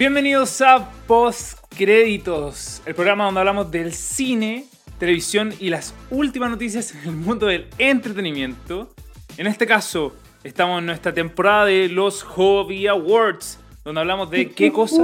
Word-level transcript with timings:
Bienvenidos 0.00 0.62
a 0.62 0.88
Postcréditos, 1.06 2.80
el 2.86 2.94
programa 2.94 3.26
donde 3.26 3.40
hablamos 3.40 3.70
del 3.70 3.92
cine, 3.92 4.64
televisión 4.98 5.52
y 5.60 5.68
las 5.68 5.94
últimas 6.10 6.48
noticias 6.48 6.94
en 6.94 7.00
el 7.10 7.16
mundo 7.16 7.44
del 7.44 7.68
entretenimiento. 7.76 8.94
En 9.36 9.46
este 9.46 9.66
caso, 9.66 10.16
estamos 10.42 10.78
en 10.78 10.86
nuestra 10.86 11.12
temporada 11.12 11.66
de 11.66 11.90
los 11.90 12.22
Hobby 12.22 12.86
Awards, 12.86 13.58
donde 13.84 14.00
hablamos 14.00 14.30
de 14.30 14.50
qué 14.52 14.72
cosa? 14.72 15.02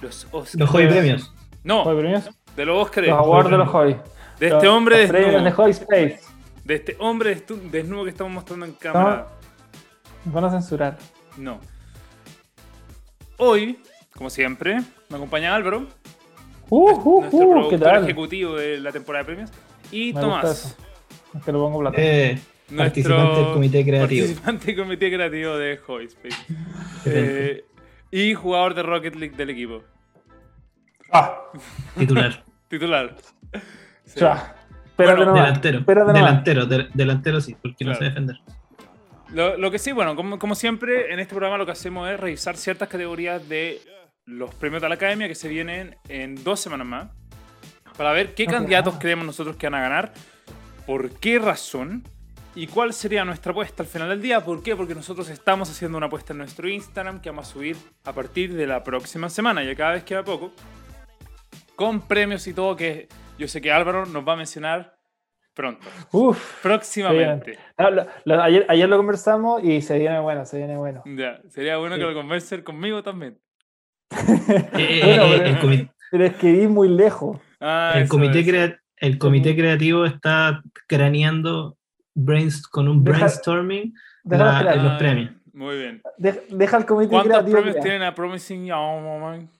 Los 0.00 0.26
Oscars. 0.32 0.56
Los 0.56 0.70
Hobby 0.70 0.88
Premios. 0.88 1.32
No, 1.62 1.84
¿Hobby 1.84 2.00
premios? 2.00 2.28
de 2.56 2.66
los 2.66 2.82
Oscars. 2.82 3.06
Los 3.06 3.18
awards 3.18 3.50
de 3.50 3.56
los 3.56 3.68
hobby. 3.68 3.96
De 4.40 4.48
este 4.48 4.66
hombre 4.66 5.02
Los 5.02 5.10
premios 5.10 5.32
desnudo. 5.32 5.44
de 5.44 5.52
Hobby 5.52 5.70
Space. 5.70 6.20
De 6.64 6.74
este 6.74 6.96
hombre 6.98 7.40
desnudo 7.70 8.02
que 8.02 8.10
estamos 8.10 8.32
mostrando 8.32 8.66
en 8.66 8.72
cámara. 8.72 9.28
Nos 10.24 10.34
van 10.34 10.44
a 10.46 10.50
censurar. 10.50 10.98
No. 11.36 11.60
Hoy, 13.38 13.78
como 14.16 14.30
siempre, 14.30 14.80
me 15.08 15.16
acompaña 15.16 15.54
Álvaro, 15.54 15.86
Uh, 16.68 16.90
uh, 16.92 17.20
nuestro 17.20 17.38
uh, 17.38 17.52
¿qué 17.68 17.76
productor 17.76 17.80
tal? 17.80 18.04
ejecutivo 18.04 18.56
de 18.56 18.80
la 18.80 18.92
temporada 18.92 19.24
de 19.24 19.26
premios, 19.26 19.50
y 19.90 20.12
Me 20.14 20.20
Tomás. 20.22 20.74
Es 21.36 21.42
que 21.44 21.52
lo 21.52 21.58
pongo 21.60 21.80
plata. 21.80 21.96
Eh, 22.00 22.38
nuestro 22.70 22.76
participante 22.78 23.40
del 23.42 23.52
comité 23.52 23.84
creativo. 23.84 24.24
participante 24.26 24.66
del 24.66 24.76
comité 24.76 25.12
creativo 25.12 25.56
de 25.58 25.76
Hobby 25.76 26.04
Space. 26.06 26.36
Eh, 27.04 27.64
y 28.10 28.32
jugador 28.32 28.72
de 28.74 28.82
Rocket 28.84 29.14
League 29.16 29.36
del 29.36 29.50
equipo. 29.50 29.82
Ah, 31.10 31.42
Titular. 31.98 32.42
Titular. 32.68 33.16
Sí. 34.06 34.20
ya. 34.20 34.56
Bueno, 34.96 35.16
nomás. 35.26 35.34
delantero. 35.34 35.80
Nomás. 35.86 36.14
delantero, 36.14 36.66
de- 36.66 36.88
delantero 36.94 37.40
sí, 37.42 37.54
porque 37.60 37.84
no 37.84 37.90
Claro. 37.90 37.98
sé 37.98 38.04
defender. 38.06 38.36
Lo, 39.34 39.58
lo 39.58 39.70
que 39.70 39.78
sí, 39.78 39.92
bueno, 39.92 40.16
como, 40.16 40.38
como 40.38 40.54
siempre, 40.54 41.12
en 41.12 41.20
este 41.20 41.34
programa 41.34 41.58
lo 41.58 41.66
que 41.66 41.72
hacemos 41.72 42.08
es 42.08 42.18
revisar 42.18 42.56
ciertas 42.56 42.88
categorías 42.88 43.46
de 43.48 43.80
los 44.26 44.54
premios 44.54 44.82
de 44.82 44.88
la 44.88 44.94
academia 44.94 45.28
que 45.28 45.34
se 45.34 45.48
vienen 45.48 45.96
en 46.08 46.42
dos 46.44 46.60
semanas 46.60 46.86
más. 46.86 47.08
Para 47.96 48.12
ver 48.12 48.34
qué 48.34 48.44
Ok. 48.44 48.50
candidatos 48.52 48.94
creemos 48.98 49.26
nosotros 49.26 49.56
que 49.56 49.66
van 49.66 49.74
a 49.74 49.82
ganar, 49.82 50.12
por 50.86 51.10
qué 51.20 51.38
razón 51.38 52.02
y 52.54 52.66
cuál 52.66 52.92
sería 52.92 53.24
nuestra 53.24 53.52
apuesta 53.52 53.82
al 53.82 53.88
final 53.88 54.08
del 54.08 54.22
día. 54.22 54.42
¿Por 54.44 54.62
qué? 54.62 54.74
Porque 54.76 54.94
nosotros 54.94 55.28
estamos 55.28 55.70
haciendo 55.70 55.98
una 55.98 56.06
apuesta 56.06 56.32
en 56.32 56.38
nuestro 56.38 56.68
Instagram 56.68 57.20
que 57.20 57.30
vamos 57.30 57.48
a 57.48 57.52
subir 57.52 57.76
a 58.04 58.12
partir 58.12 58.54
de 58.54 58.66
la 58.66 58.82
próxima 58.82 59.28
semana, 59.28 59.62
ya 59.62 59.74
cada 59.74 59.92
vez 59.92 60.04
queda 60.04 60.22
poco, 60.24 60.52
con 61.76 62.00
premios 62.06 62.46
y 62.46 62.54
todo 62.54 62.76
que 62.76 63.08
yo 63.38 63.48
sé 63.48 63.60
que 63.60 63.72
Álvaro 63.72 64.06
nos 64.06 64.26
va 64.26 64.34
a 64.34 64.36
mencionar 64.36 64.96
pronto, 65.54 65.86
Uf. 66.12 66.62
próximamente. 66.62 67.58
Ah, 67.76 67.90
lo- 67.90 68.06
lo- 68.24 68.42
ayer, 68.42 68.64
ayer 68.68 68.88
lo 68.88 68.96
conversamos 68.96 69.62
y 69.64 69.82
se 69.82 69.98
viene 69.98 70.18
bueno, 70.20 70.46
se 70.46 70.56
viene 70.58 70.76
bueno. 70.76 71.02
Ya, 71.06 71.40
sería 71.50 71.76
bueno 71.76 71.96
que 71.96 72.02
Sí. 72.02 72.06
lo 72.08 72.14
conversen 72.14 72.62
conmigo 72.62 73.02
también. 73.02 73.38
Eh, 74.78 75.00
Bueno, 75.04 75.24
eh, 75.24 75.38
pero- 75.38 75.44
el, 75.46 75.58
comi- 75.60 75.90
Pero 76.10 76.24
es 76.26 76.34
que 76.36 76.52
vi 76.52 76.66
muy 76.66 76.88
lejos. 76.88 77.38
Ah, 77.60 77.94
el 77.96 78.08
comité 78.08 78.44
crea- 78.44 78.78
el 78.96 79.18
comité 79.18 79.56
creativo 79.56 80.04
está 80.04 80.62
craneando 80.86 81.76
brains- 82.14 82.66
con 82.68 82.88
un 82.88 83.02
Deja- 83.02 83.18
brainstorming 83.18 83.94
Déjalo 84.24 84.64
La- 84.64 84.76
los 84.76 84.92
Ah, 84.92 84.98
premios. 84.98 85.30
Muy 85.52 85.76
bien. 85.78 86.02
Deja, 86.18 86.38
deja 86.50 86.76
el 86.78 86.86
comité 86.86 87.10
¿Cuántos 87.10 87.30
creativo. 87.32 87.56
premios 87.56 87.76
que- 87.76 87.82
tienen 87.82 88.02
a 88.02 88.14
Promising 88.14 88.66
Young 88.66 89.02
Woman 89.04 89.34
en 89.40 89.50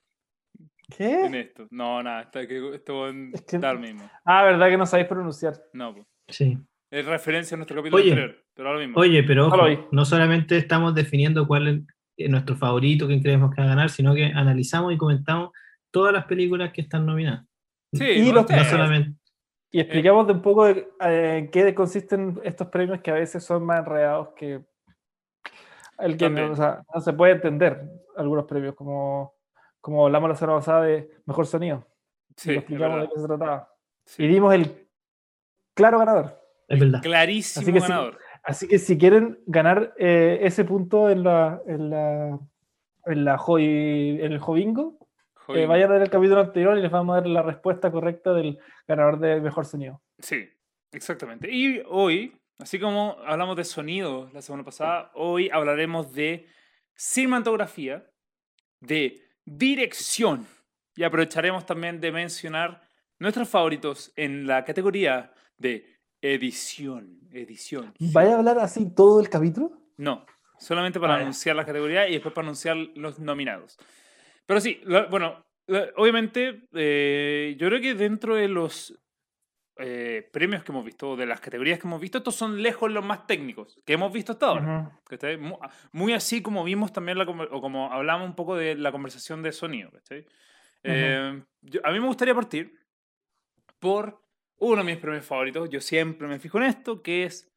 ¿Qué? 0.97 1.41
esto? 1.41 1.67
No, 1.71 2.03
nada, 2.03 2.23
está 2.23 2.47
que 2.47 2.75
esto 2.75 3.09
en 3.09 3.31
Es 3.35 3.43
que- 3.43 3.59
tal 3.59 3.79
mismo. 3.81 4.09
Ah, 4.25 4.45
verdad 4.45 4.69
que 4.69 4.77
no 4.79 4.87
sabéis 4.87 5.09
pronunciar. 5.09 5.55
No, 5.73 5.95
pues. 5.95 6.07
Sí. 6.29 6.59
Es 6.91 7.07
referencia 7.07 7.55
a 7.55 7.59
nuestro 7.59 7.77
capítulo 7.77 8.03
Oye. 8.03 8.13
anterior, 8.13 8.37
pero 8.55 8.69
ahora 8.69 8.81
mismo. 8.81 9.01
Oye, 9.01 9.23
pero 9.23 9.47
ojo, 9.49 9.89
no 9.91 10.05
solamente 10.05 10.57
estamos 10.59 10.95
definiendo 10.95 11.47
cuál 11.47 11.69
es 11.69 11.81
nuestro 12.29 12.57
favorito, 12.57 13.07
quién 13.07 13.23
creemos 13.23 13.55
que 13.55 13.61
va 13.61 13.67
a 13.67 13.71
ganar, 13.71 13.91
sino 13.91 14.15
que 14.15 14.27
analizamos 14.27 14.93
y 14.93 14.99
comentamos 14.99 15.51
todas 15.91 16.13
las 16.13 16.27
películas 16.27 16.73
que 16.73 16.83
están 16.83 17.07
nominadas. 17.07 17.45
sí, 17.93 18.05
y 18.05 18.29
no 18.29 18.35
los. 18.35 18.51
No 18.51 18.65
solamente. 18.65 19.19
Y 19.75 19.81
explicamos 19.81 20.27
de 20.27 20.35
un 20.35 20.43
poco 20.43 20.67
de, 20.67 20.87
eh, 21.01 21.39
en 21.39 21.51
qué 21.51 21.75
consisten 21.75 22.39
estos 22.45 22.69
premios 22.69 23.01
que 23.01 23.11
a 23.11 23.15
veces 23.15 23.43
son 23.43 23.65
más 23.65 23.79
enredados 23.79 24.29
que 24.37 24.63
el 25.99 26.17
que 26.17 26.29
no, 26.29 26.53
o 26.53 26.57
sea, 26.57 26.83
no 26.95 27.01
se 27.01 27.13
puede 27.13 27.33
entender 27.33 27.89
algunos 28.17 28.45
premios, 28.45 28.75
como, 28.75 29.35
como 29.81 30.05
hablamos 30.05 30.29
la 30.29 30.37
semana 30.37 30.59
pasada 30.59 30.83
de 30.83 31.11
mejor 31.25 31.47
sonido. 31.47 31.87
Sí, 32.37 32.53
y 32.53 32.57
explicamos 32.57 33.01
de 33.01 33.09
qué 33.09 33.21
se 33.21 33.27
trataba. 33.27 33.73
Sí. 34.05 34.25
Y 34.25 34.29
dimos 34.29 34.53
el 34.53 34.89
claro 35.75 35.99
ganador. 35.99 36.39
Es 36.69 36.79
verdad. 36.79 37.01
Clarísimo 37.03 37.63
Así 37.63 37.73
que 37.73 37.81
sí. 37.81 37.89
ganador. 37.89 38.19
Así 38.43 38.67
que 38.67 38.79
si 38.79 38.99
quieren 38.99 39.39
ganar 39.47 39.95
eh, 39.99 40.41
ese 40.43 40.65
punto 40.65 41.09
en 41.11 41.23
la 41.23 41.61
en 41.67 41.91
la 41.91 42.39
en 43.07 43.25
la 43.25 43.37
hobby- 43.39 44.21
en 44.21 44.33
el 44.33 44.37
eh, 44.37 44.99
Joder. 45.35 45.67
vayan 45.69 45.91
a 45.91 45.95
ver 45.95 46.03
el 46.03 46.11
capítulo 46.11 46.41
anterior 46.41 46.79
y 46.79 46.83
les 46.83 46.91
vamos 46.91 47.15
a 47.15 47.21
dar 47.21 47.27
la 47.29 47.43
respuesta 47.43 47.91
correcta 47.91 48.33
del 48.33 48.59
ganador 48.87 49.19
de 49.19 49.41
mejor 49.41 49.65
sonido. 49.67 50.01
Sí, 50.19 50.49
exactamente. 50.93 51.49
Y 51.51 51.83
hoy, 51.89 52.37
así 52.59 52.79
como 52.79 53.17
hablamos 53.27 53.57
de 53.57 53.65
sonido 53.65 54.31
la 54.33 54.41
semana 54.43 54.65
pasada, 54.65 55.11
hoy 55.15 55.51
hablaremos 55.53 56.13
de 56.13 56.47
cinematografía, 56.95 58.05
de 58.81 59.21
dirección 59.45 60.47
y 60.95 61.03
aprovecharemos 61.05 61.67
también 61.67 62.01
de 62.01 62.13
mencionar 62.13 62.83
nuestros 63.19 63.49
favoritos 63.49 64.13
en 64.17 64.47
la 64.47 64.65
categoría 64.65 65.33
de 65.57 65.87
edición. 66.23 67.19
Edición. 67.33 67.93
¿Vaya 67.99 68.35
a 68.35 68.39
hablar 68.39 68.59
así 68.61 68.89
todo 68.95 69.21
el 69.21 69.29
capítulo? 69.29 69.73
No, 69.97 70.25
solamente 70.59 70.99
para 71.01 71.15
Ah, 71.17 71.21
anunciar 71.21 71.57
la 71.57 71.67
categoría 71.67 72.09
y 72.09 72.13
después 72.13 72.33
para 72.35 72.47
anunciar 72.47 72.77
los 72.95 73.19
nominados. 73.19 73.79
Pero 74.47 74.61
sí, 74.61 74.81
lo- 74.85 75.09
bueno, 75.09 75.45
lo- 75.67 75.85
obviamente, 75.97 76.69
eh, 76.73 77.57
yo 77.59 77.69
creo 77.69 77.81
que 77.81 77.95
dentro 77.95 78.35
de 78.37 78.49
los 78.49 78.99
eh, 79.79 80.29
premios 80.33 80.63
que 80.63 80.71
hemos 80.71 80.85
visto, 80.85 81.17
de 81.17 81.25
las 81.25 81.41
categorías 81.41 81.79
que 81.81 81.87
hemos 81.87 82.01
visto, 82.01 82.19
estos 82.19 82.35
son 82.35 82.63
lejos 82.63 82.91
los 82.93 83.03
más 83.05 83.27
técnicos 83.27 83.81
que 83.87 83.95
hemos 83.95 84.13
visto 84.13 84.33
hasta 84.33 84.47
ahora. 84.47 84.81
Ujú. 84.81 84.99
¿cachai? 85.09 85.39
Mu- 85.39 85.59
Muy, 85.93 86.13
así 86.13 86.43
como 86.43 86.63
vimos 86.63 86.93
también, 86.93 87.17
la, 87.17 87.25
o 87.25 87.61
como 87.63 87.91
hablamos 87.91 88.29
un 88.29 88.35
poco 88.37 88.55
de 88.55 88.75
la 88.75 88.93
conversación 88.93 89.43
de 89.43 89.51
sonido. 89.51 89.91
¿cachai? 89.91 90.27
Eh, 90.83 91.43
yo- 91.63 91.81
a 91.85 91.91
mí 91.91 91.99
me 92.01 92.07
gustaría 92.07 92.35
partir 92.35 92.79
por 93.79 94.22
uno 94.63 94.85
de 94.85 94.93
mis 94.93 94.99
premios 94.99 95.27
favoritos. 95.27 95.69
Yo 95.71 95.81
siempre 95.81 96.29
me 96.29 96.39
fijo 96.39 96.59
en 96.59 96.65
esto, 96.65 97.03
que 97.03 97.25
es 97.25 97.53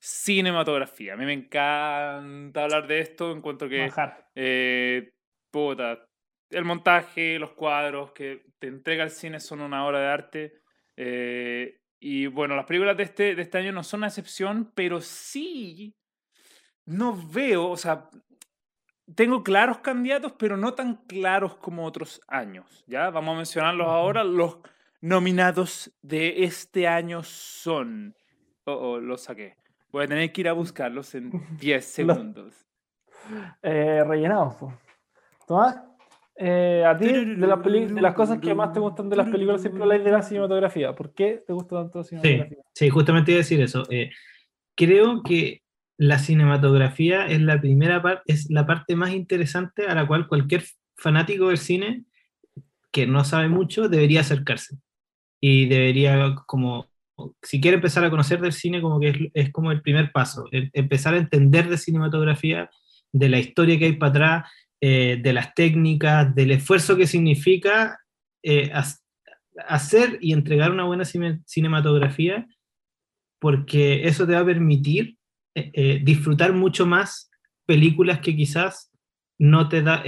cinematografía. 0.00 1.14
A 1.14 1.16
mí 1.16 1.24
me 1.24 1.32
encanta 1.32 2.64
hablar 2.64 2.86
de 2.88 3.00
esto. 3.00 3.30
Encuentro 3.32 3.68
que 3.68 3.88
eh, 4.34 5.12
puta, 5.52 6.04
el 6.50 6.64
montaje, 6.64 7.38
los 7.38 7.52
cuadros 7.52 8.12
que 8.12 8.44
te 8.58 8.66
entrega 8.66 9.04
el 9.04 9.10
cine 9.10 9.38
son 9.38 9.60
una 9.60 9.86
obra 9.86 10.00
de 10.00 10.06
arte. 10.06 10.60
eh, 10.96 11.74
y 12.00 12.26
bueno, 12.26 12.54
las 12.54 12.64
películas 12.64 12.96
de 12.96 13.02
este, 13.02 13.34
de 13.34 13.42
este 13.42 13.58
año 13.58 13.72
no 13.72 13.82
son 13.82 14.00
una 14.00 14.06
excepción, 14.06 14.70
pero 14.74 15.00
sí 15.00 15.96
no 16.86 17.16
veo, 17.28 17.68
o 17.68 17.76
sea, 17.76 18.08
tengo 19.16 19.42
claros 19.42 19.78
candidatos, 19.78 20.32
pero 20.38 20.56
no 20.56 20.74
tan 20.74 21.04
claros 21.06 21.56
como 21.56 21.84
otros 21.84 22.20
años. 22.28 22.84
¿ya? 22.86 23.10
Vamos 23.10 23.34
a 23.34 23.36
mencionarlos 23.36 23.88
ahora. 23.88 24.22
Los 24.22 24.58
nominados 25.00 25.92
de 26.02 26.44
este 26.44 26.86
año 26.88 27.22
son... 27.22 28.14
Oh, 28.64 28.72
oh, 28.72 29.00
los 29.00 29.22
saqué. 29.22 29.56
Voy 29.90 30.04
a 30.04 30.08
tener 30.08 30.30
que 30.32 30.40
ir 30.42 30.48
a 30.48 30.52
buscarlos 30.52 31.14
en 31.14 31.30
10 31.58 31.84
segundos. 31.94 32.54
Eh, 33.62 34.02
rellenamos. 34.06 34.54
po. 34.56 34.72
Tomás, 35.46 35.76
eh, 36.36 36.84
a 36.86 36.96
ti, 36.96 37.06
de, 37.06 37.46
las 37.46 37.58
peli- 37.60 37.86
de 37.86 38.00
las 38.00 38.14
cosas 38.14 38.38
que 38.38 38.54
más 38.54 38.72
te 38.72 38.80
gustan 38.80 39.08
de 39.08 39.16
las 39.16 39.28
películas, 39.28 39.60
siempre 39.62 39.82
habláis 39.82 40.04
de 40.04 40.10
la 40.12 40.22
cinematografía. 40.22 40.94
¿Por 40.94 41.12
qué 41.14 41.38
te 41.46 41.52
gusta 41.52 41.76
tanto 41.76 41.98
la 41.98 42.04
Sí, 42.04 42.10
cinematografía? 42.10 42.58
sí, 42.74 42.88
justamente 42.90 43.30
iba 43.32 43.38
a 43.38 43.42
decir 43.44 43.60
eso. 43.60 43.84
Eh, 43.90 44.10
creo 44.76 45.22
que 45.22 45.62
la 45.96 46.18
cinematografía 46.18 47.26
es 47.26 47.40
la 47.40 47.60
primera 47.60 48.00
parte, 48.02 48.22
es 48.32 48.50
la 48.50 48.66
parte 48.66 48.94
más 48.94 49.12
interesante 49.12 49.86
a 49.86 49.94
la 49.94 50.06
cual 50.06 50.28
cualquier 50.28 50.62
fanático 50.96 51.48
del 51.48 51.58
cine 51.58 52.04
que 52.92 53.06
no 53.06 53.24
sabe 53.24 53.48
mucho 53.48 53.88
debería 53.88 54.20
acercarse. 54.20 54.76
Y 55.40 55.66
debería 55.66 56.34
como, 56.46 56.88
si 57.42 57.60
quiere 57.60 57.76
empezar 57.76 58.04
a 58.04 58.10
conocer 58.10 58.40
del 58.40 58.52
cine, 58.52 58.80
como 58.82 59.00
que 59.00 59.30
es, 59.34 59.52
como 59.52 59.70
el 59.72 59.82
primer 59.82 60.12
paso, 60.12 60.44
el- 60.52 60.70
empezar 60.72 61.14
a 61.14 61.18
entender 61.18 61.68
de 61.68 61.78
cinematografía, 61.78 62.70
de 63.12 63.28
la 63.28 63.38
historia 63.38 63.78
que 63.78 63.86
hay 63.86 63.92
para 63.96 64.10
atrás, 64.10 64.50
eh, 64.80 65.18
de 65.22 65.32
las 65.32 65.54
técnicas, 65.54 66.34
del 66.34 66.52
esfuerzo 66.52 66.96
que 66.96 67.06
significa 67.06 67.98
eh, 68.42 68.70
hacer 69.66 70.18
y 70.20 70.32
entregar 70.32 70.70
una 70.70 70.84
buena 70.84 71.04
cine- 71.04 71.40
cinematografía, 71.46 72.46
porque 73.40 74.06
eso 74.06 74.26
te 74.26 74.34
va 74.34 74.40
a 74.40 74.46
permitir 74.46 75.16
eh, 75.54 76.00
disfrutar 76.04 76.52
mucho 76.52 76.86
más 76.86 77.30
películas 77.66 78.20
que 78.20 78.36
quizás 78.36 78.90
no 79.38 79.68
te 79.68 79.82
da, 79.82 80.02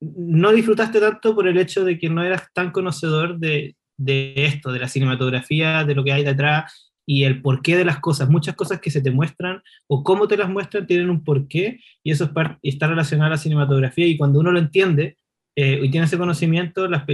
no 0.00 0.52
disfrutaste 0.52 1.00
tanto 1.00 1.34
por 1.34 1.48
el 1.48 1.58
hecho 1.58 1.84
de 1.84 1.98
que 1.98 2.10
no 2.10 2.22
eras 2.22 2.44
tan 2.54 2.70
conocedor 2.70 3.38
de, 3.38 3.76
de 3.96 4.34
esto, 4.36 4.72
de 4.72 4.80
la 4.80 4.88
cinematografía, 4.88 5.84
de 5.84 5.94
lo 5.94 6.04
que 6.04 6.12
hay 6.12 6.24
detrás, 6.24 6.92
y 7.06 7.24
el 7.24 7.40
porqué 7.40 7.76
de 7.76 7.84
las 7.84 8.00
cosas. 8.00 8.28
Muchas 8.28 8.56
cosas 8.56 8.80
que 8.80 8.90
se 8.90 9.00
te 9.00 9.10
muestran 9.10 9.62
o 9.86 10.02
cómo 10.02 10.26
te 10.26 10.36
las 10.36 10.48
muestran 10.48 10.86
tienen 10.86 11.08
un 11.08 11.22
porqué 11.22 11.80
y 12.02 12.10
eso 12.10 12.24
es 12.24 12.30
está 12.62 12.88
relacionado 12.88 13.28
a 13.28 13.36
la 13.36 13.38
cinematografía 13.38 14.06
y 14.06 14.16
cuando 14.16 14.40
uno 14.40 14.50
lo 14.50 14.58
entiende 14.58 15.16
eh, 15.54 15.80
y 15.82 15.90
tiene 15.90 16.06
ese 16.06 16.18
conocimiento, 16.18 16.88
las 16.88 17.04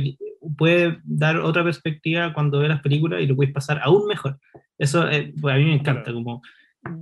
puede 0.56 0.98
dar 1.04 1.36
otra 1.36 1.62
perspectiva 1.62 2.32
cuando 2.32 2.58
ve 2.58 2.68
las 2.68 2.80
películas 2.80 3.20
y 3.20 3.26
lo 3.26 3.36
puedes 3.36 3.52
pasar 3.52 3.80
aún 3.82 4.08
mejor. 4.08 4.38
Eso 4.78 5.08
eh, 5.08 5.32
pues, 5.40 5.54
a 5.54 5.58
mí 5.58 5.64
me 5.64 5.74
encanta, 5.74 6.12
como 6.12 6.42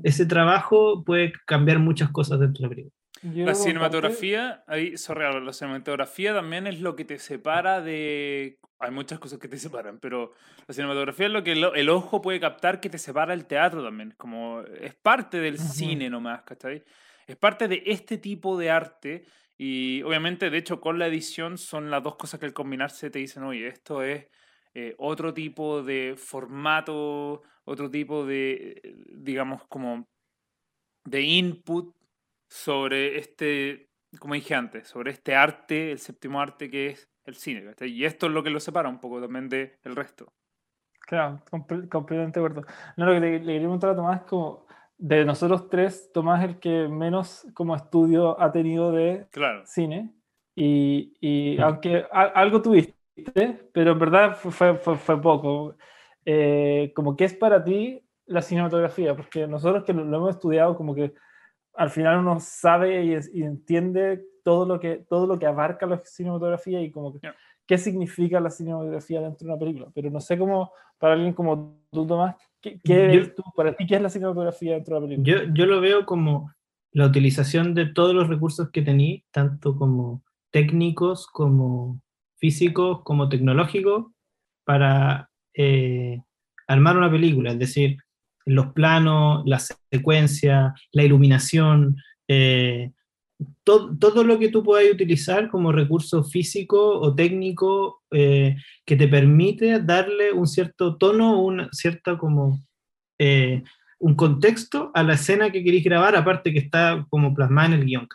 ese 0.03 0.27
trabajo 0.27 1.03
puede 1.05 1.32
cambiar 1.47 1.79
muchas 1.79 2.11
cosas 2.11 2.41
dentro 2.41 2.61
de 2.61 2.62
la 2.62 2.69
película. 2.69 3.00
La 3.22 3.55
cinematografía, 3.55 4.64
ahí, 4.67 4.96
sorry, 4.96 5.44
la 5.44 5.52
cinematografía 5.52 6.32
también 6.34 6.67
es 6.67 6.81
lo 6.81 6.96
que 6.96 7.05
te 7.05 7.19
separa 7.19 7.81
de 7.81 8.58
hay 8.81 8.90
muchas 8.90 9.19
cosas 9.19 9.38
que 9.38 9.46
te 9.46 9.58
separan, 9.58 9.99
pero 10.00 10.32
la 10.67 10.72
cinematografía 10.72 11.26
es 11.26 11.32
lo 11.32 11.44
que 11.44 11.52
el, 11.52 11.88
ojo 11.90 12.22
puede 12.22 12.40
captar 12.40 12.81
que 12.81 12.88
te 12.88 12.96
separa 12.96 13.34
el 13.34 13.44
teatro 13.44 13.84
también. 13.84 14.14
Como 14.17 14.62
es 14.62 14.94
parte 14.94 15.38
del 15.38 15.58
cine 15.58 16.08
nomás, 16.08 16.43
¿cachai? 16.43 16.82
Es 17.26 17.37
parte 17.37 17.69
de 17.69 17.82
este 17.84 18.17
tipo 18.17 18.58
de 18.58 18.70
arte 18.70 19.26
y 19.58 20.02
obviamente, 20.02 20.49
de 20.49 20.56
hecho, 20.56 20.81
con 20.81 20.99
la 20.99 21.06
edición 21.06 21.58
son 21.58 21.90
las 21.90 22.02
dos 22.02 22.17
cosas 22.17 22.40
que 22.40 22.46
al 22.46 22.55
combinarse 22.55 23.11
te 23.11 23.19
dicen, 23.19 23.43
oye, 23.43 23.67
esto 23.67 24.02
es 24.02 24.26
eh, 24.72 24.94
otro 24.96 25.34
tipo 25.34 25.82
de 25.82 26.14
formato, 26.17 27.43
otro 27.64 27.90
tipo 27.90 28.25
de, 28.25 28.81
digamos, 29.12 29.64
como 29.69 30.08
de 31.05 31.20
input 31.20 31.94
sobre 32.50 33.17
este, 33.17 33.88
como 34.19 34.35
dije 34.35 34.55
antes, 34.55 34.88
sobre 34.88 35.12
este 35.12 35.35
arte, 35.35 35.93
el 35.93 35.99
séptimo 35.99 36.41
arte 36.41 36.69
que 36.69 36.88
es 36.88 37.08
el 37.25 37.37
cine. 37.37 37.75
Y 37.81 38.05
esto 38.05 38.26
es 38.26 38.32
lo 38.32 38.43
que 38.43 38.50
lo 38.50 38.61
separa 38.61 38.88
un 38.88 39.00
poco 39.00 39.20
también 39.20 39.49
del 39.49 39.97
resto. 39.97 40.32
Claro, 41.00 41.43
completamente 41.50 42.41
de 42.41 42.47
acuerdo. 42.47 42.67
No, 42.97 43.06
lo 43.06 43.12
que 43.12 43.20
le, 43.20 43.41
quería 43.41 43.61
preguntar 43.61 43.91
a 43.91 43.97
Tomás 43.97 44.20
es 44.20 44.26
como, 44.26 44.67
de 44.99 45.25
nosotros 45.25 45.69
tres, 45.70 46.11
Tomás 46.12 46.43
es 46.43 46.50
el 46.50 46.58
que 46.58 46.88
menos 46.88 47.47
como 47.55 47.75
estudio 47.75 48.41
ha 48.41 48.53
tenido 48.53 48.93
de 48.93 49.26
cine. 49.64 50.12
Y, 50.55 51.14
y 51.20 51.61
aunque 51.61 52.05
algo 52.12 52.61
tuviste, 52.61 52.94
pero 53.73 53.93
en 53.93 53.99
verdad 53.99 54.37
fue, 54.37 54.76
fue, 54.76 54.96
fue 54.96 55.20
poco. 55.20 55.76
Eh, 56.25 56.93
como 56.94 57.17
que 57.17 57.25
es 57.25 57.35
para 57.35 57.64
ti 57.64 58.05
la 58.26 58.43
cinematografía, 58.43 59.17
porque 59.17 59.46
nosotros 59.46 59.85
que 59.85 59.93
lo, 59.93 60.03
hemos 60.03 60.31
estudiado, 60.31 60.76
como 60.76 60.94
que 60.94 61.14
al 61.81 61.88
final 61.88 62.19
uno 62.19 62.38
sabe 62.41 63.03
y, 63.06 63.17
y 63.32 63.43
entiende 63.43 64.23
todo 64.44 64.67
lo 64.67 64.79
que, 64.79 64.97
todo 65.09 65.27
lo 65.27 65.38
que 65.38 65.47
abarca 65.47 65.87
la 65.87 66.03
cinematografía 66.05 66.82
y 66.82 66.91
como 66.91 67.11
que, 67.11 67.21
qué 67.67 67.79
significa 67.79 68.38
la 68.38 68.50
cinematografía 68.50 69.23
dentro 69.23 69.47
de 69.47 69.53
una 69.55 69.59
película. 69.59 69.87
Pero 69.94 70.11
no 70.11 70.21
sé 70.21 70.37
cómo, 70.37 70.73
para 70.99 71.15
alguien 71.15 71.32
como 71.32 71.81
tú, 71.91 72.06
Tomás, 72.06 72.37
¿qué, 72.61 72.79
qué 72.85 73.32
tú, 73.35 73.43
para 73.56 73.75
ti 73.75 73.87
qué 73.87 73.97
es 73.97 74.03
la 74.03 74.11
cinematografía 74.11 74.75
dentro 74.75 74.97
de 74.97 75.00
la 75.00 75.06
película? 75.06 75.47
Yo, 75.47 75.55
yo 75.55 75.65
lo 75.65 75.81
veo 75.81 76.05
como 76.05 76.53
la 76.93 77.06
utilización 77.06 77.73
de 77.73 77.87
todos 77.87 78.15
los 78.15 78.29
recursos 78.29 78.71
que 78.71 78.82
tení, 78.82 79.25
tanto 79.31 79.75
como 79.75 80.23
técnicos, 80.50 81.29
como 81.29 82.03
físicos, 82.37 83.00
como 83.05 83.31
tecnológicos, 83.31 84.09
para 84.65 85.31
eh, 85.55 86.21
armar 86.69 86.99
una 86.99 87.11
película, 87.11 87.53
es 87.53 87.59
decir, 87.59 87.97
los 88.46 88.72
planos, 88.72 89.42
la 89.46 89.58
secuencia, 89.58 90.75
la 90.92 91.04
iluminación, 91.04 91.96
eh, 92.28 92.90
todo, 93.64 94.25
lo 94.25 94.38
que 94.38 94.48
tú 94.48 94.62
puedas 94.62 94.92
utilizar 94.92 95.48
como 95.50 95.72
recurso 95.72 96.25
físico 96.25 96.98
o 97.00 97.14
técnico 97.14 98.02
eh, 98.10 98.56
que 98.84 98.96
te 98.96 99.08
permite 99.08 99.81
darle 99.81 100.32
un 100.32 100.46
cierto 100.46 100.96
tono, 100.96 101.42
una 101.42 101.69
cierta 101.72 102.19
como 102.19 102.60
eh, 103.19 103.62
un 103.98 104.14
contexto 104.14 104.90
a 104.94 105.02
la 105.02 105.14
escena 105.14 105.50
que 105.50 105.62
queréis 105.62 105.84
grabar, 105.84 106.16
aparte 106.16 106.52
que 106.52 106.58
está 106.58 107.06
como 107.08 107.34
plasmada 107.34 107.69
en 107.69 107.72
el 107.75 107.84
guion. 107.84 108.08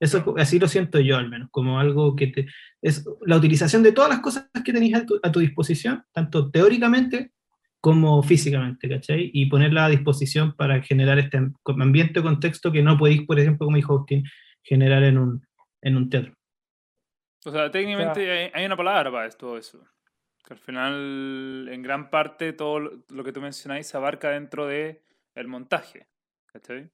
Eso 0.00 0.34
así 0.36 0.58
lo 0.58 0.68
siento 0.68 0.98
yo 1.00 1.16
al 1.16 1.30
menos, 1.30 1.48
como 1.50 1.78
algo 1.78 2.14
que 2.16 2.26
te, 2.26 2.46
es 2.82 3.06
la 3.24 3.36
utilización 3.36 3.82
de 3.82 3.92
todas 3.92 4.10
las 4.10 4.20
cosas 4.20 4.50
que 4.64 4.72
tenéis 4.72 4.96
a 4.96 5.06
tu, 5.06 5.18
a 5.22 5.32
tu 5.32 5.40
disposición, 5.40 6.04
tanto 6.12 6.50
teóricamente 6.50 7.32
como 7.84 8.22
físicamente, 8.22 8.88
¿cachai? 8.88 9.30
Y 9.34 9.44
ponerla 9.44 9.84
a 9.84 9.88
disposición 9.90 10.56
para 10.56 10.80
generar 10.80 11.18
este 11.18 11.38
ambiente 11.66 12.20
o 12.20 12.22
contexto 12.22 12.72
que 12.72 12.80
no 12.80 12.96
podéis, 12.96 13.26
por 13.26 13.38
ejemplo, 13.38 13.66
como 13.66 13.76
dijo 13.76 13.92
Austin, 13.92 14.24
generar 14.62 15.02
en 15.02 15.18
un, 15.18 15.46
en 15.82 15.98
un 15.98 16.08
teatro. 16.08 16.32
O 17.44 17.50
sea, 17.50 17.70
técnicamente 17.70 18.50
hay, 18.54 18.64
una 18.64 18.78
palabra 18.78 19.12
para 19.12 19.26
esto, 19.26 19.58
eso. 19.58 19.84
Que 20.46 20.54
al 20.54 20.60
final, 20.60 21.68
en 21.70 21.82
gran 21.82 22.08
parte, 22.08 22.54
todo 22.54 22.80
lo 22.80 23.22
que 23.22 23.32
tú 23.32 23.42
mencionáis 23.42 23.86
se 23.86 23.98
abarca 23.98 24.30
dentro 24.30 24.66
de 24.66 25.02
el 25.34 25.46
montaje, 25.46 26.08
¿cachai? 26.46 26.90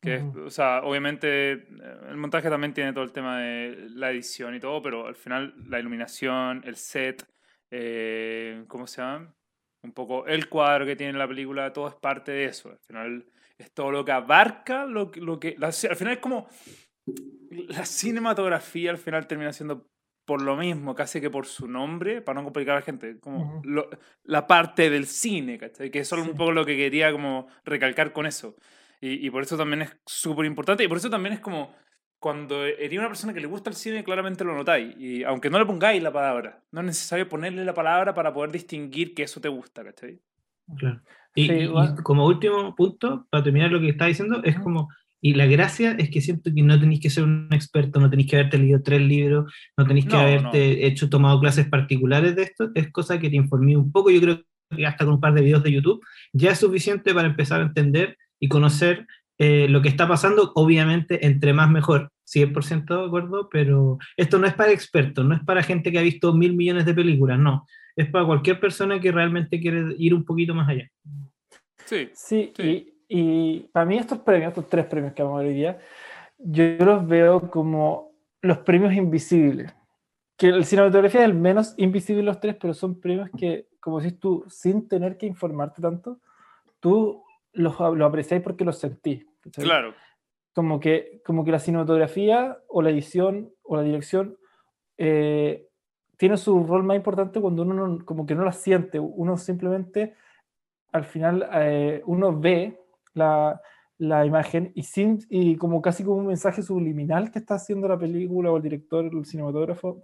Que 0.00 0.22
o 0.46 0.48
sea, 0.48 0.80
obviamente 0.82 1.68
el 2.08 2.16
montaje 2.16 2.48
también 2.48 2.72
tiene 2.72 2.94
todo 2.94 3.04
el 3.04 3.12
tema 3.12 3.40
de 3.40 3.90
la 3.90 4.10
edición 4.10 4.54
y 4.54 4.60
todo, 4.60 4.80
pero 4.80 5.06
al 5.06 5.14
final 5.14 5.52
la 5.68 5.78
iluminación, 5.78 6.62
el 6.64 6.76
set, 6.76 7.22
eh, 7.70 8.64
¿cómo 8.66 8.86
se 8.86 9.02
llama? 9.02 9.34
Un 9.82 9.92
poco 9.92 10.26
el 10.26 10.48
cuadro 10.48 10.86
que 10.86 10.96
tiene 10.96 11.18
la 11.18 11.28
película, 11.28 11.72
todo 11.72 11.88
es 11.88 11.94
parte 11.94 12.32
de 12.32 12.44
eso. 12.46 12.70
Al 12.70 12.78
final 12.78 13.26
es 13.58 13.72
todo 13.72 13.90
lo 13.90 14.04
que 14.04 14.12
abarca, 14.12 14.84
lo, 14.86 15.10
lo 15.16 15.38
que... 15.40 15.56
al 15.60 15.72
final 15.72 16.14
es 16.14 16.20
como... 16.20 16.48
La 17.68 17.84
cinematografía 17.84 18.90
al 18.90 18.98
final 18.98 19.26
termina 19.26 19.52
siendo 19.52 19.88
por 20.24 20.42
lo 20.42 20.56
mismo, 20.56 20.94
casi 20.94 21.20
que 21.20 21.28
por 21.28 21.46
su 21.46 21.66
nombre, 21.66 22.22
para 22.22 22.38
no 22.38 22.44
complicar 22.44 22.76
a 22.76 22.78
la 22.80 22.84
gente, 22.84 23.18
como 23.18 23.60
la 24.22 24.46
parte 24.46 24.88
del 24.88 25.06
cine, 25.06 25.58
¿cachai? 25.58 25.90
Que 25.90 26.00
es 26.00 26.12
un 26.12 26.36
poco 26.36 26.52
lo 26.52 26.64
que 26.64 26.76
quería 26.76 27.10
como 27.10 27.48
recalcar 27.64 28.12
con 28.12 28.26
eso. 28.26 28.54
Y, 29.00 29.26
y 29.26 29.30
por 29.30 29.42
eso 29.42 29.56
también 29.56 29.82
es 29.82 29.96
súper 30.06 30.46
importante 30.46 30.84
y 30.84 30.88
por 30.88 30.98
eso 30.98 31.10
también 31.10 31.32
es 31.32 31.40
como 31.40 31.74
cuando 32.20 32.66
eres 32.66 32.98
una 32.98 33.08
persona 33.08 33.32
que 33.32 33.40
le 33.40 33.46
gusta 33.46 33.70
el 33.70 33.76
cine, 33.76 34.04
claramente 34.04 34.44
lo 34.44 34.54
notáis. 34.54 34.94
Y 34.98 35.24
aunque 35.24 35.48
no 35.48 35.58
le 35.58 35.64
pongáis 35.64 36.02
la 36.02 36.12
palabra, 36.12 36.62
no 36.70 36.80
es 36.80 36.86
necesario 36.86 37.28
ponerle 37.28 37.64
la 37.64 37.74
palabra 37.74 38.14
para 38.14 38.32
poder 38.32 38.52
distinguir 38.52 39.14
que 39.14 39.22
eso 39.22 39.40
te 39.40 39.48
gusta, 39.48 39.82
¿cachai? 39.82 40.20
Claro. 40.76 41.00
Y, 41.34 41.66
como 42.02 42.26
último 42.26 42.74
punto, 42.76 43.26
para 43.30 43.42
terminar 43.42 43.70
lo 43.70 43.80
que 43.80 43.88
está 43.88 44.04
diciendo, 44.04 44.42
es 44.44 44.58
como, 44.58 44.88
y 45.22 45.34
la 45.34 45.46
gracia 45.46 45.92
es 45.92 46.10
que 46.10 46.20
siento 46.20 46.50
que 46.54 46.62
no 46.62 46.78
tenéis 46.78 47.00
que 47.00 47.08
ser 47.08 47.24
un 47.24 47.48
experto, 47.52 48.00
no 48.00 48.10
tenéis 48.10 48.28
que 48.28 48.36
haberte 48.36 48.58
leído 48.58 48.82
tres 48.82 49.00
libros, 49.00 49.52
no 49.76 49.86
tenéis 49.86 50.06
que 50.06 50.16
haberte 50.16 50.86
hecho, 50.86 51.08
tomado 51.08 51.40
clases 51.40 51.68
particulares 51.68 52.36
de 52.36 52.42
esto, 52.42 52.70
es 52.74 52.92
cosa 52.92 53.18
que 53.18 53.30
te 53.30 53.36
informé 53.36 53.76
un 53.76 53.90
poco, 53.90 54.10
yo 54.10 54.20
creo 54.20 54.44
que 54.76 54.86
hasta 54.86 55.04
con 55.04 55.14
un 55.14 55.20
par 55.20 55.32
de 55.32 55.42
videos 55.42 55.62
de 55.62 55.72
YouTube, 55.72 56.04
ya 56.32 56.50
es 56.50 56.58
suficiente 56.58 57.14
para 57.14 57.28
empezar 57.28 57.60
a 57.60 57.64
entender 57.64 58.18
y 58.38 58.48
conocer 58.48 59.06
eh, 59.42 59.68
lo 59.70 59.80
que 59.80 59.88
está 59.88 60.06
pasando, 60.06 60.52
obviamente, 60.54 61.24
entre 61.24 61.54
más 61.54 61.70
mejor, 61.70 62.12
100% 62.26 63.00
de 63.00 63.06
acuerdo, 63.06 63.48
pero 63.50 63.96
esto 64.18 64.38
no 64.38 64.46
es 64.46 64.52
para 64.52 64.70
expertos, 64.70 65.24
no 65.24 65.34
es 65.34 65.42
para 65.42 65.62
gente 65.62 65.90
que 65.90 65.98
ha 65.98 66.02
visto 66.02 66.34
mil 66.34 66.54
millones 66.54 66.84
de 66.84 66.92
películas, 66.92 67.38
no, 67.38 67.64
es 67.96 68.06
para 68.10 68.26
cualquier 68.26 68.60
persona 68.60 69.00
que 69.00 69.10
realmente 69.10 69.58
quiere 69.58 69.94
ir 69.96 70.12
un 70.12 70.26
poquito 70.26 70.54
más 70.54 70.68
allá. 70.68 70.90
Sí, 71.86 72.10
sí, 72.12 72.52
Y, 72.58 72.92
y, 73.08 73.60
para 73.72 73.86
mí 73.86 73.96
estos 73.96 74.18
premios, 74.18 74.50
estos 74.50 74.68
tres 74.68 74.84
premios 74.84 75.14
que 75.14 75.22
vamos 75.22 75.38
a 75.38 75.42
ver 75.42 75.52
hoy 75.52 75.56
día, 75.56 75.78
yo 76.36 76.76
los 76.84 77.08
veo 77.08 77.50
como 77.50 78.12
los 78.42 78.58
premios 78.58 78.92
invisibles, 78.92 79.74
que 80.36 80.48
el 80.48 80.66
cinematografía 80.66 81.22
es 81.22 81.26
el 81.26 81.34
menos 81.34 81.72
invisible 81.78 82.20
de 82.20 82.26
los 82.26 82.40
tres, 82.40 82.56
pero 82.60 82.74
son 82.74 83.00
premios 83.00 83.30
que, 83.38 83.68
como 83.80 84.02
decís 84.02 84.20
tú, 84.20 84.44
sin 84.50 84.86
tener 84.86 85.16
que 85.16 85.24
informarte 85.24 85.80
tanto, 85.80 86.20
tú 86.78 87.24
los, 87.54 87.80
lo 87.80 88.04
apreciáis 88.04 88.42
porque 88.42 88.66
los 88.66 88.78
sentís. 88.78 89.29
Claro. 89.52 89.94
Como 90.52 90.80
que, 90.80 91.22
como 91.24 91.44
que 91.44 91.52
la 91.52 91.58
cinematografía 91.58 92.58
o 92.68 92.82
la 92.82 92.90
edición 92.90 93.52
o 93.62 93.76
la 93.76 93.82
dirección 93.82 94.36
eh, 94.98 95.68
tiene 96.16 96.36
su 96.36 96.64
rol 96.64 96.82
más 96.82 96.96
importante 96.96 97.40
cuando 97.40 97.62
uno 97.62 97.86
no, 97.86 98.04
como 98.04 98.26
que 98.26 98.34
no 98.34 98.44
la 98.44 98.52
siente, 98.52 98.98
uno 98.98 99.38
simplemente 99.38 100.14
al 100.92 101.04
final 101.04 101.48
eh, 101.54 102.02
uno 102.04 102.38
ve 102.38 102.78
la, 103.14 103.60
la, 103.96 104.26
imagen 104.26 104.72
y, 104.74 104.82
sin, 104.82 105.20
y 105.30 105.56
como 105.56 105.80
casi 105.80 106.04
como 106.04 106.16
un 106.16 106.26
mensaje 106.26 106.62
subliminal 106.62 107.30
que 107.30 107.38
está 107.38 107.54
haciendo 107.54 107.88
la 107.88 107.98
película 107.98 108.50
o 108.50 108.56
el 108.56 108.62
director, 108.62 109.06
el 109.06 109.24
cinematógrafo 109.24 110.02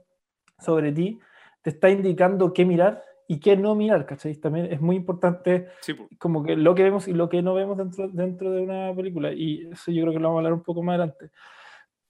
sobre 0.58 0.92
ti, 0.92 1.18
te 1.60 1.70
está 1.70 1.90
indicando 1.90 2.52
qué 2.52 2.64
mirar 2.64 3.02
y 3.28 3.40
qué 3.40 3.56
no 3.56 3.74
mirar, 3.74 4.06
¿cachai? 4.06 4.36
También 4.36 4.72
es 4.72 4.80
muy 4.80 4.96
importante 4.96 5.68
como 6.18 6.44
que 6.44 6.56
lo 6.56 6.74
que 6.74 6.84
vemos 6.84 7.08
y 7.08 7.12
lo 7.12 7.28
que 7.28 7.42
no 7.42 7.54
vemos 7.54 7.76
dentro, 7.76 8.08
dentro 8.08 8.52
de 8.52 8.62
una 8.62 8.94
película. 8.94 9.32
Y 9.32 9.68
eso 9.72 9.90
yo 9.90 10.02
creo 10.02 10.12
que 10.12 10.20
lo 10.20 10.28
vamos 10.28 10.36
a 10.36 10.40
hablar 10.40 10.52
un 10.52 10.62
poco 10.62 10.82
más 10.82 10.94
adelante. 10.94 11.30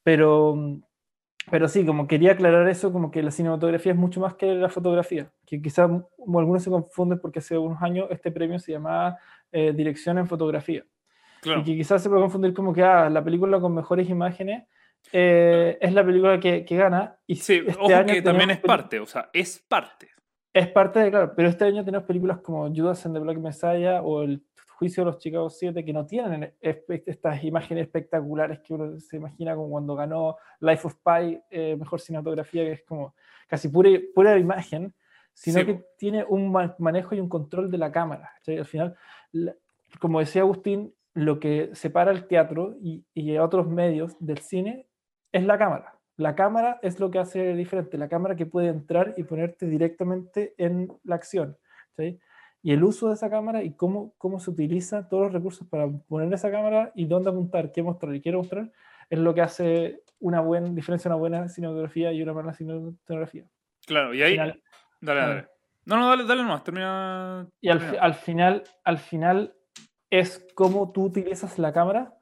Pero, 0.02 0.78
pero 1.50 1.68
sí, 1.68 1.86
como 1.86 2.06
quería 2.06 2.32
aclarar 2.32 2.68
eso, 2.68 2.92
como 2.92 3.10
que 3.10 3.22
la 3.22 3.30
cinematografía 3.30 3.92
es 3.92 3.98
mucho 3.98 4.20
más 4.20 4.34
que 4.34 4.54
la 4.54 4.68
fotografía. 4.68 5.32
Que 5.46 5.60
quizás 5.62 5.88
algunos 5.88 6.62
se 6.62 6.70
confunden 6.70 7.18
porque 7.18 7.38
hace 7.38 7.56
unos 7.56 7.80
años 7.82 8.08
este 8.10 8.30
premio 8.30 8.58
se 8.58 8.72
llamaba 8.72 9.18
eh, 9.52 9.72
Dirección 9.72 10.18
en 10.18 10.26
Fotografía. 10.26 10.84
Y 11.44 11.62
que 11.62 11.76
quizás 11.76 12.02
se 12.02 12.08
puede 12.08 12.22
confundir 12.22 12.52
como 12.52 12.74
que 12.74 12.82
ah, 12.82 13.08
la 13.08 13.22
película 13.22 13.60
con 13.60 13.72
mejores 13.72 14.08
imágenes 14.10 14.64
eh, 15.12 15.78
es 15.80 15.92
la 15.92 16.04
película 16.04 16.40
que, 16.40 16.64
que 16.64 16.76
gana. 16.76 17.16
Y 17.26 17.36
sí, 17.36 17.62
este 17.66 17.80
ojo 17.80 18.06
que 18.06 18.20
también 18.20 18.50
es 18.50 18.58
parte, 18.58 18.98
o 18.98 19.06
sea, 19.06 19.30
es 19.32 19.64
parte 19.68 20.15
Es 20.56 20.68
parte 20.68 21.00
de, 21.00 21.10
claro, 21.10 21.34
pero 21.36 21.48
este 21.50 21.64
año 21.66 21.84
tenemos 21.84 22.06
películas 22.06 22.38
como 22.38 22.66
Judas 22.74 23.04
and 23.04 23.14
the 23.14 23.20
Black 23.20 23.36
Messiah 23.36 24.00
o 24.02 24.22
El 24.22 24.42
Juicio 24.78 25.04
de 25.04 25.10
los 25.10 25.18
Chicago 25.18 25.50
7 25.50 25.84
que 25.84 25.92
no 25.92 26.06
tienen 26.06 26.54
estas 26.60 27.44
imágenes 27.44 27.84
espectaculares 27.84 28.60
que 28.60 28.72
uno 28.72 28.98
se 28.98 29.16
imagina 29.16 29.54
como 29.54 29.68
cuando 29.68 29.94
ganó 29.94 30.36
Life 30.60 30.86
of 30.86 30.94
Pi, 31.04 31.38
eh, 31.50 31.76
mejor 31.78 32.00
cinematografía, 32.00 32.64
que 32.64 32.72
es 32.72 32.82
como 32.84 33.14
casi 33.48 33.68
pura, 33.68 33.90
pura 34.14 34.38
imagen, 34.38 34.94
sino 35.34 35.60
Sí, 35.60 35.66
que 35.66 35.84
tiene 35.98 36.24
un 36.26 36.50
ma- 36.50 36.74
manejo 36.78 37.14
y 37.14 37.20
un 37.20 37.28
control 37.28 37.70
de 37.70 37.76
la 37.78 37.92
cámara. 37.92 38.32
Al 38.46 38.64
final, 38.64 38.96
la- 39.32 39.54
como 40.00 40.20
decía 40.20 40.40
Agustín, 40.40 40.94
lo 41.12 41.38
que 41.38 41.68
separa 41.74 42.12
el 42.12 42.26
teatro 42.26 42.76
y, 42.80 43.04
y 43.12 43.36
otros 43.36 43.66
medios 43.68 44.16
del 44.20 44.38
cine 44.38 44.86
es 45.32 45.44
la 45.44 45.58
cámara. 45.58 45.95
La 46.16 46.34
cámara 46.34 46.78
es 46.82 46.98
lo 46.98 47.10
que 47.10 47.18
hace 47.18 47.54
diferente, 47.54 47.98
la 47.98 48.08
cámara 48.08 48.36
que 48.36 48.46
puede 48.46 48.68
entrar 48.68 49.14
y 49.16 49.24
ponerte 49.24 49.66
directamente 49.66 50.54
en 50.56 50.90
la 51.04 51.16
acción. 51.16 51.56
¿sí? 51.96 52.18
Y 52.62 52.72
el 52.72 52.82
uso 52.84 53.08
de 53.08 53.14
esa 53.14 53.28
cámara 53.30 53.62
y 53.62 53.74
cómo, 53.74 54.14
cómo 54.18 54.40
se 54.40 54.50
utilizan 54.50 55.08
todos 55.08 55.24
los 55.24 55.32
recursos 55.32 55.68
para 55.68 55.88
poner 55.88 56.32
esa 56.32 56.50
cámara 56.50 56.90
y 56.94 57.04
dónde 57.06 57.30
apuntar, 57.30 57.70
qué 57.70 57.82
mostrar 57.82 58.14
y 58.14 58.20
qué 58.20 58.32
no 58.32 58.38
mostrar, 58.38 58.72
es 59.10 59.18
lo 59.18 59.34
que 59.34 59.42
hace 59.42 60.00
una 60.18 60.40
buena 60.40 60.68
diferencia 60.70 61.08
una 61.10 61.16
buena 61.16 61.48
cinematografía 61.48 62.12
y 62.12 62.22
una 62.22 62.32
mala 62.32 62.54
cinematografía. 62.54 63.44
Claro, 63.86 64.14
y 64.14 64.22
ahí. 64.22 64.32
final- 64.32 64.62
dale, 65.00 65.20
dale. 65.20 65.48
No, 65.84 65.96
no, 65.98 66.08
dale, 66.08 66.24
dale 66.24 66.42
nomás, 66.42 66.64
termina. 66.64 67.46
Y 67.60 67.68
al, 67.68 67.78
termina. 67.78 68.00
fi- 68.00 68.04
al 68.04 68.14
final, 68.14 68.62
al 68.84 68.98
final 68.98 69.54
es 70.10 70.44
cómo 70.54 70.90
tú 70.92 71.04
utilizas 71.04 71.58
la 71.58 71.72
cámara 71.72 72.14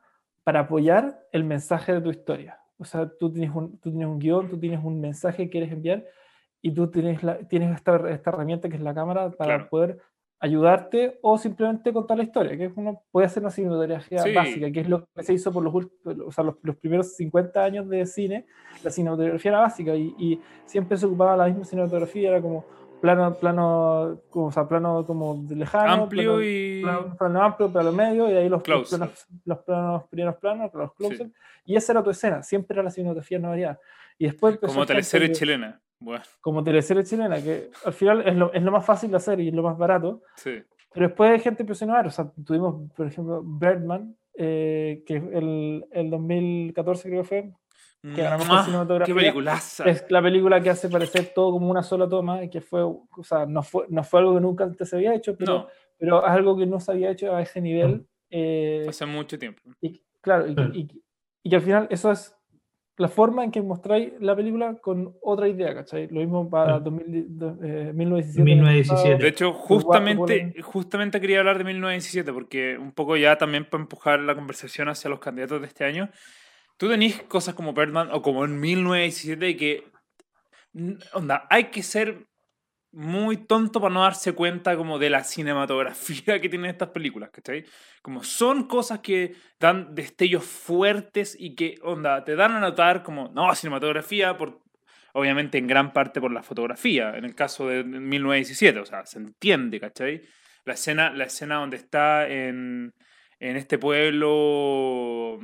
para 0.43 0.61
apoyar 0.61 1.21
el 1.33 1.45
mensaje 1.45 1.93
de 1.95 2.01
tu 2.03 2.11
historia. 2.11 2.59
O 2.79 2.85
sea, 2.85 3.09
tú 3.19 3.31
tienes 3.33 3.55
un, 3.55 3.79
tú 3.79 3.91
tienes 3.91 4.09
un 4.09 4.19
guion, 4.19 4.49
tú 4.49 4.59
tienes 4.59 4.83
un 4.85 5.01
mensaje 5.01 5.45
que 5.45 5.51
quieres 5.51 5.73
enviar 5.73 6.05
y 6.61 6.73
tú 6.73 6.91
tienes, 6.91 7.23
la, 7.23 7.39
tienes 7.47 7.75
esta, 7.77 7.97
esta 8.11 8.31
herramienta 8.31 8.69
que 8.69 8.77
es 8.77 8.83
la 8.83 8.95
cámara 8.95 9.31
para 9.31 9.55
Claro. 9.57 9.69
poder 9.71 9.99
ayudarte 10.41 11.19
o 11.23 11.39
simplemente 11.39 11.93
contar 11.93 12.19
la 12.19 12.25
historia, 12.25 12.57
que 12.57 12.71
uno 12.77 13.03
puede 13.11 13.27
hacer 13.27 13.43
una 13.43 13.51
cinematografía 13.51 14.19
Sí. 14.23 14.33
básica, 14.35 14.71
que 14.71 14.81
es 14.81 14.89
lo 14.89 15.07
que 15.15 15.23
se 15.23 15.33
hizo 15.33 15.51
por 15.53 15.63
los, 15.63 15.75
o 16.27 16.33
sea, 16.33 16.45
los, 16.45 16.57
los 16.63 16.77
primeros 16.77 17.15
50 17.17 17.65
años 17.65 17.89
de 17.89 18.05
cine, 18.05 18.47
la 18.83 18.91
cinematografía 18.91 19.51
era 19.53 19.61
básica 19.61 19.95
y, 19.95 20.15
y 20.19 20.41
siempre 20.67 20.99
se 20.99 21.07
ocupaba 21.07 21.37
la 21.37 21.47
misma 21.47 21.65
cinematografía, 21.65 22.29
era 22.31 22.43
como 22.43 22.65
plano, 23.05 23.35
plano, 23.35 24.21
como, 24.31 24.47
o 24.47 24.51
sea, 24.51 24.67
plano 24.67 25.05
como 25.07 25.45
lejano, 25.51 26.05
Amplio 26.05 26.37
plano, 26.37 26.43
y. 26.43 26.81
plano, 26.83 27.17
plano 27.19 27.43
amplio, 27.43 27.71
plano 27.71 27.93
medio, 27.93 28.31
y 28.31 28.33
ahí 28.33 28.49
los, 28.49 28.67
los 28.67 28.89
planos, 28.89 29.27
los 29.45 29.59
planos, 29.59 30.05
primeros 30.09 30.37
planos, 30.37 30.71
los 30.73 30.95
close 30.95 31.17
Sí. 31.19 31.33
y 31.67 31.77
esa 31.77 31.93
era 31.93 32.03
tu 32.03 32.09
escena, 32.09 32.43
siempre 32.43 32.75
era 32.77 32.83
la 32.83 32.91
cinematografía 32.91 33.39
no 33.39 33.51
variada. 33.51 33.79
Y 34.17 34.25
después 34.25 34.57
Como 34.59 34.87
teleserie 34.87 35.29
que- 35.29 35.35
chilena. 35.35 35.81
Bueno, 35.99 36.25
como 36.41 36.65
teleserie 36.65 37.05
chilena, 37.05 37.43
que 37.43 37.71
al 37.85 37.93
final 37.93 38.27
es 38.27 38.35
lo, 38.37 38.51
es 38.55 38.63
lo 38.63 38.73
más 38.73 38.85
fácil 38.87 39.11
de 39.11 39.17
hacer 39.19 39.39
y 39.41 39.49
es 39.49 39.55
lo 39.55 39.63
más 39.63 39.77
barato, 39.77 40.23
sí. 40.37 40.63
pero 40.93 41.09
después 41.09 41.31
hay 41.31 41.41
gente 41.41 41.63
empezó 41.63 41.85
a 41.85 41.87
innovar. 41.87 42.07
O 42.07 42.11
sea, 42.11 42.31
tuvimos, 42.45 42.91
por 42.97 43.07
ejemplo, 43.07 43.43
Birdman, 43.45 44.17
eh, 44.37 45.03
que 45.07 45.17
el, 45.17 45.85
el 45.93 46.11
2014 46.11 47.09
creo 47.11 47.23
que 47.23 47.29
fue, 47.29 47.53
que 48.15 48.21
era 48.21 48.31
la 48.31 48.39
mejor 48.39 48.65
cinematografía. 48.65 49.15
¡Qué 49.15 49.21
peliculaza! 49.21 49.85
es 49.85 50.05
la 50.11 50.21
película 50.23 50.61
que 50.61 50.71
hace 50.71 50.89
parecer 50.89 51.33
todo 51.35 51.53
como 51.53 51.71
una 51.71 51.83
sola 51.83 52.09
toma 52.09 52.45
y 52.45 52.51
que 52.51 52.61
fue, 52.61 52.83
o 52.83 53.07
sea, 53.23 53.47
no 53.47 53.63
fue, 53.63 53.87
no 53.89 54.03
fue 54.05 54.21
algo 54.21 54.35
que 54.35 54.41
nunca 54.41 54.65
antes 54.65 54.89
se 54.89 54.97
había 54.97 55.15
hecho, 55.15 55.37
pero, 55.37 55.53
No, 55.55 55.67
pero 55.99 56.25
es 56.25 56.31
algo 56.31 56.57
que 56.57 56.67
no 56.67 56.81
se 56.81 56.93
había 56.93 57.11
hecho 57.11 57.35
a 57.35 57.41
ese 57.43 57.61
nivel. 57.61 58.07
eh, 58.31 58.85
hace 58.89 59.07
mucho 59.07 59.39
tiempo. 59.39 59.63
y, 59.81 60.03
claro, 60.21 60.47
y, 60.49 60.53
y- 60.79 61.03
y 61.45 61.51
que 61.51 61.57
al 61.57 61.63
final 61.63 61.87
eso 61.91 62.11
es 62.11 62.35
la 62.97 63.09
forma 63.09 63.43
en 63.45 63.51
que 63.51 63.61
mostráis 63.61 64.13
la 64.21 64.37
película 64.37 64.77
con 64.81 65.15
otra 65.21 65.49
idea, 65.49 65.75
¿cachai? 65.75 66.07
Lo 66.09 66.21
mismo 66.21 66.49
para 66.49 66.65
Claro. 66.79 66.81
2000 66.85 67.27
do- 67.39 67.59
eh, 67.63 67.93
1917. 67.93 68.45
1917. 68.45 69.23
De 69.23 69.29
hecho, 69.29 69.53
justamente, 69.53 70.55
justamente 70.63 71.21
quería 71.21 71.41
hablar 71.41 71.59
de 71.59 71.65
1917, 71.65 72.33
porque 72.33 72.79
un 72.79 72.93
poco 72.93 73.17
ya 73.17 73.37
también 73.37 73.65
para 73.69 73.83
empujar 73.83 74.21
la 74.21 74.35
conversación 74.35 74.89
hacia 74.89 75.11
los 75.11 75.19
candidatos 75.19 75.61
de 75.61 75.67
este 75.67 75.85
año, 75.85 76.09
tú 76.77 76.89
tenés 76.89 77.23
cosas 77.23 77.55
como 77.55 77.73
Birdman 77.73 78.11
o 78.13 78.23
como 78.23 78.45
en 78.45 78.61
1917 78.61 79.49
y 79.49 79.57
que, 79.57 79.85
onda, 81.13 81.47
hay 81.51 81.65
que 81.65 81.83
ser 81.83 82.27
muy 82.95 83.37
tonto 83.39 83.81
para 83.81 83.93
no 83.93 84.03
darse 84.03 84.33
cuenta 84.33 84.77
como 84.77 85.01
de 85.01 85.11
la 85.11 85.25
cinematografía 85.25 86.39
que 86.41 86.49
tienen 86.49 86.71
estas 86.71 86.91
películas, 86.91 87.31
¿cachai? 87.31 87.65
Como 88.03 88.23
son 88.23 88.69
cosas 88.69 89.01
que 89.01 89.35
dan 89.59 89.95
destellos 89.95 90.45
fuertes 90.45 91.37
y 91.39 91.55
que, 91.55 91.77
onda, 91.83 92.25
te 92.25 92.37
dan 92.37 92.53
a 92.53 92.61
notar 92.61 93.03
como, 93.03 93.31
no, 93.35 93.53
cinematografía, 93.55 94.37
por, 94.39 94.63
obviamente 95.13 95.59
en 95.59 95.67
gran 95.67 95.93
parte 95.93 96.21
por 96.21 96.33
la 96.33 96.43
fotografía, 96.43 97.17
en 97.17 97.25
el 97.25 97.35
caso 97.35 97.69
de 97.69 97.83
1917, 97.83 98.79
o 98.79 98.87
sea, 98.87 99.05
se 99.07 99.19
entiende, 99.19 99.81
¿cachai? 99.81 100.23
La 100.65 100.75
escena, 100.75 101.11
la 101.11 101.25
escena 101.25 101.57
donde 101.57 101.77
está 101.77 102.29
en, 102.29 102.95
en 103.41 103.57
este 103.57 103.77
pueblo 103.77 105.41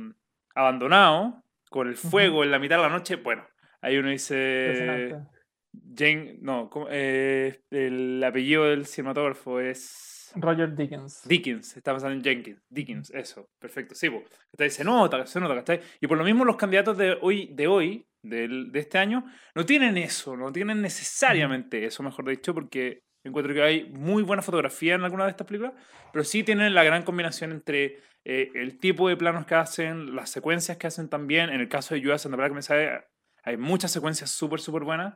abandonado, 0.55 1.43
con 1.69 1.87
el 1.87 1.95
fuego 1.95 2.43
en 2.43 2.51
la 2.51 2.59
mitad 2.59 2.77
de 2.77 2.81
la 2.83 2.89
noche, 2.89 3.15
bueno, 3.15 3.45
ahí 3.81 3.97
uno 3.97 4.09
dice... 4.09 5.15
Jane, 5.95 6.37
no. 6.41 6.69
Eh, 6.89 7.61
el 7.71 8.21
apellido 8.23 8.65
del 8.65 8.85
cinematógrafo 8.85 9.61
es 9.61 10.33
Roger 10.35 10.75
Dickens. 10.75 11.21
Dickens, 11.25 11.77
está 11.77 11.93
pensando 11.93 12.15
en 12.17 12.23
Jenkins, 12.23 12.61
Dickens, 12.69 13.09
eso, 13.11 13.47
perfecto, 13.59 13.95
sí. 13.95 14.09
¿cachai? 14.51 14.69
se 14.69 14.83
nota, 14.83 15.25
se 15.25 15.39
nota, 15.39 15.55
¿cachai? 15.55 15.79
Y 16.01 16.07
por 16.07 16.17
lo 16.17 16.23
mismo 16.25 16.43
los 16.43 16.57
candidatos 16.57 16.97
de 16.97 17.17
hoy, 17.21 17.49
de 17.53 17.67
hoy, 17.67 18.05
del- 18.21 18.71
de 18.71 18.79
este 18.79 18.97
año, 18.97 19.23
no 19.55 19.65
tienen 19.65 19.97
eso, 19.97 20.35
no 20.35 20.51
tienen 20.51 20.81
necesariamente 20.81 21.85
eso, 21.85 22.03
mejor 22.03 22.27
dicho, 22.29 22.53
porque 22.53 22.99
encuentro 23.23 23.53
que 23.53 23.61
hay 23.61 23.89
muy 23.91 24.23
buena 24.23 24.41
fotografía 24.41 24.95
en 24.95 25.03
alguna 25.03 25.23
de 25.25 25.31
estas 25.31 25.47
películas, 25.47 25.73
pero 26.11 26.23
sí 26.25 26.43
tienen 26.43 26.73
la 26.73 26.83
gran 26.83 27.03
combinación 27.03 27.51
entre 27.51 27.99
eh, 28.23 28.51
el 28.53 28.79
tipo 28.79 29.09
de 29.09 29.17
planos 29.17 29.45
que 29.45 29.55
hacen, 29.55 30.15
las 30.15 30.29
secuencias 30.29 30.77
que 30.77 30.87
hacen 30.87 31.09
también, 31.09 31.49
en 31.49 31.59
el 31.59 31.69
caso 31.69 31.95
de 31.95 32.03
Judas 32.03 32.25
and 32.25 32.35
the 32.35 32.37
Black 32.37 32.53
Messiah, 32.53 33.05
hay 33.43 33.57
muchas 33.57 33.91
secuencias 33.91 34.29
súper, 34.29 34.59
súper 34.59 34.83
buenas. 34.83 35.15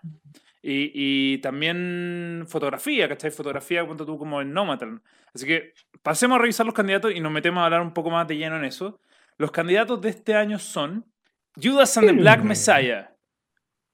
Y, 0.61 0.91
y 0.93 1.37
también 1.39 2.45
fotografía, 2.47 3.07
¿cachai? 3.07 3.29
Fotografía, 3.29 3.85
cuando 3.85 4.05
tú 4.05 4.17
como 4.17 4.41
en 4.41 4.51
Nomadland. 4.51 5.01
Así 5.33 5.45
que 5.45 5.73
pasemos 6.01 6.37
a 6.37 6.41
revisar 6.41 6.65
los 6.65 6.73
candidatos 6.73 7.13
y 7.13 7.19
nos 7.19 7.31
metemos 7.31 7.61
a 7.61 7.65
hablar 7.65 7.81
un 7.81 7.93
poco 7.93 8.09
más 8.09 8.27
de 8.27 8.37
lleno 8.37 8.57
en 8.57 8.65
eso. 8.65 8.99
Los 9.37 9.51
candidatos 9.51 10.01
de 10.01 10.09
este 10.09 10.33
año 10.33 10.57
son 10.57 11.05
Judas 11.61 11.97
and 11.97 12.07
the 12.07 12.13
Black. 12.13 12.43
Messiah, 12.43 13.11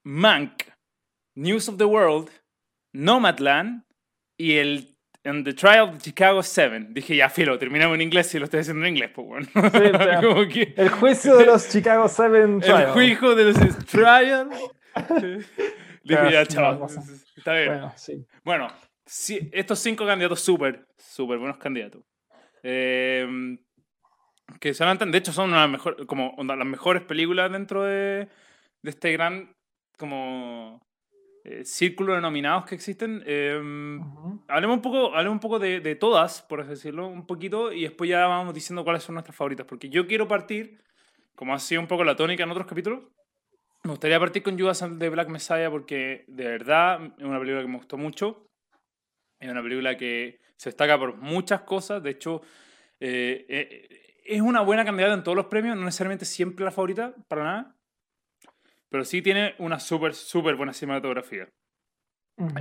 Mank, 0.03 0.63
News 1.35 1.67
of 1.67 1.77
the 1.77 1.83
World, 1.83 2.29
Nomadland 2.93 3.83
y 4.37 4.53
el 4.53 4.90
and 5.23 5.45
the 5.45 5.53
Trial 5.53 5.89
of 5.89 6.01
Chicago 6.01 6.41
7. 6.41 6.87
Dije, 6.89 7.15
ya, 7.15 7.29
filo, 7.29 7.57
terminamos 7.59 7.95
en 7.95 8.01
inglés 8.01 8.33
y 8.35 8.39
lo 8.39 8.45
estoy 8.45 8.61
haciendo 8.61 8.85
en 8.85 8.95
inglés, 8.95 9.11
pues 9.13 9.27
bueno. 9.27 9.47
o 9.55 9.69
sea, 9.69 10.21
Como 10.21 10.47
que 10.47 10.73
El 10.77 10.89
juicio 10.89 11.37
de 11.37 11.45
los 11.45 11.69
Chicago 11.69 12.07
Seven 12.07 12.55
el 12.55 12.61
Trial. 12.61 12.91
juicio 12.91 13.35
de 13.35 13.43
los 13.45 13.85
Trial. 13.85 14.49
Dije, 16.03 16.31
ya. 16.31 16.41
Está 16.41 17.53
bien. 17.53 17.67
Bueno, 17.67 17.93
sí. 17.95 18.25
Bueno, 18.43 18.67
sí, 19.05 19.49
estos 19.53 19.79
cinco 19.79 20.05
candidatos 20.05 20.41
súper, 20.41 20.87
súper 20.97 21.37
buenos 21.37 21.57
candidatos. 21.57 22.03
Eh, 22.63 23.57
que 24.59 24.73
se 24.73 24.83
de 24.85 25.17
hecho, 25.17 25.31
son 25.31 25.51
una 25.51 25.67
mejor, 25.67 26.05
como 26.05 26.29
onda, 26.31 26.55
las 26.55 26.67
mejores 26.67 27.03
películas 27.03 27.51
dentro 27.51 27.83
de, 27.83 28.27
de 28.81 28.89
este 28.89 29.11
gran 29.11 29.55
como 29.97 30.81
eh, 31.43 31.65
círculo 31.65 32.15
de 32.15 32.21
nominados 32.21 32.65
que 32.65 32.75
existen. 32.75 33.23
Eh, 33.25 33.59
hablemos 34.47 34.77
un 34.77 34.81
poco, 34.81 35.15
hablemos 35.15 35.35
un 35.35 35.39
poco 35.39 35.59
de, 35.59 35.79
de 35.79 35.95
todas, 35.95 36.41
por 36.41 36.61
así 36.61 36.71
decirlo, 36.71 37.07
un 37.07 37.25
poquito, 37.25 37.71
y 37.71 37.83
después 37.83 38.09
ya 38.09 38.27
vamos 38.27 38.53
diciendo 38.53 38.83
cuáles 38.83 39.03
son 39.03 39.15
nuestras 39.15 39.35
favoritas. 39.35 39.65
Porque 39.65 39.89
yo 39.89 40.07
quiero 40.07 40.27
partir, 40.27 40.79
como 41.35 41.53
ha 41.53 41.59
sido 41.59 41.81
un 41.81 41.87
poco 41.87 42.03
la 42.03 42.15
tónica 42.15 42.43
en 42.43 42.51
otros 42.51 42.67
capítulos, 42.67 43.01
me 43.83 43.89
gustaría 43.89 44.19
partir 44.19 44.43
con 44.43 44.59
Judas 44.59 44.85
the 44.99 45.09
Black 45.09 45.29
Messiah 45.29 45.71
porque 45.71 46.23
de 46.27 46.45
verdad 46.45 47.01
es 47.17 47.25
una 47.25 47.39
película 47.39 47.63
que 47.63 47.67
me 47.67 47.77
gustó 47.77 47.97
mucho. 47.97 48.47
Es 49.39 49.49
una 49.49 49.63
película 49.63 49.97
que 49.97 50.39
se 50.55 50.69
destaca 50.69 50.99
por 50.99 51.17
muchas 51.17 51.61
cosas. 51.61 52.03
De 52.03 52.11
hecho, 52.11 52.43
eh, 52.99 53.43
eh, 53.49 54.19
es 54.23 54.39
una 54.39 54.61
buena 54.61 54.85
candidata 54.85 55.15
en 55.15 55.23
todos 55.23 55.35
los 55.35 55.47
premios, 55.47 55.75
no 55.75 55.85
necesariamente 55.85 56.25
siempre 56.25 56.63
la 56.63 56.69
favorita, 56.69 57.15
para 57.27 57.43
nada. 57.43 57.75
Pero 58.91 59.05
sí 59.05 59.21
tiene 59.21 59.55
una 59.57 59.79
súper, 59.79 60.13
súper 60.13 60.55
buena 60.55 60.73
cinematografía. 60.73 61.49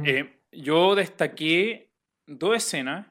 Eh, 0.04 0.40
yo 0.52 0.94
destaqué 0.94 1.90
dos 2.26 2.56
escenas 2.56 3.08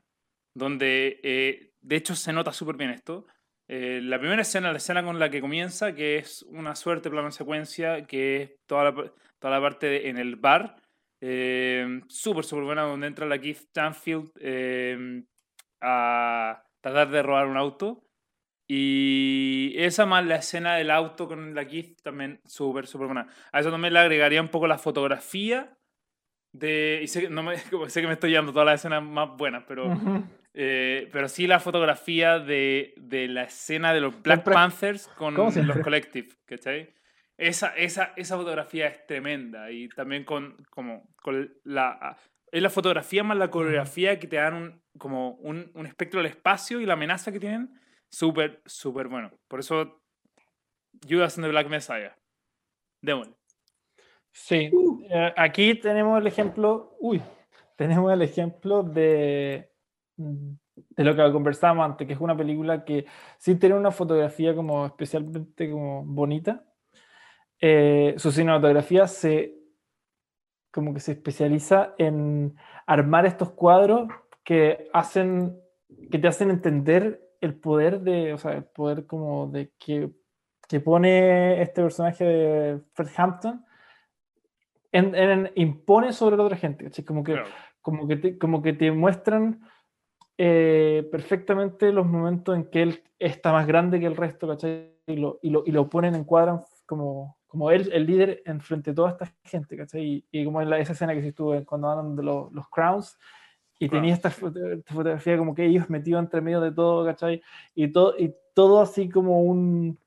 donde, 0.56 1.20
eh, 1.24 1.74
de 1.82 1.96
hecho, 1.96 2.16
se 2.16 2.32
nota 2.34 2.54
súper 2.54 2.78
bien 2.78 2.92
esto. 2.92 3.26
Eh, 3.68 4.00
la 4.02 4.20
primera 4.20 4.42
escena, 4.42 4.72
la 4.72 4.78
escena 4.78 5.04
con 5.04 5.20
la 5.20 5.30
que 5.30 5.42
comienza, 5.42 5.94
que 5.94 6.18
es 6.18 6.44
una 6.44 6.76
suerte 6.76 7.10
plano 7.10 7.30
secuencia, 7.32 8.06
que 8.08 8.42
es 8.42 8.52
toda 8.66 8.86
la, 8.86 9.14
toda 9.40 9.54
la 9.54 9.62
parte 9.62 9.88
de- 9.88 10.10
en 10.10 10.18
el 10.18 10.38
bar. 10.38 10.78
Eh, 11.22 12.02
súper, 12.08 12.46
súper 12.46 12.64
buena, 12.64 12.84
donde 12.84 13.08
entra 13.08 13.26
la 13.26 13.40
Keith 13.40 13.58
Stanfield 13.58 14.32
eh, 14.40 15.24
a 15.82 16.64
tratar 16.82 17.10
de 17.12 17.22
robar 17.22 17.48
un 17.48 17.58
auto. 17.58 18.09
Y 18.72 19.74
esa 19.78 20.06
más 20.06 20.24
la 20.28 20.36
escena 20.36 20.76
del 20.76 20.92
auto 20.92 21.28
con 21.28 21.56
la 21.56 21.66
Keith 21.66 22.02
también 22.04 22.40
súper, 22.46 22.86
súper 22.86 23.08
buena. 23.08 23.28
A 23.52 23.60
eso 23.62 23.72
también 23.72 23.94
le 23.96 24.00
agregaría 24.00 24.40
un 24.42 24.50
poco 24.50 24.68
la 24.68 24.78
fotografía 24.78 25.76
de, 26.54 27.00
y 27.02 27.08
sé, 27.08 27.22
que- 27.22 27.30
no 27.30 27.42
me, 27.42 27.58
sé 27.90 28.02
que 28.02 28.08
me 28.08 28.14
estoy 28.14 28.30
llevando 28.30 28.52
todas 28.54 28.68
las 28.68 28.80
escenas 28.82 29.02
más 29.04 29.30
buenas, 29.38 29.64
pero, 29.68 29.92
eh, 30.54 31.10
pero 31.12 31.28
sí 31.28 31.48
la 31.48 31.60
fotografía 31.60 32.38
de, 32.38 32.94
de 32.98 33.28
la 33.28 33.44
escena 33.44 33.92
de 33.92 34.02
los 34.02 34.22
Black 34.22 34.44
Panthers 34.54 35.08
con 35.18 35.34
los. 35.48 35.56
Collective, 35.84 36.28
¿cachai? 36.46 36.94
Esa, 37.38 37.70
esa, 37.76 38.14
esa 38.18 38.38
fotografía 38.38 38.86
es 38.88 39.04
tremenda 39.08 39.72
y 39.72 39.90
también 39.90 40.26
con, 40.26 40.58
como, 40.70 41.10
con 41.24 41.52
la... 41.64 42.18
Es 42.52 42.62
la 42.62 42.70
fotografía 42.70 43.24
más 43.24 43.38
la 43.38 43.50
coreografía 43.50 44.20
que 44.20 44.28
te 44.28 44.36
dan 44.36 44.54
un, 44.54 44.82
como 45.00 45.32
un, 45.38 45.72
un 45.74 45.86
espectro 45.88 46.20
del 46.20 46.30
espacio 46.32 46.80
y 46.82 46.86
la 46.86 46.94
amenaza 46.94 47.32
que 47.32 47.40
tienen, 47.40 47.80
súper, 48.10 48.62
súper 48.66 49.08
bueno. 49.08 49.32
Por 49.48 49.60
eso, 49.60 50.02
Judas 51.08 51.38
and 51.38 51.46
the 51.46 51.52
Black 51.52 51.70
Messiah. 51.70 52.16
Démosle. 53.02 53.34
Sí, 54.32 54.70
eh, 55.10 55.34
aquí 55.36 55.76
tenemos 55.76 56.20
el 56.20 56.28
ejemplo, 56.28 56.96
uy, 57.00 57.22
tenemos 57.76 58.12
el 58.12 58.22
ejemplo 58.22 58.84
de, 58.84 59.72
de 60.16 61.04
lo 61.04 61.16
que 61.16 61.32
conversábamos 61.32 61.86
antes, 61.86 62.08
que 62.08 62.14
es 62.14 62.20
una 62.20 62.38
película 62.38 62.86
que 62.86 63.06
sin 63.38 63.60
tener 63.60 63.78
una 63.78 63.92
fotografía 63.92 64.56
como 64.56 64.86
especialmente 64.86 65.70
como 65.70 66.04
bonita, 66.06 66.66
eh, 67.62 68.16
su 68.18 68.32
cinematografía 68.32 69.08
se 69.08 69.56
como 70.72 70.94
que 70.94 71.00
se 71.00 71.14
especializa 71.14 71.96
en 71.98 72.56
armar 72.86 73.26
estos 73.26 73.52
cuadros 73.52 74.08
que 74.44 74.88
hacen 74.94 75.60
que 76.12 76.20
te 76.20 76.28
hacen 76.28 76.52
entender 76.52 77.29
el 77.42 77.56
poder 77.56 78.02
de, 78.02 78.34
o 78.34 78.38
sea, 78.38 78.54
el 78.54 78.64
poder 78.66 79.06
como 79.06 79.48
de 79.48 79.72
que, 79.78 80.12
que 80.68 80.80
pone 80.80 81.62
este 81.62 81.82
personaje 81.82 82.24
de 82.24 82.82
Fred 82.94 83.10
Hampton 83.18 83.66
en, 84.92 85.16
en- 85.16 85.52
impone 85.56 86.12
sobre 86.14 86.38
la 86.38 86.44
otra 86.44 86.58
gente, 86.58 86.84
¿cachai? 86.86 87.06
Como 87.06 87.24
que, 87.24 87.34
Claro. 87.34 87.48
como 87.82 88.08
que 88.08 88.16
te, 88.18 88.38
como 88.38 88.62
que 88.62 88.74
te 88.74 88.92
muestran 88.92 89.62
eh, 90.38 91.08
perfectamente 91.12 91.92
los 91.92 92.06
momentos 92.08 92.56
en 92.56 92.70
que 92.70 92.82
él 92.82 93.04
está 93.20 93.52
más 93.52 93.68
grande 93.68 94.00
que 94.00 94.06
el 94.06 94.16
resto, 94.16 94.48
¿cachai? 94.48 94.96
Y 95.08 95.16
lo, 95.18 95.40
y 95.42 95.50
lo, 95.50 95.64
y 95.66 95.72
lo 95.72 95.90
ponen, 95.90 96.16
encuadran 96.16 96.62
como, 96.86 97.38
como 97.48 97.72
él, 97.72 97.90
el 97.94 98.06
líder, 98.06 98.42
en 98.46 98.62
frente 98.62 98.92
de 98.92 98.96
toda 98.96 99.12
esta 99.12 99.32
gente, 99.44 99.76
¿cachai? 99.78 100.02
Y, 100.02 100.26
y 100.32 100.46
como 100.46 100.62
en 100.62 100.70
la, 100.70 100.80
esa 100.80 100.94
escena 100.94 101.14
que 101.14 101.22
sí 101.22 101.30
estuvo 101.30 101.54
cuando 101.66 101.90
hablan 101.90 102.16
de 102.16 102.24
los, 102.24 102.52
los 102.52 102.68
Crowns, 102.70 103.18
y 103.80 103.88
Claro. 103.90 104.02
tenía 104.02 104.14
esta, 104.16 104.30
foto- 104.30 104.72
esta 104.72 104.94
fotografía 104.94 105.38
como 105.38 105.56
que 105.56 105.66
ellos 105.66 105.90
metidos 105.90 106.22
entre 106.24 106.42
medio 106.42 106.62
de 106.62 106.72
todo, 106.72 107.06
¿cachai? 107.06 107.42
Y, 107.76 107.88
todo 107.92 108.16
y 108.18 108.34
todo 108.54 108.82
así 108.82 109.10
como 109.10 109.42
un 109.44 109.98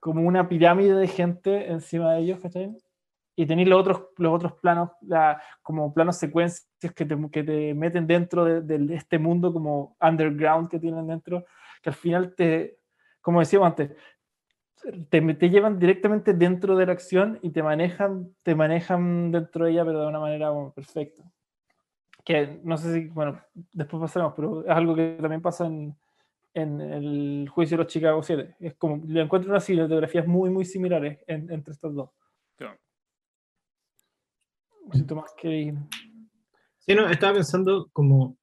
como 0.00 0.22
una 0.22 0.48
pirámide 0.48 0.94
de 0.94 1.08
gente 1.08 1.70
encima 1.72 2.12
de 2.14 2.20
ellos, 2.20 2.40
¿cachai? 2.40 2.76
Y 3.36 3.46
tenéis 3.46 3.68
los 3.68 3.80
otros, 3.80 4.02
los 4.18 4.34
otros 4.34 4.52
planos, 4.54 4.90
la- 5.02 5.40
como 5.62 5.92
planos 5.94 6.16
secuencias 6.18 6.68
que 6.94 7.04
te, 7.06 7.16
que 7.32 7.42
te 7.44 7.74
meten 7.74 8.06
dentro 8.06 8.44
de, 8.44 8.60
de 8.62 8.94
este 8.94 9.18
mundo 9.18 9.52
como 9.52 9.96
underground 10.00 10.68
que 10.68 10.78
tienen 10.78 11.06
dentro, 11.06 11.44
que 11.82 11.90
al 11.90 11.96
final 11.96 12.34
te, 12.34 12.78
como 13.22 13.40
decíamos 13.40 13.68
antes, 13.68 13.92
te, 15.10 15.20
te 15.34 15.50
llevan 15.50 15.78
directamente 15.78 16.32
dentro 16.34 16.76
de 16.76 16.86
la 16.86 16.92
acción 16.92 17.38
y 17.42 17.50
te 17.50 17.62
manejan, 17.62 18.34
te 18.42 18.54
manejan 18.54 19.30
dentro 19.32 19.64
de 19.64 19.72
ella, 19.72 19.84
pero 19.84 20.00
de 20.02 20.06
una 20.08 20.20
manera 20.20 20.48
como 20.50 20.72
perfecta. 20.72 21.22
Que 22.24 22.60
no 22.64 22.76
sé 22.78 22.92
si, 22.94 23.06
bueno, 23.08 23.40
después 23.72 24.00
pasaremos, 24.00 24.32
pero 24.34 24.62
es 24.64 24.70
algo 24.70 24.94
que 24.94 25.18
también 25.20 25.42
pasa 25.42 25.66
en, 25.66 25.94
en 26.54 26.80
el 26.80 27.48
juicio 27.50 27.76
de 27.76 27.84
los 27.84 27.92
Chicago 27.92 28.22
7. 28.22 28.56
Es 28.60 28.74
como, 28.76 29.02
le 29.06 29.20
encuentro 29.20 29.50
unas 29.50 29.64
cinematografías 29.64 30.26
muy, 30.26 30.48
muy 30.50 30.64
similares 30.64 31.18
en- 31.26 31.50
entre 31.52 31.72
estas 31.72 31.94
dos. 31.94 32.10
Claro. 32.56 32.78
Si 34.92 35.02
Tomás 35.02 35.32
quiere 35.40 35.74
Sí, 36.78 36.94
no, 36.94 37.08
estaba 37.08 37.34
pensando 37.34 37.88
como 37.92 38.36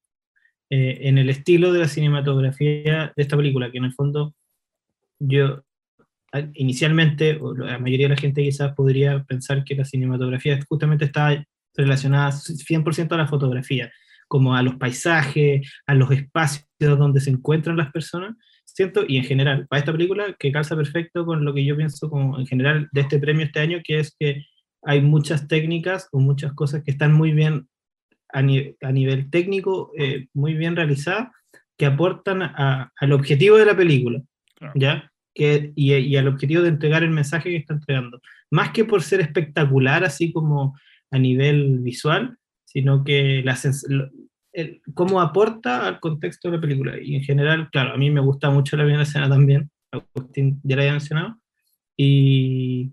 eh, 0.70 0.98
en 1.02 1.18
el 1.18 1.30
estilo 1.30 1.72
de 1.72 1.80
la 1.80 1.88
cinematografía 1.88 3.14
de 3.16 3.24
esta 3.24 3.38
película, 3.38 3.72
que 3.72 3.78
en 3.78 3.86
el 3.86 3.94
fondo 3.94 4.34
yo 5.20 5.64
inicialmente, 6.54 7.38
o 7.42 7.54
la 7.54 7.78
mayoría 7.78 8.08
de 8.08 8.16
la 8.16 8.22
gente 8.22 8.42
quizás 8.42 8.74
podría 8.74 9.24
pensar 9.26 9.64
que 9.64 9.76
la 9.76 9.86
cinematografía 9.86 10.60
justamente 10.68 11.06
está 11.06 11.46
relacionada 11.82 12.32
100% 12.32 13.12
a 13.14 13.18
la 13.18 13.28
fotografía, 13.28 13.92
como 14.28 14.56
a 14.56 14.62
los 14.64 14.76
paisajes, 14.76 15.70
a 15.86 15.94
los 15.94 16.10
espacios 16.12 16.66
donde 16.80 17.20
se 17.20 17.30
encuentran 17.32 17.76
las 17.78 17.92
personas, 17.92 18.36
siento, 18.66 19.04
y 19.08 19.18
en 19.18 19.26
general, 19.26 19.68
para 19.68 19.80
esta 19.82 19.92
película, 19.92 20.34
que 20.40 20.52
calza 20.52 20.76
perfecto 20.76 21.26
con 21.26 21.44
lo 21.44 21.54
que 21.54 21.66
yo 21.66 21.76
pienso 21.76 22.10
como 22.10 22.40
en 22.40 22.48
general 22.48 22.88
de 22.94 23.02
este 23.02 23.20
premio 23.20 23.46
este 23.46 23.60
año, 23.60 23.80
que 23.84 24.00
es 24.00 24.16
que 24.18 24.46
hay 24.84 25.02
muchas 25.02 25.48
técnicas 25.48 26.08
o 26.12 26.20
muchas 26.20 26.54
cosas 26.54 26.82
que 26.84 26.92
están 26.92 27.14
muy 27.14 27.32
bien 27.34 27.68
a, 28.34 28.42
ni- 28.42 28.76
a 28.82 28.92
nivel 28.92 29.30
técnico, 29.30 29.92
eh, 29.98 30.28
muy 30.34 30.54
bien 30.54 30.76
realizadas, 30.76 31.28
que 31.78 31.86
aportan 31.86 32.42
a- 32.44 32.92
al 32.98 33.12
objetivo 33.12 33.58
de 33.58 33.66
la 33.66 33.76
película, 33.76 34.22
Claro. 34.56 34.74
¿ya? 34.76 35.12
Que, 35.34 35.72
y, 35.76 35.94
y 35.94 36.16
al 36.18 36.28
objetivo 36.28 36.62
de 36.62 36.70
entregar 36.70 37.04
el 37.04 37.10
mensaje 37.12 37.50
que 37.50 37.58
está 37.58 37.74
entregando. 37.74 38.22
Más 38.52 38.72
que 38.72 38.86
por 38.86 39.02
ser 39.02 39.20
espectacular, 39.22 40.04
así 40.04 40.32
como 40.32 40.78
a 41.12 41.20
nivel 41.20 41.80
visual, 41.80 42.38
sino 42.66 43.04
que 43.04 43.42
la 43.44 43.58
el- 44.54 44.82
cómo 44.94 45.22
aporta 45.22 45.88
al 45.88 46.00
contexto 46.00 46.50
de 46.50 46.58
la 46.58 46.62
película. 46.62 47.00
Y 47.02 47.16
en 47.16 47.24
general, 47.24 47.70
claro, 47.72 47.94
a 47.94 47.98
mí 47.98 48.10
me 48.10 48.22
gusta 48.22 48.50
mucho 48.50 48.76
la 48.78 48.84
primera 48.84 49.04
escena 49.04 49.30
también, 49.30 49.70
Agustín 49.92 50.60
ya 50.64 50.76
la 50.76 50.82
había 50.84 50.94
mencionado, 50.94 51.38
y, 51.98 52.92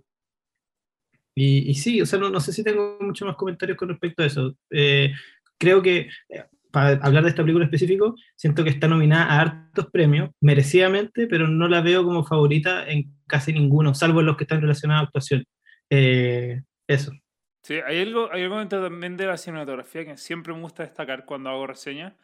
y, 1.34 1.70
y 1.70 1.74
sí, 1.74 2.00
o 2.00 2.06
sea, 2.06 2.18
no, 2.18 2.30
no 2.30 2.40
sé 2.40 2.52
si 2.52 2.64
tengo 2.64 2.98
muchos 3.00 3.26
más 3.26 3.36
comentarios 3.36 3.78
con 3.78 3.88
respecto 3.88 4.22
a 4.22 4.26
eso. 4.26 4.56
Eh, 4.70 5.12
creo 5.58 5.82
que, 5.82 6.08
eh, 6.28 6.44
para 6.70 6.90
hablar 7.04 7.22
de 7.24 7.30
esta 7.30 7.42
película 7.42 7.64
específico, 7.64 8.14
siento 8.36 8.64
que 8.64 8.70
está 8.70 8.88
nominada 8.88 9.24
a 9.26 9.40
hartos 9.40 9.86
premios, 9.90 10.30
merecidamente, 10.40 11.26
pero 11.26 11.48
no 11.48 11.68
la 11.68 11.80
veo 11.80 12.04
como 12.04 12.24
favorita 12.24 12.88
en 12.88 13.14
casi 13.26 13.52
ninguno, 13.52 13.94
salvo 13.94 14.20
en 14.20 14.26
los 14.26 14.36
que 14.36 14.44
están 14.44 14.60
relacionados 14.60 15.02
a 15.02 15.06
actuación. 15.06 15.44
Eh, 15.90 16.62
eso. 16.88 17.12
Sí, 17.68 17.74
hay 17.86 18.00
algo, 18.00 18.32
hay 18.32 18.44
algo 18.44 18.58
dentro 18.60 18.82
también 18.82 19.18
de 19.18 19.26
la 19.26 19.36
cinematografía 19.36 20.02
que 20.02 20.16
siempre 20.16 20.54
me 20.54 20.60
gusta 20.62 20.84
destacar 20.84 21.26
cuando 21.26 21.50
hago 21.50 21.66
reseñas, 21.66 22.14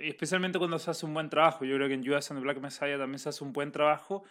especialmente 0.00 0.58
cuando 0.58 0.76
se 0.80 0.90
hace 0.90 1.06
un 1.06 1.14
buen 1.14 1.30
trabajo. 1.30 1.64
Yo 1.64 1.76
creo 1.76 1.86
que 1.86 1.94
en 1.94 2.04
Judas 2.04 2.32
and 2.32 2.40
the 2.40 2.42
Black 2.42 2.60
Messiah 2.60 2.98
también 2.98 3.20
se 3.20 3.28
hace 3.28 3.44
un 3.44 3.52
buen 3.52 3.70
trabajo, 3.70 4.24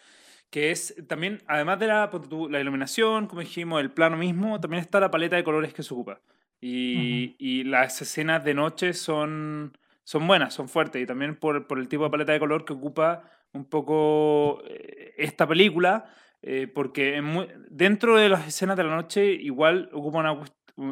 que 0.50 0.72
es 0.72 0.94
también, 1.08 1.42
además 1.48 1.80
de 1.80 1.88
la, 1.88 2.12
la 2.50 2.60
iluminación, 2.60 3.28
como 3.28 3.40
dijimos, 3.40 3.80
el 3.80 3.92
plano 3.92 4.18
mismo, 4.18 4.60
también 4.60 4.82
está 4.82 5.00
la 5.00 5.10
paleta 5.10 5.38
de 5.38 5.46
colores 5.46 5.74
que 5.74 5.84
se 5.84 5.94
ocupa. 5.94 6.20
Y, 6.60 7.38
y 7.40 7.64
las 7.64 8.02
escenas 8.02 8.44
de 8.44 8.54
noche 8.54 8.92
son, 8.92 9.78
son 10.04 10.28
buenas, 10.28 10.54
son 10.54 10.68
fuertes, 10.68 11.02
y 11.02 11.06
también 11.06 11.38
por, 11.38 11.66
por 11.66 11.80
el 11.80 11.88
tipo 11.88 12.04
de 12.04 12.10
paleta 12.10 12.34
de 12.34 12.40
color 12.40 12.66
que 12.66 12.74
ocupa 12.74 13.24
un 13.54 13.64
poco 13.64 14.62
eh, 14.68 15.14
esta 15.18 15.48
película, 15.48 16.14
eh, 16.42 16.68
porque 16.68 17.16
en 17.16 17.26
mu- 17.26 17.48
dentro 17.70 18.18
de 18.18 18.30
las 18.30 18.48
escenas 18.48 18.78
de 18.78 18.84
la 18.84 18.96
noche 18.96 19.26
igual 19.26 19.90
ocupa 19.94 20.20
una, 20.20 20.40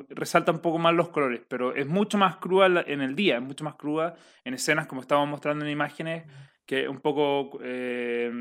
resalta 0.10 0.52
un 0.52 0.60
poco 0.60 0.78
más 0.78 0.94
los 0.94 1.10
colores, 1.10 1.42
pero 1.48 1.76
es 1.76 1.88
mucho 1.88 2.18
más 2.18 2.38
cruda 2.38 2.84
en 2.86 3.02
el 3.02 3.16
día, 3.16 3.38
es 3.38 3.42
mucho 3.42 3.64
más 3.64 3.76
cruda 3.76 4.16
en 4.44 4.54
escenas 4.54 4.88
como 4.88 5.02
estábamos 5.02 5.30
mostrando 5.30 5.66
en 5.66 5.72
imágenes, 5.72 6.26
que 6.66 6.88
un 6.88 7.00
poco 7.00 7.60
eh, 7.64 8.32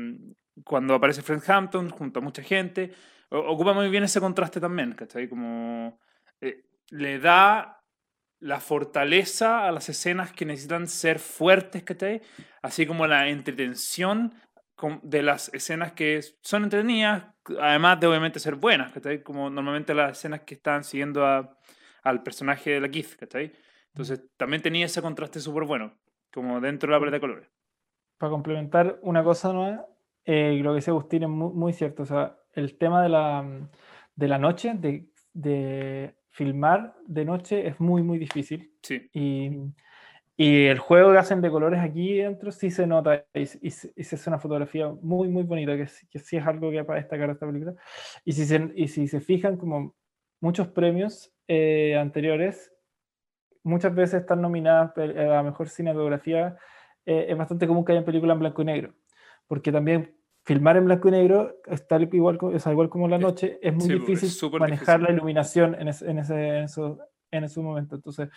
cuando 0.63 0.93
aparece 0.93 1.21
Fred 1.21 1.41
Hampton 1.47 1.89
junto 1.89 2.19
a 2.19 2.21
mucha 2.23 2.43
gente, 2.43 2.91
ocupa 3.29 3.73
muy 3.73 3.89
bien 3.89 4.03
ese 4.03 4.19
contraste 4.19 4.59
también, 4.59 4.93
¿cachai? 4.93 5.27
Como 5.27 5.99
eh, 6.41 6.63
le 6.89 7.19
da 7.19 7.75
la 8.41 8.59
fortaleza 8.59 9.67
a 9.67 9.71
las 9.71 9.89
escenas 9.89 10.31
que 10.31 10.45
necesitan 10.45 10.87
ser 10.87 11.19
fuertes, 11.19 11.83
¿cachai? 11.83 12.21
Así 12.61 12.85
como 12.85 13.05
la 13.07 13.27
entretención 13.29 14.33
de 15.03 15.21
las 15.23 15.53
escenas 15.53 15.91
que 15.93 16.21
son 16.41 16.63
entretenidas, 16.63 17.25
además 17.59 17.99
de 17.99 18.07
obviamente 18.07 18.39
ser 18.39 18.55
buenas, 18.55 18.91
¿cachai? 18.91 19.21
Como 19.23 19.49
normalmente 19.49 19.93
las 19.93 20.17
escenas 20.17 20.41
que 20.41 20.55
están 20.55 20.83
siguiendo 20.83 21.25
a- 21.25 21.57
al 22.03 22.23
personaje 22.23 22.71
de 22.71 22.81
la 22.81 22.89
Keith, 22.89 23.15
¿cachai? 23.19 23.51
Entonces 23.93 24.21
también 24.37 24.61
tenía 24.61 24.85
ese 24.85 25.01
contraste 25.01 25.39
súper 25.39 25.63
bueno, 25.65 25.93
como 26.31 26.59
dentro 26.61 26.87
de 26.89 26.93
la 26.95 26.99
paleta 26.99 27.15
de 27.17 27.21
colores. 27.21 27.49
para 28.17 28.31
complementar 28.31 28.99
una 29.01 29.23
cosa 29.23 29.53
nueva, 29.53 29.87
eh, 30.25 30.59
lo 30.61 30.71
que 30.71 30.75
dice 30.77 30.91
Agustín 30.91 31.23
es 31.23 31.29
muy, 31.29 31.53
muy 31.53 31.73
cierto. 31.73 32.03
O 32.03 32.05
sea, 32.05 32.37
el 32.53 32.77
tema 32.77 33.01
de 33.01 33.09
la, 33.09 33.69
de 34.15 34.27
la 34.27 34.37
noche, 34.37 34.73
de, 34.75 35.09
de 35.33 36.15
filmar 36.29 36.95
de 37.07 37.25
noche, 37.25 37.67
es 37.67 37.79
muy, 37.79 38.03
muy 38.03 38.17
difícil. 38.19 38.73
Sí, 38.83 39.09
Y, 39.13 39.51
y 40.41 40.67
el 40.67 40.79
juego 40.79 41.11
que 41.11 41.17
hacen 41.17 41.41
de 41.41 41.51
colores 41.51 41.81
aquí 41.81 42.15
dentro 42.15 42.51
sí 42.53 42.71
se 42.71 42.87
nota 42.87 43.25
y, 43.33 43.41
y 43.41 43.71
se 43.71 43.91
y 43.93 44.03
se 44.05 44.15
hace 44.15 44.29
una 44.29 44.39
fotografía 44.39 44.87
muy, 45.01 45.27
muy 45.27 45.43
bonita, 45.43 45.75
que, 45.75 45.87
sí- 45.87 46.07
que 46.07 46.19
sí 46.19 46.37
es 46.37 46.47
algo 46.47 46.71
que 46.71 46.83
para 46.85 46.99
destacar 46.99 47.27
de 47.27 47.33
esta 47.33 47.45
película. 47.45 47.73
Y 48.23 48.31
si 48.31 48.45
se, 48.45 48.71
y 48.75 48.87
si 48.87 49.07
se 49.09 49.19
fijan, 49.19 49.57
como 49.57 49.95
muchos 50.39 50.69
premios 50.69 51.33
eh, 51.47 51.97
anteriores, 51.99 52.71
muchas 53.63 53.93
veces 53.93 54.21
están 54.21 54.41
nominadas 54.41 54.93
pe- 54.93 55.29
a 55.33 55.43
mejor 55.43 55.67
cinematografía. 55.67 56.57
eh, 57.05 57.25
es 57.29 57.37
bastante 57.37 57.67
común 57.67 57.83
que 57.83 57.91
haya 57.91 58.05
películas 58.05 58.35
en 58.35 58.39
blanco 58.39 58.61
y 58.61 58.65
negro, 58.65 58.93
porque 59.47 59.71
también 59.71 60.15
filmar 60.45 60.77
en 60.77 60.85
blanco 60.85 61.07
y 61.09 61.11
negro, 61.11 61.57
es 61.67 61.85
tal 61.87 62.07
igual, 62.13 62.37
o 62.41 62.57
sea, 62.59 62.71
igual 62.71 62.87
como 62.89 63.07
la 63.09 63.17
Es- 63.17 63.21
noche, 63.21 63.59
es 63.61 63.73
muy 63.73 63.87
sí, 63.87 63.93
es 63.93 63.99
difícil 63.99 64.29
manejar 64.59 64.99
difícil. 64.99 65.03
la 65.03 65.11
iluminación 65.11 65.75
en, 65.75 65.87
ese- 65.89 66.09
en, 66.09 66.19
ese- 66.19 66.47
en 66.59 66.63
esos, 66.63 66.97
en 67.31 67.49
su 67.49 67.61
momento. 67.63 67.95
Entonces, 67.95 68.29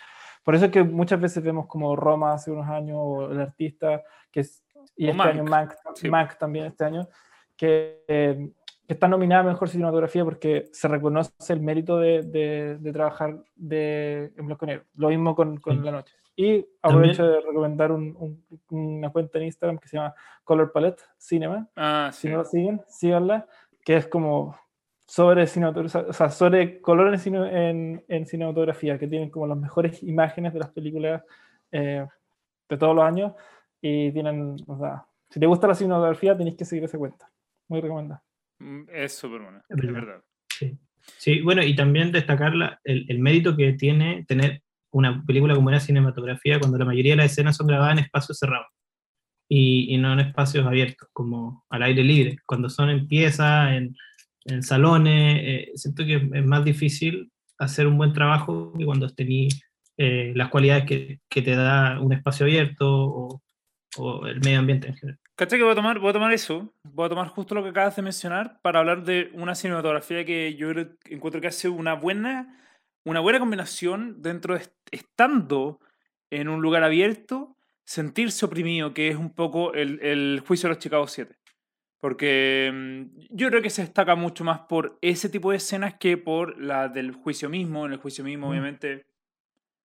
por 0.43 0.55
eso 0.55 0.65
es 0.65 0.71
que 0.71 0.83
muchas 0.83 1.19
veces 1.19 1.43
vemos 1.43 1.67
como 1.67 1.95
Roma 1.95 2.33
hace 2.33 2.51
unos 2.51 2.67
años, 2.67 2.97
o 2.99 3.31
El 3.31 3.41
Artista, 3.41 4.01
que 4.31 4.41
es, 4.41 4.63
y 4.95 5.07
O 5.07 5.11
este 5.11 5.21
año 5.23 5.43
Mank, 5.45 5.73
sí. 5.95 6.09
También 6.39 6.65
este 6.65 6.83
año, 6.85 7.07
que, 7.55 8.03
eh, 8.07 8.51
que 8.85 8.93
está 8.93 9.07
nominada 9.07 9.41
a 9.41 9.45
Mejor 9.45 9.69
Cinematografía 9.69 10.23
porque 10.25 10.65
se 10.73 10.87
reconoce 10.87 11.31
el 11.49 11.61
mérito 11.61 11.97
de, 11.97 12.21
de- 12.23 12.77
de 12.79 12.91
trabajar 12.91 13.37
de, 13.55 14.33
en 14.35 14.45
blanco 14.45 14.65
y 14.65 14.67
negro. 14.67 14.83
Lo 14.95 15.09
mismo 15.09 15.35
con, 15.35 15.57
con 15.59 15.77
Sí. 15.77 15.83
La 15.85 15.91
Noche. 15.91 16.15
Y 16.35 16.65
aprovecho 16.81 17.25
de 17.27 17.41
recomendar 17.41 17.91
un- 17.91 18.15
un- 18.19 18.45
una 18.97 19.09
cuenta 19.11 19.37
en 19.37 19.45
Instagram 19.45 19.77
que 19.77 19.87
se 19.87 19.97
llama 19.97 20.13
Color 20.43 20.71
Palette 20.71 21.01
Cinema. 21.17 21.69
Ah, 21.75 22.09
Si 22.11 22.21
sí. 22.27 22.29
no 22.29 22.39
la 22.39 22.45
siguen, 22.45 22.81
síganla, 22.87 23.47
que 23.85 23.95
es 23.97 24.07
como 24.07 24.57
sobre 25.15 25.43
o 25.43 26.13
sea, 26.13 26.29
sobre 26.31 26.81
color 26.81 27.13
en, 27.13 27.35
en, 27.35 28.03
en 28.07 28.25
cinematografía, 28.25 28.97
que 28.97 29.07
tienen 29.07 29.29
como 29.29 29.45
las 29.45 29.59
mejores 29.59 30.01
imágenes 30.01 30.53
de 30.53 30.59
las 30.59 30.69
películas 30.71 31.21
eh, 31.71 32.03
de 32.67 32.77
todos 32.77 32.95
los 32.95 33.05
años 33.05 33.33
y 33.79 34.11
tienen, 34.11 34.55
o 34.65 34.75
sea, 34.79 35.05
si 35.29 35.39
te 35.39 35.45
gusta 35.45 35.67
la 35.67 35.75
cinematografía 35.75 36.35
tenéis 36.35 36.57
que 36.57 36.65
seguir 36.65 36.85
esa 36.85 36.97
cuenta. 36.97 37.29
Muy 37.67 37.79
recomendada. 37.81 38.23
Mm, 38.57 38.85
Es 38.91 39.15
súper 39.15 39.41
buena, 39.41 39.59
Es 39.69 39.77
es 39.77 39.85
verdad. 39.85 39.93
verdad. 39.93 40.23
Sí. 40.49 40.77
Sí, 41.19 41.41
bueno, 41.41 41.61
y 41.61 41.75
también 41.75 42.11
destacar 42.11 42.55
la- 42.55 42.79
el, 42.83 43.05
el 43.07 43.19
mérito 43.19 43.55
que 43.55 43.73
tiene 43.73 44.25
tener 44.27 44.63
una 44.91 45.23
película 45.27 45.53
como 45.53 45.67
una 45.67 45.79
cinematografía 45.79 46.59
cuando 46.59 46.79
la 46.79 46.85
mayoría 46.85 47.11
de 47.13 47.17
las 47.17 47.31
escenas 47.33 47.55
son 47.57 47.67
grabadas 47.67 47.93
en 47.99 48.03
espacios 48.05 48.39
cerrados 48.39 48.67
y, 49.47 49.93
y 49.93 49.97
no 49.99 50.13
en 50.13 50.21
espacios 50.21 50.65
abiertos, 50.65 51.07
como 51.13 51.65
al 51.69 51.83
aire 51.83 52.03
libre. 52.03 52.37
Cuando 52.47 52.67
son 52.69 52.89
en 52.89 53.07
piezas, 53.07 53.73
en, 53.73 53.95
en 54.45 54.63
salones, 54.63 55.39
eh, 55.41 55.71
siento 55.75 56.05
que 56.05 56.15
es 56.33 56.45
más 56.45 56.63
difícil 56.65 57.31
hacer 57.57 57.87
un 57.87 57.97
buen 57.97 58.13
trabajo 58.13 58.73
que 58.77 58.85
cuando 58.85 59.09
tenéis 59.09 59.61
eh, 59.97 60.33
las 60.35 60.49
cualidades 60.49 60.85
que, 60.85 61.19
que 61.29 61.41
te 61.41 61.55
da 61.55 61.99
un 62.01 62.13
espacio 62.13 62.45
abierto 62.45 62.87
o, 62.89 63.41
o 63.97 64.27
el 64.27 64.39
medio 64.41 64.59
ambiente 64.59 64.87
en 64.87 64.95
general. 64.95 65.19
¿Cachai 65.35 65.57
que 65.59 65.63
voy 65.63 65.71
a 65.73 65.75
tomar? 65.75 65.99
Voy 65.99 66.09
a 66.09 66.13
tomar 66.13 66.31
eso. 66.33 66.73
Voy 66.83 67.05
a 67.05 67.09
tomar 67.09 67.27
justo 67.27 67.55
lo 67.55 67.63
que 67.63 67.69
acabas 67.69 67.95
de 67.95 68.01
mencionar 68.01 68.59
para 68.61 68.79
hablar 68.79 69.03
de 69.03 69.29
una 69.33 69.55
cinematografía 69.55 70.25
que 70.25 70.55
yo 70.55 70.67
encuentro 71.09 71.41
que 71.41 71.47
hace 71.47 71.69
una 71.69 71.93
buena, 71.95 72.59
una 73.05 73.19
buena 73.19 73.39
combinación 73.39 74.21
dentro 74.21 74.53
de 74.55 74.61
est- 74.61 74.73
estando 74.91 75.79
en 76.31 76.49
un 76.49 76.61
lugar 76.61 76.83
abierto, 76.83 77.55
sentirse 77.85 78.45
oprimido, 78.45 78.93
que 78.93 79.09
es 79.09 79.15
un 79.15 79.33
poco 79.33 79.73
el, 79.73 79.99
el 80.01 80.43
juicio 80.45 80.67
de 80.69 80.75
los 80.75 80.83
Chicago 80.83 81.07
7. 81.07 81.35
Porque 82.03 82.69
mm, 82.73 83.17
yo 83.29 83.47
creo 83.47 83.61
que 83.61 83.69
se 83.69 83.81
destaca 83.81 84.15
mucho 84.15 84.43
más 84.43 84.59
por 84.67 84.97
ese 85.01 85.29
tipo 85.29 85.51
de 85.51 85.55
escenas 85.57 85.93
que 85.93 86.17
por 86.17 86.61
la 86.61 86.89
del 86.89 87.13
juicio 87.13 87.47
mismo. 87.49 87.85
En 87.85 87.93
el 87.93 87.97
juicio 87.97 88.25
mismo, 88.25 88.47
Mm. 88.47 88.49
obviamente. 88.49 89.05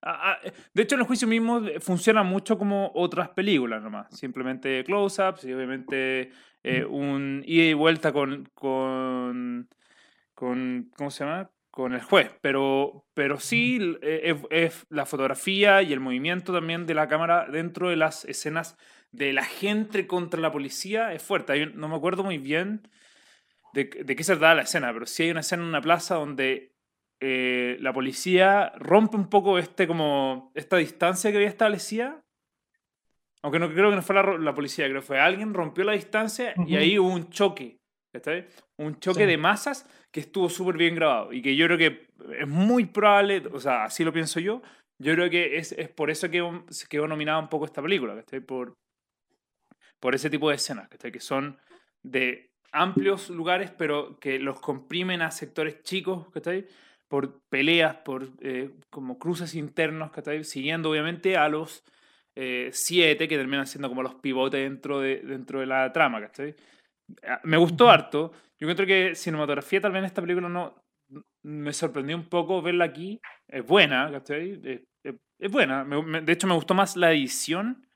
Ah, 0.03 0.33
ah, 0.33 0.51
De 0.75 0.83
hecho, 0.83 0.97
en 0.97 1.03
el 1.03 1.07
juicio 1.07 1.29
mismo 1.29 1.65
eh, 1.65 1.79
funciona 1.79 2.25
mucho 2.25 2.59
como 2.59 2.91
otras 2.97 3.29
películas 3.29 3.85
nomás. 3.85 4.09
Simplemente 4.19 4.83
close-ups 4.83 5.45
y 5.45 5.53
obviamente 5.53 6.33
eh, 6.65 6.85
un 6.85 7.45
ida 7.47 7.67
y 7.67 7.75
vuelta 7.75 8.13
con, 8.13 8.49
con, 8.53 9.69
con. 10.35 10.91
¿Cómo 10.97 11.13
se 11.13 11.25
llama? 11.25 11.49
Con 11.79 11.93
el 11.95 12.03
juez. 12.03 12.33
Pero, 12.41 13.05
pero 13.15 13.39
sí, 13.39 13.79
eh, 14.03 14.35
es, 14.51 14.73
es 14.73 14.87
la 14.91 15.07
fotografía 15.07 15.81
y 15.81 15.93
el 15.93 16.01
movimiento 16.01 16.53
también 16.53 16.87
de 16.87 16.95
la 16.95 17.07
cámara 17.07 17.47
dentro 17.49 17.89
de 17.89 17.95
las 17.95 18.25
escenas 18.25 18.77
de 19.13 19.33
la 19.33 19.45
gente 19.45 20.09
contra 20.09 20.41
la 20.41 20.51
policía 20.51 21.13
es 21.13 21.23
fuerte. 21.23 21.53
Hay 21.53 21.73
no 21.73 21.87
me 21.89 21.95
acuerdo 21.95 22.25
muy 22.25 22.39
bien 22.39 22.83
de, 23.75 23.85
de 23.85 24.17
qué 24.17 24.25
se 24.25 24.35
trata 24.35 24.57
la 24.57 24.63
escena, 24.63 24.93
pero 24.93 25.07
sí 25.07 25.23
hay 25.23 25.31
una 25.31 25.39
escena 25.39 25.63
en 25.63 25.69
una 25.69 25.81
plaza 25.81 26.17
donde 26.17 26.73
eh, 27.21 27.77
la 27.79 27.93
policía 27.93 28.73
rompe 28.81 29.17
un 29.17 29.31
poco 29.31 29.57
este 29.57 29.87
como 29.87 30.51
esta 30.57 30.79
distancia 30.79 31.31
que 31.31 31.37
había 31.37 31.49
establecida. 31.49 32.21
Aunque 33.45 33.61
no 33.61 33.73
creo 33.73 33.91
que 33.91 33.95
no 33.97 34.03
fue 34.03 34.17
la, 34.17 34.25
la 34.37 34.53
policía, 34.53 34.87
creo 34.87 35.01
que 35.01 35.07
fue 35.07 35.21
alguien, 35.21 35.55
rompió 35.55 35.85
la 35.85 35.93
distancia 35.93 36.55
y 36.57 36.61
Ujú. 36.73 36.77
ahí 36.77 36.99
hubo 36.99 37.09
un 37.15 37.31
choque. 37.31 37.77
¿está 38.13 38.33
bien? 38.33 38.49
Un 38.79 38.99
choque 38.99 39.21
Sí. 39.21 39.27
de 39.27 39.37
masas 39.37 39.87
que 40.19 40.27
estuvo 40.27 40.49
súper 40.49 40.77
bien 40.77 40.97
grabado 40.97 41.33
y 41.33 41.41
que 41.41 41.55
yo 41.55 41.67
creo 41.67 41.79
que 41.79 42.09
es 42.41 42.49
muy 42.49 42.87
probable, 42.87 43.45
o 43.53 43.61
sea, 43.61 43.85
así 43.85 44.03
lo 44.05 44.13
pienso 44.13 44.41
yo, 44.41 44.63
yo 44.99 45.15
creo 45.15 45.31
que 45.31 45.59
es, 45.59 45.71
es 45.73 45.89
por 45.89 46.11
eso 46.11 46.29
que 46.29 46.43
se 46.71 46.89
quedó 46.89 47.07
nominada 47.07 47.39
un 47.39 47.49
poco 47.49 47.65
esta 47.65 47.81
película, 47.81 48.17
¿cachai? 48.17 48.41
Por, 48.41 48.75
por 50.01 50.17
ese 50.17 50.29
tipo 50.29 50.49
de 50.49 50.57
escenas, 50.57 50.89
¿cachai? 50.89 51.13
Que 51.13 51.21
son 51.21 51.57
de 52.03 52.51
amplios 52.73 53.31
lugares, 53.31 53.71
pero 53.71 54.19
que 54.19 54.41
los 54.41 54.61
comprimen 54.61 55.23
a 55.23 55.31
sectores 55.31 55.83
chicos, 55.85 56.29
¿cachai? 56.31 56.67
Por 57.07 57.41
peleas, 57.49 57.95
por 57.99 58.29
eh, 58.41 58.73
como 58.91 59.21
cruces 59.21 59.55
internos, 59.55 60.11
¿cachai? 60.11 60.43
Siguiendo 60.43 60.91
obviamente 60.91 61.37
a 61.37 61.49
los 61.49 61.85
eh, 62.35 62.71
siete 62.73 63.29
que 63.29 63.37
terminan 63.37 63.69
siendo 63.69 63.89
como 63.89 64.03
los 64.03 64.17
pivotes 64.17 64.61
dentro 64.61 64.99
de, 64.99 65.21
dentro 65.21 65.61
de 65.61 65.67
la 65.67 65.93
trama, 65.93 66.21
¿cachai? 66.21 66.57
Ah, 66.59 66.78
Me 67.45 67.57
gustó 67.57 67.91
harto. 67.91 68.33
Yo 68.59 68.67
encuentro 68.67 68.87
que 68.87 69.15
cinematografía 69.15 69.81
tal 69.81 69.93
vez 69.93 70.01
en 70.01 70.05
esta 70.07 70.21
película 70.23 70.49
no... 70.49 70.83
Me 71.43 71.73
sorprendió 71.73 72.17
un 72.17 72.29
poco 72.29 72.61
verla 72.61 72.85
aquí. 72.85 73.21
Es 73.47 73.65
buena, 73.67 74.11
¿cachai? 74.11 74.61
Es, 74.65 74.81
es- 75.05 75.15
es 75.39 75.51
buena. 75.53 75.85
Me- 75.85 76.03
me- 76.03 76.21
de 76.21 76.33
hecho, 76.33 76.47
me 76.47 76.55
gustó 76.55 76.75
más 76.75 76.97
la 76.97 77.13
edición 77.13 77.87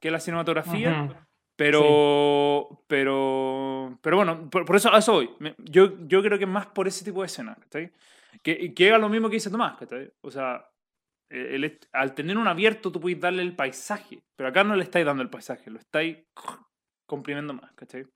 que 0.00 0.10
la 0.10 0.20
cinematografía. 0.20 1.04
Ujú. 1.04 1.14
Pero, 1.56 2.84
pero, 2.86 3.98
pero 4.02 4.16
bueno, 4.16 4.48
por, 4.50 4.64
por 4.64 4.76
eso 4.76 4.92
a 4.92 4.98
eso 4.98 5.12
voy. 5.12 5.30
Yo, 5.58 6.06
yo 6.06 6.22
creo 6.22 6.38
que 6.38 6.44
es 6.44 6.50
más 6.50 6.66
por 6.66 6.86
ese 6.88 7.04
tipo 7.04 7.20
de 7.20 7.26
escenas, 7.26 7.58
¿cachai? 7.58 7.92
Que, 8.42 8.72
que 8.74 8.88
haga 8.88 8.98
lo 8.98 9.08
mismo 9.08 9.28
que 9.28 9.34
dice 9.36 9.50
Tomás, 9.50 9.76
¿cachai? 9.76 10.10
O 10.22 10.30
sea, 10.30 10.66
eh, 11.30 11.50
el 11.52 11.64
hecho- 11.64 11.88
al 11.92 12.14
tener 12.14 12.36
un 12.38 12.48
abierto 12.48 12.90
tú 12.92 13.00
puedes 13.00 13.20
darle 13.20 13.42
el 13.42 13.54
paisaje, 13.54 14.22
pero 14.36 14.48
acá 14.48 14.64
no 14.64 14.74
le 14.76 14.82
estáis 14.84 15.04
dando 15.06 15.22
el 15.22 15.30
paisaje, 15.30 15.70
lo 15.70 15.78
estáis 15.78 16.18
comprimiendo 17.06 17.52
más, 17.54 17.72
¿cachai? 17.74 18.06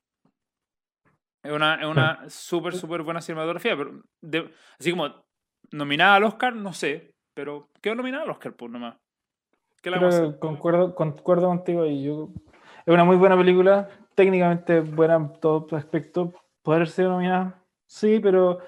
Es 1.46 1.52
una, 1.52 1.74
es 1.76 1.86
una 1.86 2.24
súper, 2.28 2.74
súper 2.74 3.02
buena 3.02 3.20
cinematografía, 3.20 3.76
pero 3.76 4.02
de- 4.20 4.50
así 4.78 4.90
como 4.90 5.08
nominada 5.70 6.16
al 6.16 6.24
Oscar, 6.24 6.54
no 6.54 6.72
sé, 6.72 7.14
pero 7.34 7.68
quedó 7.80 7.94
nominada 7.94 8.24
al 8.24 8.30
Oscar, 8.30 8.54
pues 8.54 8.70
nomás. 8.70 8.96
¿Qué 9.82 9.90
le 9.90 9.96
Creo 9.98 10.08
vamos 10.08 10.14
a 10.14 10.22
hacer? 10.24 10.34
que 10.34 10.40
concuerdo, 10.40 10.94
concuerdo 10.94 11.46
contigo 11.48 11.86
y 11.86 12.02
yo 12.02 12.30
es 12.84 12.92
una 12.94 13.04
muy 13.04 13.16
buena 13.16 13.36
película, 13.36 13.88
técnicamente 14.14 14.80
buena 14.80 15.16
en 15.16 15.40
todo 15.40 15.66
aspecto. 15.76 16.32
Poder 16.62 16.88
ser 16.88 17.06
nominada, 17.06 17.62
sí, 17.86 18.18
pero 18.20 18.58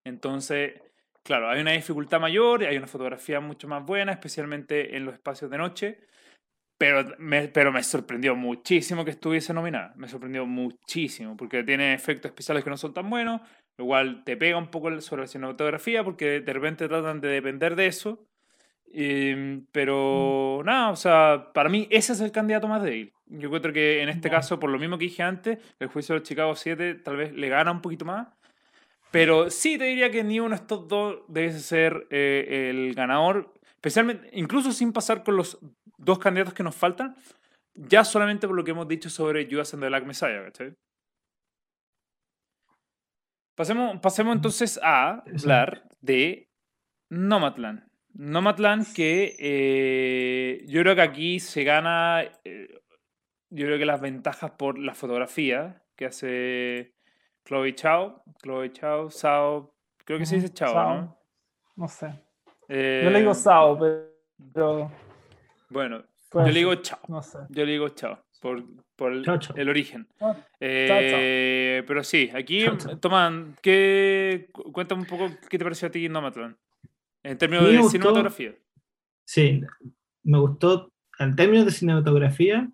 entonces, 0.05 0.81
claro, 1.23 1.49
hay 1.49 1.61
una 1.61 1.71
dificultad 1.71 2.19
mayor, 2.19 2.63
hay 2.63 2.77
una 2.77 2.87
fotografía 2.87 3.39
mucho 3.39 3.67
más 3.67 3.85
buena, 3.85 4.11
especialmente 4.11 4.95
en 4.95 5.05
los 5.05 5.13
espacios 5.13 5.49
de 5.51 5.57
noche. 5.57 5.99
Pero 6.77 7.05
me, 7.19 7.47
pero 7.47 7.71
me 7.71 7.83
sorprendió 7.83 8.35
muchísimo 8.35 9.05
que 9.05 9.11
estuviese 9.11 9.53
nominada. 9.53 9.93
Me 9.97 10.07
sorprendió 10.07 10.45
muchísimo, 10.47 11.37
porque 11.37 11.63
tiene 11.63 11.93
efectos 11.93 12.29
especiales 12.29 12.63
que 12.63 12.71
no 12.71 12.77
son 12.77 12.93
tan 12.93 13.09
buenos. 13.09 13.41
Lo 13.77 13.85
cual 13.85 14.23
te 14.23 14.35
pega 14.37 14.57
un 14.57 14.69
poco 14.69 14.99
sobre 15.01 15.23
la 15.23 15.27
cinematografía, 15.27 16.03
porque 16.03 16.41
de 16.41 16.53
repente 16.53 16.87
tratan 16.87 17.21
de 17.21 17.29
depender 17.29 17.75
de 17.75 17.87
eso. 17.87 18.25
Y, 18.93 19.59
pero 19.71 20.61
nada, 20.65 20.89
o 20.91 20.95
sea, 20.95 21.51
para 21.53 21.69
mí 21.69 21.87
ese 21.91 22.13
es 22.13 22.21
el 22.21 22.31
candidato 22.31 22.67
más 22.67 22.83
débil. 22.83 23.13
Yo 23.27 23.47
encuentro 23.47 23.71
que 23.71 24.01
en 24.01 24.09
este 24.09 24.29
Ya. 24.29 24.35
caso, 24.37 24.59
por 24.59 24.69
lo 24.69 24.79
mismo 24.79 24.97
que 24.97 25.05
dije 25.05 25.23
antes, 25.23 25.59
el 25.79 25.87
juicio 25.87 26.15
de 26.15 26.23
Chicago 26.23 26.55
7 26.55 26.95
tal 26.95 27.15
vez 27.17 27.31
le 27.33 27.47
gana 27.49 27.71
un 27.71 27.81
poquito 27.81 28.05
más. 28.05 28.27
Pero 29.11 29.49
sí 29.49 29.77
te 29.77 29.83
diría 29.85 30.09
que 30.09 30.23
ni 30.23 30.39
uno 30.39 30.49
de 30.49 30.55
estos 30.55 30.87
dos 30.87 31.19
debe 31.27 31.51
ser 31.51 32.07
eh, 32.09 32.69
el 32.69 32.93
ganador, 32.95 33.53
especialmente, 33.75 34.29
incluso 34.33 34.71
sin 34.71 34.93
pasar 34.93 35.23
con 35.23 35.35
los 35.35 35.59
dos 35.97 36.17
candidatos 36.17 36.53
que 36.53 36.63
nos 36.63 36.75
faltan, 36.75 37.15
ya 37.73 38.03
solamente 38.03 38.47
por 38.47 38.55
lo 38.55 38.63
que 38.63 38.71
hemos 38.71 38.87
dicho 38.87 39.09
sobre 39.09 39.47
Judas 39.49 39.73
and 39.73 39.83
the 39.83 39.89
Black 39.89 40.05
Messiah, 40.05 40.43
¿cachai? 40.45 40.73
Pasemos, 43.55 43.99
pasemos 43.99 44.35
entonces 44.35 44.79
a 44.81 45.23
hablar 45.25 45.89
de 45.99 46.49
Nomadland. 47.09 47.83
Nomadland 48.13 48.93
que 48.93 49.35
eh, 49.39 50.65
yo 50.67 50.81
creo 50.81 50.95
que 50.95 51.01
aquí 51.01 51.39
se 51.39 51.63
gana, 51.63 52.23
eh, 52.43 52.81
yo 53.49 53.65
creo 53.65 53.77
que 53.77 53.85
las 53.85 54.01
ventajas 54.01 54.51
por 54.51 54.79
la 54.79 54.95
fotografía 54.95 55.83
que 55.95 56.05
hace 56.05 56.93
Chloe 57.45 57.73
Chao, 57.75 58.23
Chloe 58.41 58.71
Chao, 58.71 59.09
Sao, 59.09 59.73
creo 60.05 60.19
que 60.19 60.25
se 60.25 60.35
dice 60.35 60.49
Chao, 60.53 60.73
Sao. 60.73 60.95
¿no? 60.95 61.17
No 61.75 61.87
sé. 61.87 62.07
Eh, 62.67 63.01
Yo 63.03 63.09
le 63.09 63.19
digo 63.19 63.33
Sao, 63.33 63.77
pero. 64.53 64.91
Bueno, 65.69 66.03
puede 66.29 66.47
yo 66.47 66.51
le 66.53 66.59
digo 66.59 66.75
Chao, 66.75 66.99
No 67.07 67.21
sé. 67.21 67.39
yo 67.49 67.65
le 67.65 67.71
digo 67.71 67.89
Chao, 67.89 68.19
por, 68.41 68.63
por 68.95 69.11
el, 69.13 69.23
Chao, 69.25 69.37
chao. 69.39 69.55
el 69.57 69.69
origen. 69.69 70.07
Ah, 70.19 70.35
Eh, 70.59 71.83
Pero 71.87 72.03
sí, 72.03 72.29
aquí, 72.33 72.63
Chao, 72.65 72.77
chao. 72.77 72.97
Toman, 72.97 73.55
¿qué, 73.61 74.49
cu- 74.51 74.71
cuéntame 74.71 75.01
un 75.01 75.07
poco 75.07 75.29
qué 75.49 75.57
te 75.57 75.63
pareció 75.63 75.87
a 75.87 75.91
ti 75.91 76.07
Nomadland, 76.09 76.55
en 77.23 77.37
términos 77.37 77.65
de 77.67 77.77
gustó- 77.77 77.91
cinematografía. 77.91 78.55
Sí, 79.25 79.61
me 80.23 80.37
gustó, 80.39 80.91
en 81.19 81.35
términos 81.35 81.65
de 81.65 81.71
cinematografía, 81.71 82.67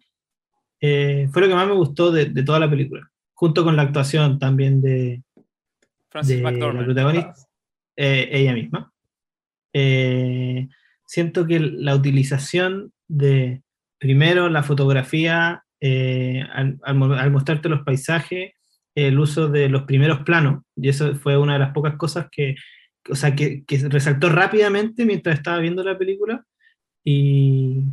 eh, 0.82 1.28
fue 1.32 1.42
lo 1.44 1.48
que 1.48 1.56
más 1.56 1.68
me 1.68 1.74
gustó 1.74 2.12
de, 2.12 2.26
de 2.26 2.44
toda 2.44 2.60
la 2.60 2.70
película, 2.70 3.10
junto 3.38 3.64
con 3.64 3.76
la 3.76 3.84
actuación 3.84 4.40
también 4.40 4.82
de, 4.82 5.22
Francis 6.10 6.38
de 6.38 6.42
la 6.42 6.86
protagonista, 6.86 7.36
eh, 7.96 8.30
ella 8.32 8.54
misma. 8.54 8.92
Eh, 9.74 10.68
siento 11.06 11.46
que 11.46 11.60
la 11.60 11.94
utilización 11.94 12.92
de, 13.08 13.62
primero, 14.00 14.50
la 14.50 14.64
fotografía, 14.64 15.64
eh, 15.80 16.44
al, 16.52 16.80
al 16.82 17.14
al 17.14 17.32
mostrarte 17.32 17.70
los 17.70 17.84
paisajes, 17.84 18.54
el 18.96 19.20
uso 19.20 19.48
de 19.50 19.70
los 19.70 19.84
primeros 19.84 20.24
planos, 20.24 20.64
y 20.76 20.90
eso 20.90 21.14
fue 21.16 21.38
una 21.38 21.54
de 21.54 21.60
las 21.60 21.74
pocas 21.74 21.96
cosas 21.96 22.28
que, 22.32 22.56
o 23.08 23.14
sea, 23.14 23.36
que, 23.36 23.64
que 23.66 23.78
resaltó 23.88 24.30
rápidamente 24.30 25.06
mientras 25.06 25.38
estaba 25.38 25.60
viendo 25.60 25.84
la 25.84 25.96
película, 25.96 26.44
y, 27.04 27.84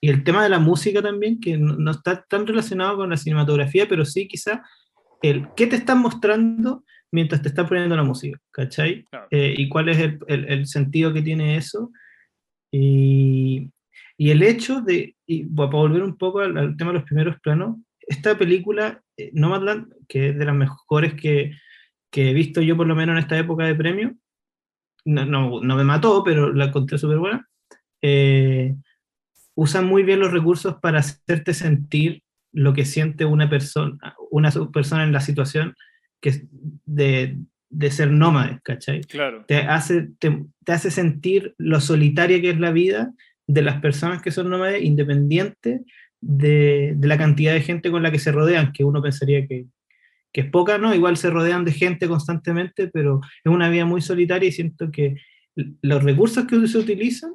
y 0.00 0.08
el 0.08 0.24
tema 0.24 0.42
de 0.42 0.48
la 0.48 0.58
música 0.58 1.02
también, 1.02 1.38
que 1.38 1.58
no, 1.58 1.76
no 1.76 1.90
está 1.90 2.24
tan 2.26 2.46
relacionado 2.46 2.96
con 2.96 3.10
la 3.10 3.18
cinematografía, 3.18 3.86
pero 3.86 4.06
sí 4.06 4.26
quizá 4.26 4.64
el 5.22 5.48
qué 5.56 5.66
te 5.66 5.76
están 5.76 6.00
mostrando 6.00 6.84
mientras 7.12 7.40
te 7.42 7.48
está 7.48 7.66
poniendo 7.66 7.96
la 7.96 8.02
música, 8.04 8.38
¿cachai? 8.50 9.04
Claro. 9.04 9.28
Eh, 9.30 9.54
y 9.56 9.68
cuál 9.68 9.88
es 9.88 9.98
el, 9.98 10.18
el- 10.28 10.44
el 10.48 10.66
sentido 10.66 11.12
que 11.12 11.22
tiene 11.22 11.56
eso. 11.56 11.90
Y, 12.72 13.70
y 14.18 14.30
el 14.30 14.42
hecho 14.42 14.80
de, 14.80 15.16
y 15.26 15.44
para 15.44 15.70
volver 15.70 16.02
un 16.02 16.16
poco 16.16 16.40
al, 16.40 16.56
al 16.58 16.76
tema 16.76 16.92
de 16.92 16.98
los 16.98 17.04
primeros 17.08 17.40
planos, 17.40 17.76
esta 18.00 18.36
película, 18.36 19.02
eh, 19.16 19.30
Nomadland, 19.32 19.92
que 20.08 20.30
es 20.30 20.38
de 20.38 20.44
las 20.44 20.54
mejores 20.54 21.14
que, 21.14 21.52
que 22.10 22.30
he 22.30 22.34
visto 22.34 22.60
yo 22.60 22.76
por 22.76 22.86
lo 22.86 22.94
menos 22.94 23.14
en 23.14 23.18
esta 23.18 23.38
época 23.38 23.64
de 23.64 23.74
premio, 23.74 24.14
no, 25.04 25.24
no, 25.24 25.60
no 25.60 25.76
me 25.76 25.84
mató, 25.84 26.22
pero 26.24 26.52
la 26.52 26.66
encontré 26.66 26.98
súper 26.98 27.18
buena, 27.18 27.48
eh, 28.02 28.74
usa 29.54 29.80
muy 29.82 30.02
bien 30.02 30.20
los 30.20 30.32
recursos 30.32 30.76
para 30.82 30.98
hacerte 30.98 31.54
sentir 31.54 32.22
lo 32.56 32.72
que 32.72 32.86
siente 32.86 33.26
una 33.26 33.50
persona, 33.50 33.98
una 34.30 34.50
persona 34.72 35.04
en 35.04 35.12
la 35.12 35.20
situación 35.20 35.74
que 36.22 36.30
es 36.30 36.46
de, 36.86 37.36
de 37.68 37.90
ser 37.90 38.10
nómade, 38.10 38.60
¿cachai? 38.64 39.02
Claro, 39.02 39.44
te 39.46 39.58
hace, 39.58 40.08
te, 40.18 40.42
te 40.64 40.72
hace 40.72 40.90
sentir 40.90 41.54
lo 41.58 41.80
solitaria 41.80 42.40
que 42.40 42.48
es 42.50 42.58
la 42.58 42.72
vida 42.72 43.12
de 43.46 43.60
las 43.60 43.82
personas 43.82 44.22
que 44.22 44.30
son 44.30 44.48
nómades, 44.48 44.82
independiente 44.82 45.82
de, 46.22 46.94
de 46.96 47.08
la 47.08 47.18
cantidad 47.18 47.52
de 47.52 47.60
gente 47.60 47.90
con 47.90 48.02
la 48.02 48.10
que 48.10 48.18
se 48.18 48.32
rodean, 48.32 48.72
que 48.72 48.84
uno 48.84 49.02
pensaría 49.02 49.46
que, 49.46 49.66
que 50.32 50.40
es 50.40 50.50
poca, 50.50 50.78
¿no? 50.78 50.94
Igual 50.94 51.18
se 51.18 51.28
rodean 51.28 51.66
de 51.66 51.72
gente 51.72 52.08
constantemente, 52.08 52.88
pero 52.88 53.20
es 53.44 53.52
una 53.52 53.68
vida 53.68 53.84
muy 53.84 54.00
solitaria 54.00 54.48
y 54.48 54.52
siento 54.52 54.90
que 54.90 55.16
los 55.82 56.02
recursos 56.02 56.46
que 56.46 56.66
se 56.66 56.78
utilizan 56.78 57.34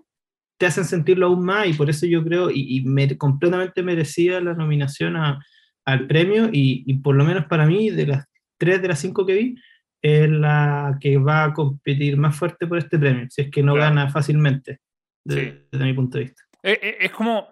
te 0.61 0.67
hacen 0.67 0.85
sentirlo 0.85 1.25
aún 1.25 1.43
más 1.43 1.65
y 1.67 1.73
por 1.73 1.89
eso 1.89 2.05
yo 2.05 2.23
creo, 2.23 2.51
y, 2.51 2.77
y 2.77 2.81
mere- 2.85 3.17
completamente 3.17 3.81
merecía 3.81 4.39
la 4.39 4.53
nominación 4.53 5.15
a- 5.17 5.43
al 5.85 6.05
premio 6.05 6.49
y, 6.53 6.83
y 6.85 6.93
por 6.99 7.15
lo 7.15 7.23
menos 7.25 7.45
para 7.47 7.65
mí, 7.65 7.89
de 7.89 8.05
las 8.05 8.25
tres 8.59 8.79
de 8.81 8.87
las 8.87 8.99
cinco 8.99 9.25
que 9.25 9.33
vi, 9.33 9.55
es 10.03 10.29
la 10.29 10.97
que 11.01 11.17
va 11.17 11.45
a 11.45 11.53
competir 11.53 12.15
más 12.15 12.35
fuerte 12.35 12.67
por 12.67 12.77
este 12.77 12.99
premio, 12.99 13.25
si 13.29 13.41
es 13.41 13.49
que 13.49 13.63
no 13.63 13.73
Claro. 13.73 13.89
gana 13.95 14.09
fácilmente, 14.11 14.79
de- 15.25 15.35
Sí. 15.35 15.67
desde 15.71 15.85
mi 15.85 15.93
punto 15.93 16.17
de 16.19 16.25
vista. 16.25 16.43
es, 16.61 16.77
es- 16.81 16.95
es 16.99 17.11
como, 17.11 17.47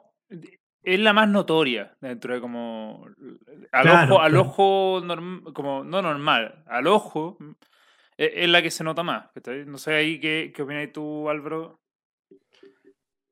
es 0.83 0.99
la 0.99 1.13
más 1.13 1.27
notoria 1.27 1.95
dentro 1.99 2.35
de 2.35 2.39
como, 2.41 3.07
al 3.71 3.81
Claro, 3.83 4.13
ojo, 4.15 4.21
al 4.23 4.31
claro. 4.31 4.45
ojo, 4.47 5.01
norm- 5.03 5.51
como, 5.53 5.83
no 5.83 6.01
normal, 6.03 6.63
al 6.67 6.85
ojo, 6.85 7.37
es, 8.17 8.31
es 8.35 8.49
la 8.49 8.61
que 8.61 8.69
se 8.69 8.83
nota 8.83 9.01
más. 9.01 9.25
No 9.65 9.77
sé 9.79 9.93
ahí 9.95 10.19
qué, 10.19 10.51
qué 10.55 10.61
opinas 10.61 10.91
tú, 10.93 11.27
Álvaro. 11.27 11.79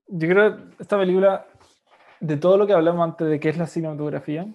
Yo 0.08 0.28
creo 0.30 0.56
que 0.58 0.64
esta 0.84 0.98
película, 0.98 1.46
de 2.20 2.38
todo 2.38 2.58
lo 2.58 2.66
que 2.68 2.74
hablamos 2.74 3.04
antes 3.04 3.28
de 3.28 3.40
qué 3.40 3.50
es 3.50 3.58
la 3.58 3.68
cinematografía, 3.68 4.48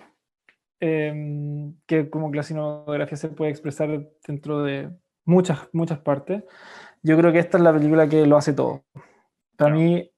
em, 0.81 1.75
que 1.87 2.11
como 2.11 2.31
que 2.31 2.39
la 2.39 2.43
cinematografía 2.43 3.17
se 3.17 3.29
puede 3.29 3.51
expresar 3.51 4.09
dentro 4.27 4.63
de 4.63 4.91
muchas, 5.25 5.69
muchas 5.73 5.99
partes, 6.01 6.43
yo 7.03 7.17
creo 7.17 7.33
que 7.33 7.39
esta 7.39 7.59
es 7.59 7.65
la 7.65 7.73
película 7.73 8.09
que 8.09 8.27
lo 8.27 8.37
hace 8.37 8.53
todo. 8.53 8.83
Para 9.57 9.71
Claro. 9.73 9.77
mí, 9.77 10.11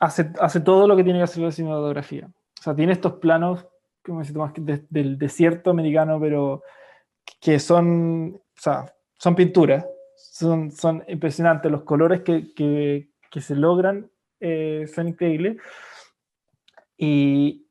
hace, 0.00 0.30
hace 0.40 0.60
todo 0.60 0.88
lo 0.88 0.96
que 0.96 1.04
tiene 1.04 1.18
que 1.20 1.24
hacer 1.24 1.42
la 1.42 1.52
cinematografía. 1.52 2.26
O 2.26 2.62
sea, 2.62 2.74
tiene 2.74 2.92
estos 2.92 3.14
planos, 3.14 3.66
como 4.04 4.20
decís 4.20 4.32
Tomás, 4.34 4.52
de- 4.56 4.84
del 4.88 5.18
desierto 5.18 5.70
americano, 5.70 6.18
pero 6.20 6.62
que 7.40 7.58
son, 7.60 8.34
o 8.36 8.60
sea, 8.60 8.92
son 9.18 9.34
pinturas, 9.36 9.86
son, 10.16 10.70
son 10.72 11.04
impresionantes, 11.08 11.70
los 11.70 11.82
colores 11.82 12.22
que, 12.22 12.52
que, 12.54 13.10
que 13.30 13.40
se 13.40 13.54
logran 13.54 14.10
eh, 14.40 14.86
son 14.92 15.08
increíbles. 15.08 15.56
Y, 16.96 17.66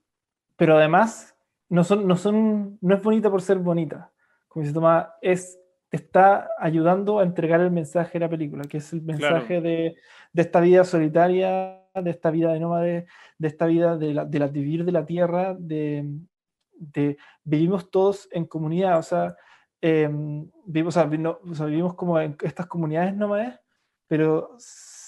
pero 0.56 0.78
además, 0.78 1.36
no, 1.70 1.84
son, 1.84 2.08
no, 2.08 2.16
son, 2.16 2.78
no 2.82 2.96
es 2.96 3.04
bonita 3.04 3.30
por 3.30 3.42
ser 3.42 3.58
bonita. 3.58 4.12
Como 4.48 4.64
dice 4.64 4.74
Tomás, 4.74 5.08
es, 5.22 5.60
te 5.90 5.98
está 5.98 6.50
ayudando 6.60 7.20
a 7.20 7.24
entregar 7.24 7.62
el 7.62 7.72
mensaje 7.72 8.14
de 8.14 8.26
la 8.26 8.30
película, 8.30 8.64
que 8.64 8.78
es 8.78 8.94
el 8.94 9.02
mensaje 9.02 9.62
de, 9.62 9.96
de 10.34 10.42
esta 10.42 10.60
vida 10.62 10.84
solitaria, 10.84 11.84
de 11.94 12.10
esta 12.10 12.32
vida 12.32 12.54
de 12.54 12.60
nómade, 12.60 13.08
de 13.38 13.48
esta 13.48 13.66
vida 13.66 13.98
de, 13.98 14.14
la, 14.14 14.26
de, 14.26 14.40
la, 14.40 14.48
de 14.48 14.60
vivir 14.60 14.86
de 14.86 14.92
la 14.92 15.06
tierra, 15.06 15.56
de, 15.58 16.06
de 16.72 17.18
vivimos 17.44 17.90
todos 17.92 18.28
en 18.32 18.46
comunidad, 18.46 19.00
o 19.00 19.04
sea, 19.04 19.36
eh, 19.82 20.10
vivimos, 20.66 20.98
o 20.98 21.00
sea, 21.00 21.18
no, 21.18 21.40
o 21.44 21.56
sea, 21.56 21.66
vivimos 21.66 21.94
como 21.96 22.20
en 22.20 22.36
estas 22.42 22.68
comunidades 22.68 23.16
nómades, 23.16 23.60
pero 24.08 24.56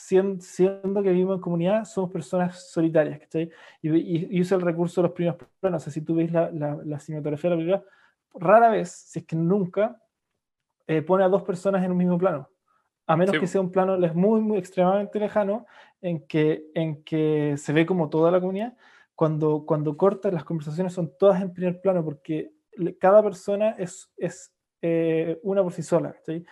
siendo, 0.09 0.41
siendo, 0.41 1.03
que 1.03 1.11
vivimos 1.11 1.35
en 1.35 1.41
comunidad, 1.41 1.85
somos 1.85 2.11
personas 2.11 2.71
solitarias, 2.71 3.19
¿cachai? 3.19 3.51
Y, 3.81 3.89
y, 3.89 4.27
y 4.31 4.41
usa 4.41 4.57
el 4.57 4.63
recurso 4.63 5.01
de 5.01 5.07
los 5.07 5.15
primeros 5.15 5.39
planos, 5.59 5.83
o 5.83 5.85
sea, 5.85 5.93
si 5.93 6.01
tú 6.01 6.15
ves 6.15 6.31
la, 6.31 6.49
la, 6.49 6.79
la 6.83 6.99
cinematografía 6.99 7.51
de 7.51 7.55
la 7.55 7.59
película, 7.59 7.83
rara 8.33 8.69
vez, 8.69 8.91
si 8.91 9.19
es 9.19 9.25
que 9.25 9.35
nunca, 9.35 10.01
eh, 10.87 11.03
pone 11.03 11.23
a 11.23 11.27
dos 11.27 11.43
personas 11.43 11.83
en 11.83 11.91
un 11.91 11.97
mismo 11.97 12.17
plano, 12.17 12.49
a 13.05 13.15
menos 13.15 13.35
sí. 13.35 13.39
que 13.39 13.47
sea 13.47 13.61
un 13.61 13.71
plano 13.71 13.97
muy, 14.15 14.41
muy 14.41 14.57
extremadamente 14.57 15.19
lejano, 15.19 15.67
en 16.01 16.25
que, 16.25 16.65
en 16.73 17.03
que 17.03 17.55
se 17.57 17.71
ve 17.71 17.85
como 17.85 18.09
toda 18.09 18.31
la 18.31 18.39
comunidad, 18.39 18.75
cuando, 19.13 19.63
cuando 19.65 19.95
cortas 19.95 20.33
las 20.33 20.43
conversaciones 20.43 20.93
son 20.93 21.13
todas 21.19 21.41
en 21.41 21.53
primer 21.53 21.81
plano, 21.81 22.03
porque 22.03 22.51
cada 22.99 23.21
persona 23.21 23.75
es, 23.77 24.11
es 24.17 24.51
eh, 24.81 25.39
una 25.43 25.61
por 25.61 25.73
sí 25.73 25.83
sola, 25.83 26.15
¿sí? 26.25 26.43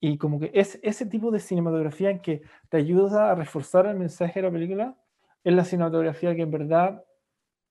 Y 0.00 0.18
como 0.18 0.38
que 0.38 0.50
es 0.54 0.78
ese 0.82 1.06
tipo 1.06 1.30
de 1.30 1.40
cinematografía 1.40 2.10
en 2.10 2.20
que 2.20 2.42
te 2.68 2.76
ayuda 2.76 3.30
a 3.30 3.34
reforzar 3.34 3.86
el 3.86 3.96
mensaje 3.96 4.40
de 4.40 4.46
la 4.46 4.52
película, 4.52 4.96
es 5.44 5.54
la 5.54 5.64
cinematografía 5.64 6.34
que 6.34 6.42
en 6.42 6.50
verdad 6.50 7.04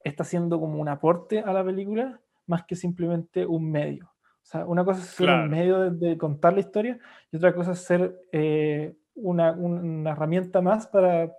está 0.03 0.23
haciendo 0.23 0.59
como 0.59 0.79
un 0.79 0.89
aporte 0.89 1.39
a 1.39 1.53
la 1.53 1.63
película, 1.63 2.19
más 2.45 2.65
que 2.65 2.75
simplemente 2.75 3.45
un 3.45 3.71
medio. 3.71 4.05
O 4.05 4.49
sea, 4.49 4.65
una 4.65 4.85
cosa 4.85 5.01
es 5.01 5.07
ser 5.07 5.27
claro. 5.27 5.43
un 5.43 5.49
medio 5.49 5.79
de, 5.79 6.07
de, 6.07 6.17
contar 6.17 6.53
la 6.53 6.61
historia 6.61 6.97
y 7.31 7.37
otra 7.37 7.53
cosa 7.53 7.73
es 7.73 7.79
ser 7.79 8.17
eh, 8.31 8.95
una, 9.15 9.51
una, 9.51 10.11
herramienta 10.11 10.61
más 10.61 10.87
para, 10.87 11.31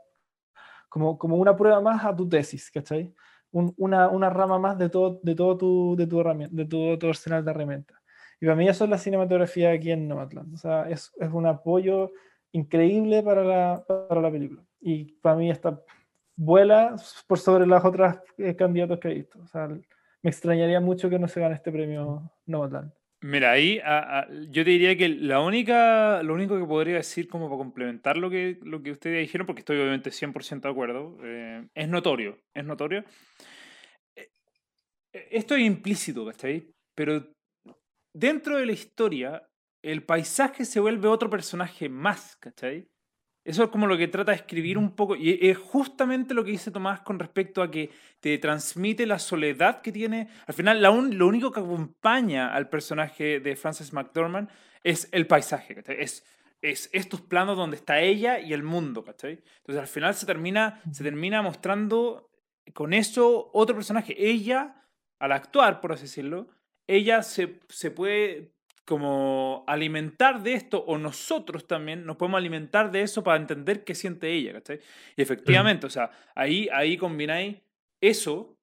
como, 0.88 1.18
como 1.18 1.36
una 1.36 1.56
prueba 1.56 1.80
más 1.80 2.04
a 2.04 2.14
tu 2.14 2.28
tesis, 2.28 2.70
¿cachai? 2.70 3.14
Un, 3.50 3.72
una, 3.78 4.08
una, 4.08 4.28
rama 4.28 4.58
más 4.58 4.76
de 4.76 4.90
todo, 4.90 5.20
de 5.22 5.34
todo, 5.34 5.56
tu, 5.56 5.96
de 5.96 6.06
tu, 6.06 6.20
herramienta, 6.20 6.54
de 6.54 6.66
todo 6.66 6.98
tu 6.98 7.08
arsenal 7.08 7.42
de 7.44 7.50
herramientas. 7.50 7.98
Y 8.40 8.46
para 8.46 8.56
mí 8.56 8.68
eso 8.68 8.84
es 8.84 8.90
la 8.90 8.98
cinematografía 8.98 9.72
aquí 9.72 9.90
en 9.90 10.08
Nomadland. 10.08 10.54
O 10.54 10.56
sea, 10.56 10.88
es, 10.88 11.12
es 11.18 11.30
un 11.32 11.46
apoyo 11.46 12.12
increíble 12.52 13.22
para 13.22 13.44
la, 13.44 13.84
para 14.08 14.20
la 14.20 14.30
película. 14.30 14.62
Y 14.80 15.12
para 15.20 15.36
mí 15.36 15.50
está 15.50 15.82
vuela 16.36 16.94
por 17.26 17.38
sobre 17.38 17.66
las 17.66 17.84
otras 17.84 18.20
eh, 18.38 18.54
candidatos 18.54 19.00
que 19.00 19.08
he 19.08 19.14
visto. 19.14 19.40
O 19.40 19.46
sea, 19.46 19.66
me 19.66 20.30
extrañaría 20.30 20.80
mucho 20.80 21.10
que 21.10 21.18
no 21.18 21.28
se 21.28 21.40
gane 21.40 21.56
este 21.56 21.72
premio 21.72 22.30
Nomadland. 22.46 22.92
Mira, 23.20 23.50
ahí 23.50 23.80
a, 23.84 24.20
a, 24.20 24.28
yo 24.48 24.62
te 24.62 24.70
diría 24.70 24.96
que 24.96 25.08
la 25.08 25.40
única, 25.40 26.22
lo 26.22 26.34
único 26.34 26.56
que 26.56 26.64
podría 26.64 26.96
decir 26.96 27.26
como 27.26 27.48
para 27.48 27.58
complementar 27.58 28.16
lo 28.16 28.30
que, 28.30 28.60
lo 28.62 28.80
que 28.80 28.92
ustedes 28.92 29.20
dijeron, 29.20 29.44
porque 29.44 29.60
estoy 29.60 29.76
obviamente 29.78 30.10
100% 30.10 30.60
de 30.60 30.68
acuerdo, 30.68 31.18
eh, 31.24 31.66
es 31.74 31.88
notorio, 31.88 32.38
es 32.54 32.64
notorio. 32.64 33.04
Eh, 34.14 34.28
esto 35.12 35.56
es 35.56 35.62
implícito, 35.62 36.24
¿cachai? 36.24 36.68
Pero 36.94 37.26
dentro 38.18 38.56
de 38.56 38.66
la 38.66 38.72
historia, 38.72 39.48
el 39.82 40.04
paisaje 40.04 40.64
se 40.64 40.80
vuelve 40.80 41.08
otro 41.08 41.30
personaje 41.30 41.88
más, 41.88 42.36
¿cachai? 42.36 42.88
Eso 43.44 43.64
es 43.64 43.70
como 43.70 43.86
lo 43.86 43.96
que 43.96 44.08
trata 44.08 44.32
de 44.32 44.36
escribir 44.36 44.76
un 44.76 44.94
poco, 44.94 45.16
y 45.16 45.38
es 45.40 45.56
justamente 45.56 46.34
lo 46.34 46.44
que 46.44 46.50
dice 46.50 46.70
Tomás 46.70 47.00
con 47.00 47.18
respecto 47.18 47.62
a 47.62 47.70
que 47.70 47.90
te 48.20 48.36
transmite 48.36 49.06
la 49.06 49.18
soledad 49.18 49.80
que 49.80 49.92
tiene. 49.92 50.28
Al 50.46 50.54
final, 50.54 50.82
la 50.82 50.90
lo 50.90 51.26
único 51.26 51.50
que 51.50 51.60
acompaña 51.60 52.52
al 52.52 52.68
personaje 52.68 53.40
de 53.40 53.56
Frances 53.56 53.92
McDormand 53.92 54.50
es 54.82 55.08
el 55.12 55.26
paisaje, 55.26 55.76
¿cachai? 55.76 55.96
Es, 56.00 56.24
es 56.60 56.90
estos 56.92 57.22
planos 57.22 57.56
donde 57.56 57.76
está 57.76 58.00
ella 58.00 58.38
y 58.40 58.52
el 58.52 58.62
mundo, 58.62 59.02
¿cachai? 59.04 59.42
Entonces 59.60 59.80
al 59.80 59.86
final 59.86 60.14
se 60.14 60.26
termina, 60.26 60.82
se 60.92 61.04
termina 61.04 61.40
mostrando 61.40 62.30
con 62.74 62.92
eso 62.92 63.50
otro 63.54 63.76
personaje. 63.76 64.14
Ella, 64.18 64.84
al 65.18 65.32
actuar, 65.32 65.80
por 65.80 65.92
así 65.92 66.02
decirlo, 66.02 66.48
ella 66.88 67.22
se, 67.22 67.60
se 67.68 67.92
puede 67.92 68.50
como 68.84 69.64
alimentar 69.66 70.42
de 70.42 70.54
esto, 70.54 70.82
o 70.86 70.96
nosotros 70.96 71.66
también 71.66 72.06
nos 72.06 72.16
podemos 72.16 72.38
alimentar 72.38 72.90
de 72.90 73.02
eso 73.02 73.22
para 73.22 73.38
entender 73.38 73.84
qué 73.84 73.94
siente 73.94 74.32
ella, 74.32 74.54
¿cachai? 74.54 74.80
Y 75.14 75.20
efectivamente, 75.20 75.86
o 75.86 75.90
sea, 75.90 76.10
ahí, 76.34 76.70
ahí 76.72 76.96
combináis 76.96 77.58
eso, 78.00 78.56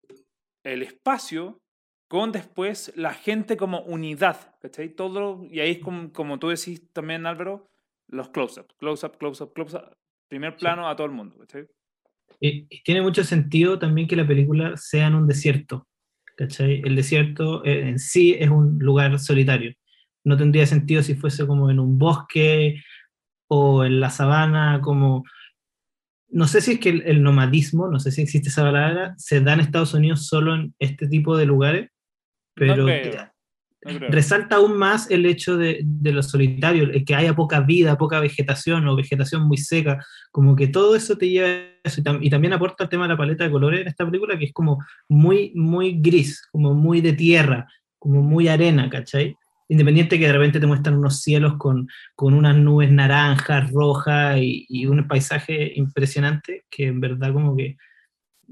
el 0.64 0.82
espacio, 0.82 1.62
con 2.08 2.32
después 2.32 2.92
la 2.96 3.14
gente 3.14 3.56
como 3.56 3.82
unidad, 3.82 4.56
¿cachai? 4.60 4.90
Todo, 4.90 5.46
y 5.48 5.60
ahí 5.60 5.72
es 5.74 5.80
como, 5.80 6.12
como 6.12 6.40
tú 6.40 6.50
decís 6.50 6.82
también, 6.92 7.28
Álvaro, 7.28 7.70
los 8.08 8.30
close-ups, 8.30 8.74
close-up, 8.80 9.18
close-up, 9.20 9.54
close-up, 9.54 9.96
primer 10.28 10.56
plano 10.58 10.90
a 10.90 10.96
todo 10.96 11.06
el 11.06 11.14
mundo, 11.14 11.38
¿cachai? 11.38 11.68
Y, 12.40 12.66
tiene 12.84 13.02
mucho 13.02 13.24
sentido 13.24 13.78
también 13.78 14.08
que 14.08 14.16
la 14.16 14.28
película 14.28 14.76
sea 14.76 15.08
en 15.08 15.16
un 15.16 15.28
desierto, 15.28 15.88
¿cachai? 16.36 16.82
El 16.84 16.96
desierto 16.96 17.64
eh, 17.66 17.90
en 17.90 18.00
sí 18.00 18.36
es 18.40 18.50
un 18.50 18.78
lugar 18.80 19.18
solitario 19.20 19.76
no 20.26 20.36
tendría 20.36 20.66
sentido 20.66 21.04
si 21.04 21.16
fuese 21.16 21.48
como 21.48 21.70
en 21.72 21.80
un 21.80 21.98
bosque 21.98 22.84
o 23.48 23.86
en 23.86 24.02
la 24.02 24.10
sabana, 24.10 24.82
como... 24.82 25.24
No 26.28 26.48
sé 26.48 26.60
si 26.60 26.74
es 26.74 26.80
que 26.80 26.90
el, 26.90 27.24
nomadismo, 27.24 27.88
no 27.88 28.00
sé 28.00 28.12
si 28.12 28.24
existe 28.24 28.50
esa 28.50 28.64
palabra, 28.64 29.14
se 29.18 29.40
da 29.40 29.54
en 29.54 29.62
Estados 29.62 29.94
Unidos 29.94 30.28
solo 30.28 30.56
en 30.56 30.74
este 30.80 31.08
tipo 31.08 31.38
de 31.38 31.46
lugares, 31.46 31.92
pero 32.56 32.88
resalta 34.10 34.58
aún 34.58 34.78
más 34.78 35.10
el 35.12 35.26
hecho 35.26 35.58
de, 35.58 35.82
de, 35.84 36.12
lo 36.12 36.24
solitario, 36.24 36.84
el 36.84 37.06
que 37.06 37.16
haya 37.16 37.36
poca 37.36 37.62
vida, 37.62 37.98
poca 37.98 38.20
vegetación 38.20 38.88
o 38.88 38.96
vegetación 38.96 39.48
muy 39.48 39.58
seca, 39.58 40.04
como 40.32 40.56
que 40.56 40.68
todo 40.68 40.96
eso 40.96 41.18
te 41.18 41.30
lleva 41.30 41.48
a 41.48 41.62
eso. 41.84 42.02
Y, 42.02 42.28
y, 42.28 42.30
también 42.30 42.54
aporta 42.54 42.84
el 42.84 42.90
tema 42.90 43.06
de 43.06 43.14
la 43.14 43.18
paleta 43.18 43.44
de 43.44 43.52
colores 43.52 43.82
en 43.82 43.88
esta 43.88 44.06
película, 44.06 44.38
que 44.38 44.46
es 44.46 44.54
como 44.54 44.84
muy, 45.08 45.52
muy 45.56 46.00
gris, 46.02 46.42
como 46.52 46.74
muy 46.74 47.02
de 47.02 47.14
tierra, 47.14 47.68
como 48.00 48.22
muy 48.22 48.48
arena, 48.48 48.90
¿cachai? 48.90 49.36
independiente 49.68 50.20
que 50.20 50.28
de 50.28 50.34
repente 50.34 50.60
te 50.60 50.68
muestran 50.68 50.98
unos 50.98 51.22
cielos 51.22 51.56
con, 51.58 51.88
con 52.16 52.34
unas 52.34 52.56
nubes 52.56 52.92
naranjas, 52.92 53.72
rojas 53.72 54.38
y, 54.40 54.86
un 54.86 55.08
paisaje 55.08 55.74
impresionante 55.76 56.66
que 56.70 56.88
en 56.88 57.00
verdad 57.00 57.34
como 57.34 57.56
que 57.56 57.78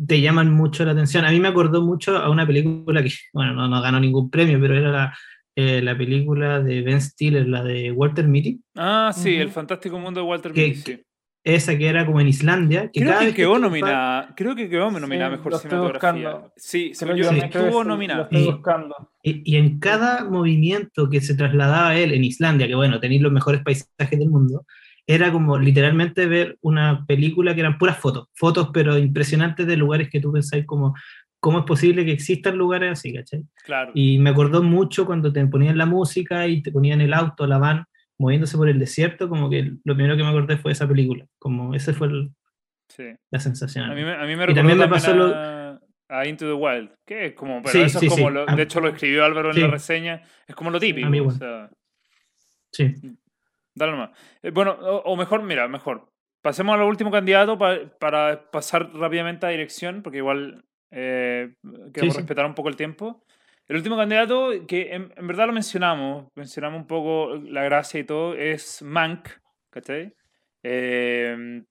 te 0.08 0.22
llaman 0.22 0.52
mucho 0.52 0.86
la 0.86 0.92
atención. 0.92 1.26
A 1.26 1.32
mí 1.32 1.40
me 1.40 1.48
acordó 1.48 1.82
mucho 1.82 2.18
a 2.18 2.30
una 2.30 2.46
película 2.46 3.04
que, 3.04 3.12
bueno, 3.34 3.54
no, 3.54 3.68
no 3.68 3.82
ganó 3.82 4.00
ningún 4.00 4.30
premio, 4.30 4.60
pero 4.60 4.78
era 4.78 4.92
la, 4.92 5.18
eh, 5.56 5.82
la 5.82 5.98
película 5.98 6.60
de 6.60 6.82
Ben 6.82 7.02
Stiller, 7.02 7.48
la 7.48 7.64
de 7.64 7.92
Walter 7.92 8.28
Mitty. 8.28 8.62
Ah, 8.76 9.12
sí, 9.16 9.36
El 9.36 9.52
Fantástico 9.52 10.00
Mundo 10.00 10.22
de 10.22 10.28
Walter 10.28 10.54
Mitty 10.54 11.04
esa 11.44 11.78
que 11.78 11.88
era 11.88 12.06
como 12.06 12.22
en 12.22 12.28
Islandia. 12.28 12.90
Que 12.92 13.02
creo, 13.02 13.20
que 13.20 13.34
quedó 13.34 13.60
nominada, 13.60 14.34
creo 14.36 14.56
que 14.56 14.70
quedó 14.70 14.90
nominada 14.92 15.32
mejor 15.32 15.58
cinematografía. 15.60 16.42
Sí, 16.56 16.92
según 16.94 17.18
yo, 17.18 17.30
estuvo 17.30 17.84
nominada. 17.84 18.30
Y, 18.32 19.54
y, 19.54 19.58
en 19.58 19.80
cada 19.80 20.24
movimiento 20.26 21.10
que 21.10 21.22
se 21.22 21.36
trasladaba 21.36 21.96
él 21.96 22.14
en 22.14 22.24
Islandia, 22.24 22.68
que 22.68 22.76
bueno, 22.76 23.00
tenéis 23.00 23.22
los 23.22 23.32
mejores 23.32 23.62
paisajes 23.62 24.20
del 24.20 24.30
mundo, 24.30 24.66
era 25.06 25.32
como 25.32 25.58
literalmente 25.58 26.26
ver 26.26 26.58
una 26.62 27.06
película 27.06 27.54
que 27.54 27.62
eran 27.62 27.78
puras 27.78 27.98
fotos, 27.98 28.30
fotos 28.34 28.70
pero 28.74 28.98
impresionantes 28.98 29.68
de 29.68 29.78
lugares 29.78 30.10
que 30.10 30.20
tú 30.20 30.32
pensáis 30.32 30.66
como, 30.66 30.96
¿cómo 31.40 31.60
es 31.60 31.66
posible 31.66 32.06
que 32.06 32.12
existan 32.12 32.58
lugares 32.58 32.92
así, 32.94 33.14
cachai? 33.14 33.44
Claro. 33.66 33.92
Y 33.94 34.18
me 34.20 34.30
acordó 34.30 34.64
mucho 34.64 35.06
cuando 35.06 35.34
te 35.34 35.46
ponían 35.48 35.78
la 35.78 35.86
música 35.86 36.48
y 36.48 36.62
te 36.62 36.72
ponían 36.72 37.02
el 37.02 37.14
auto, 37.14 37.46
la 37.48 37.58
van, 37.58 37.86
moviéndose 38.18 38.58
por 38.58 38.70
el 38.70 38.80
desierto, 38.80 39.28
como 39.28 39.50
que 39.50 39.74
lo 39.84 39.96
primero 39.96 40.16
que 40.16 40.24
me 40.24 40.30
acordé 40.30 40.58
fue 40.58 40.72
esa 40.72 40.88
película, 40.88 41.26
como 41.38 41.76
ese 41.76 41.94
fue 41.94 42.10
la 43.30 43.40
sensación. 43.40 43.92
A 43.92 43.96
mí, 43.96 44.02
a 44.02 44.26
mí 44.26 44.36
me 44.36 44.52
y 44.52 44.54
también 44.54 44.78
me 44.78 44.88
pasó 44.88 45.14
lo... 45.14 45.34
a, 45.36 46.28
Into 46.28 46.46
the 46.46 46.54
Wild, 46.54 46.92
que 47.06 47.26
es 47.26 47.34
como, 47.34 47.62
pero 47.62 47.84
eso 47.84 48.00
es 48.00 48.10
como, 48.10 48.30
lo, 48.30 48.46
de 48.46 48.62
hecho 48.62 48.80
lo 48.80 48.90
escribió 48.90 49.26
Álvaro 49.26 49.52
en 49.52 49.62
la 49.62 49.68
reseña, 49.68 50.22
es 50.48 50.56
como 50.56 50.70
lo 50.70 50.80
típico. 50.80 51.10
O 51.26 51.32
sea, 51.32 51.70
sí. 52.72 52.94
Dale 53.76 53.92
nomás. 53.92 54.12
Eh, 54.42 54.52
bueno, 54.52 54.74
o, 54.74 55.16
mejor, 55.16 55.44
mira, 55.44 55.68
mejor. 55.68 56.12
Pasemos 56.42 56.76
al 56.76 56.82
último 56.84 57.12
candidato 57.12 57.58
para 57.58 58.52
pasar 58.52 58.94
rápidamente 58.94 59.46
a 59.46 59.50
dirección, 59.50 60.04
porque 60.04 60.18
igual 60.18 60.66
eh, 60.92 61.56
queremos 61.94 62.18
respetar 62.18 62.46
un 62.46 62.56
poco 62.56 62.70
el 62.70 62.76
tiempo. 62.76 63.24
El 63.68 63.78
último 63.78 63.96
candidato, 63.96 64.52
que 64.68 64.94
en, 64.94 65.10
verdad 65.26 65.48
lo 65.48 65.54
mencionamos, 65.54 66.28
mencionamos 66.36 66.82
un 66.82 66.88
poco 66.88 67.36
la 67.36 67.64
gracia 67.64 68.00
y 68.00 68.04
todo, 68.04 68.36
es 68.36 68.82
Mank, 68.82 69.30
¿cachai? 69.70 70.14
Eh, 70.64 71.64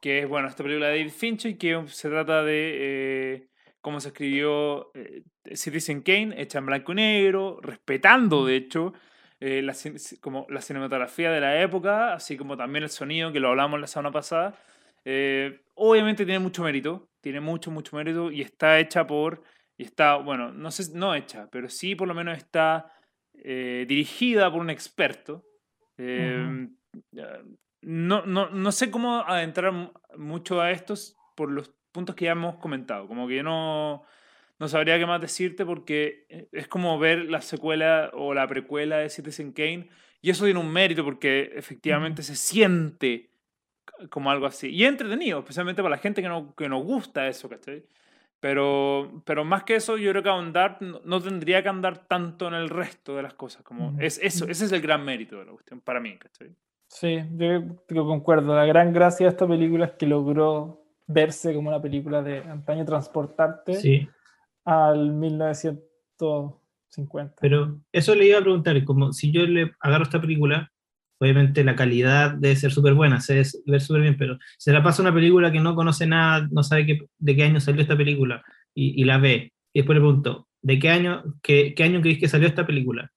que 0.00 0.20
es, 0.20 0.28
bueno, 0.28 0.48
esta 0.48 0.62
película 0.62 0.88
de 0.88 0.98
David 0.98 1.12
Fincher, 1.12 1.58
que 1.58 1.82
se 1.86 2.08
trata 2.08 2.42
de 2.42 3.34
eh, 3.34 3.48
cómo 3.80 4.00
se 4.00 4.08
escribió 4.08 4.90
eh, 4.94 5.22
Citizen 5.54 6.02
Kane, 6.02 6.40
hecha 6.40 6.58
en 6.58 6.66
blanco 6.66 6.92
y 6.92 6.96
negro, 6.96 7.58
respetando, 7.62 8.46
de 8.46 8.56
hecho, 8.56 8.92
la, 9.40 9.74
como 10.20 10.46
la 10.50 10.60
cinematografía 10.60 11.30
de 11.30 11.40
la 11.40 11.60
época, 11.60 12.12
así 12.12 12.36
como 12.36 12.56
también 12.56 12.84
el 12.84 12.90
sonido, 12.90 13.32
que 13.32 13.40
lo 13.40 13.48
hablamos 13.48 13.80
la 13.80 13.86
semana 13.86 14.12
pasada. 14.12 14.54
obviamente 15.74 16.24
tiene 16.24 16.38
mucho 16.38 16.62
mérito, 16.62 17.08
tiene 17.20 17.40
mucho, 17.40 17.70
mucho 17.70 17.96
mérito 17.96 18.30
y 18.30 18.42
está 18.42 18.78
hecha 18.78 19.06
por 19.06 19.42
y 19.80 19.84
está, 19.84 20.16
bueno, 20.16 20.52
no 20.52 20.70
sé, 20.70 20.94
no 20.94 21.14
hecha, 21.14 21.48
pero 21.50 21.70
sí 21.70 21.94
por 21.94 22.06
lo 22.06 22.12
menos 22.12 22.36
está 22.36 22.92
eh, 23.42 23.86
dirigida 23.88 24.52
por 24.52 24.60
un 24.60 24.68
experto. 24.68 25.42
Em, 25.96 26.76
no, 27.80 28.26
no, 28.26 28.50
no, 28.50 28.72
sé 28.72 28.90
cómo 28.90 29.20
adentrar 29.26 29.72
mucho 30.18 30.60
a 30.60 30.70
estos 30.70 31.16
por 31.34 31.50
los 31.50 31.74
puntos 31.92 32.14
que 32.14 32.26
ya 32.26 32.32
hemos 32.32 32.56
comentado. 32.56 33.08
Como 33.08 33.26
que 33.26 33.36
yo 33.36 33.42
no, 33.42 34.04
no 34.60 34.68
sabría 34.68 34.98
qué 34.98 35.06
más 35.06 35.20
decirte 35.20 35.64
porque 35.64 36.26
eh, 36.28 36.46
es 36.52 36.68
como 36.68 36.98
ver 36.98 37.30
la 37.30 37.40
secuela 37.40 38.10
o 38.12 38.34
la 38.34 38.46
precuela 38.46 38.98
de 38.98 39.08
Citizen 39.08 39.52
Kane 39.52 39.88
y 40.20 40.30
eso 40.30 40.44
tiene 40.44 40.60
un 40.60 40.70
mérito 40.70 41.02
porque 41.02 41.50
efectivamente 41.54 42.22
se 42.22 42.36
siente 42.36 43.30
como 44.10 44.30
algo 44.30 44.46
así. 44.46 44.68
Y 44.68 44.84
es 44.84 44.90
entretenido, 44.90 45.40
especialmente 45.40 45.82
para 45.82 45.96
la 45.96 46.02
gente 46.02 46.20
que, 46.20 46.28
no, 46.28 46.54
que 46.54 46.68
nos 46.68 46.84
gusta 46.84 47.26
eso, 47.26 47.48
¿cachai? 47.48 47.84
Pero, 48.38 49.22
pero 49.24 49.44
más 49.44 49.64
que 49.64 49.76
eso, 49.76 49.96
yo 49.96 50.10
creo 50.10 50.22
que 50.22 50.28
ahondar 50.28 50.78
no, 50.80 51.20
tendría 51.20 51.62
que 51.62 51.68
andar 51.70 52.06
tanto 52.06 52.48
en 52.48 52.54
el 52.54 52.68
resto 52.68 53.16
de 53.16 53.22
las 53.22 53.34
cosas. 53.34 53.62
Como 53.62 53.98
es 53.98 54.18
eso, 54.22 54.46
ese 54.46 54.66
es 54.66 54.72
el 54.72 54.82
gran 54.82 55.04
mérito 55.04 55.38
de 55.38 55.46
la 55.46 55.52
cuestión, 55.52 55.80
para 55.80 56.00
mí. 56.00 56.18
¿cachai? 56.18 56.54
Sí, 56.86 57.18
yo 57.38 58.06
concuerdo. 58.06 58.54
La 58.54 58.66
gran 58.66 58.92
gracia 58.92 59.26
de 59.26 59.30
esta 59.30 59.46
película 59.46 59.86
es 59.86 59.92
que 59.92 60.06
logró 60.06 60.82
verse 61.06 61.54
como 61.54 61.68
una 61.68 61.80
película 61.80 62.22
de 62.22 62.38
antaño, 62.38 62.84
transportarte 62.84 64.08
al 64.64 65.12
1950. 65.12 67.36
Pero 67.40 67.80
eso 67.92 68.14
le 68.14 68.26
iba 68.26 68.38
a 68.38 68.42
preguntar, 68.42 68.84
como 68.84 69.12
si 69.12 69.32
yo 69.32 69.46
le 69.46 69.72
agarro 69.80 70.04
esta 70.04 70.20
película, 70.20 70.70
obviamente 71.18 71.64
la 71.64 71.76
calidad 71.76 72.32
debe 72.32 72.56
ser 72.56 72.72
súper 72.72 72.94
buena, 72.94 73.20
se 73.20 73.34
debe 73.34 73.48
ver 73.66 73.80
súper 73.80 74.02
bien, 74.02 74.16
pero 74.16 74.38
se 74.58 74.72
la 74.72 74.82
pasa 74.82 75.02
una 75.02 75.14
película 75.14 75.52
que 75.52 75.60
no 75.60 75.74
conoce 75.74 76.06
nada, 76.06 76.48
no 76.50 76.62
sabe 76.62 76.86
qué, 76.86 76.98
de 77.18 77.36
qué 77.36 77.42
año 77.44 77.60
salió 77.60 77.82
esta 77.82 77.96
película, 77.96 78.42
y, 78.74 79.04
la 79.04 79.18
ve, 79.18 79.52
y 79.72 79.80
después 79.80 79.96
le 79.96 80.00
pregunto, 80.00 80.48
¿de 80.62 80.78
qué 80.78 80.88
año, 80.88 81.22
qué, 81.42 81.74
qué 81.74 81.84
año 81.84 82.00
creéis 82.00 82.20
que 82.20 82.28
salió 82.28 82.48
esta 82.48 82.66
película? 82.66 83.10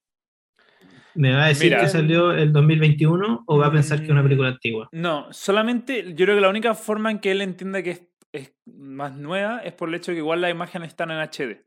¿Me 1.14 1.32
va 1.32 1.44
a 1.44 1.48
decir 1.48 1.76
que 1.76 1.88
salió 1.88 2.32
el 2.32 2.52
2021 2.52 3.44
o 3.46 3.58
va 3.58 3.68
a 3.68 3.72
pensar 3.72 3.98
que 3.98 4.06
es 4.06 4.10
una 4.10 4.22
mm, 4.22 4.24
película 4.24 4.48
antigua? 4.48 4.88
No, 4.92 5.32
solamente 5.32 6.04
yo 6.08 6.26
creo 6.26 6.34
que 6.34 6.40
la 6.40 6.48
única 6.48 6.74
forma 6.74 7.10
en 7.10 7.20
que 7.20 7.30
él 7.30 7.40
entienda 7.40 7.82
que 7.82 8.08
es, 8.34 8.52
más 8.66 9.14
nueva 9.16 9.58
es 9.58 9.72
por 9.72 9.88
el 9.88 9.94
hecho 9.94 10.10
de 10.10 10.16
que 10.16 10.20
igual 10.20 10.40
las 10.40 10.50
imágenes 10.50 10.88
están 10.88 11.10
en 11.10 11.18
HD. 11.18 11.64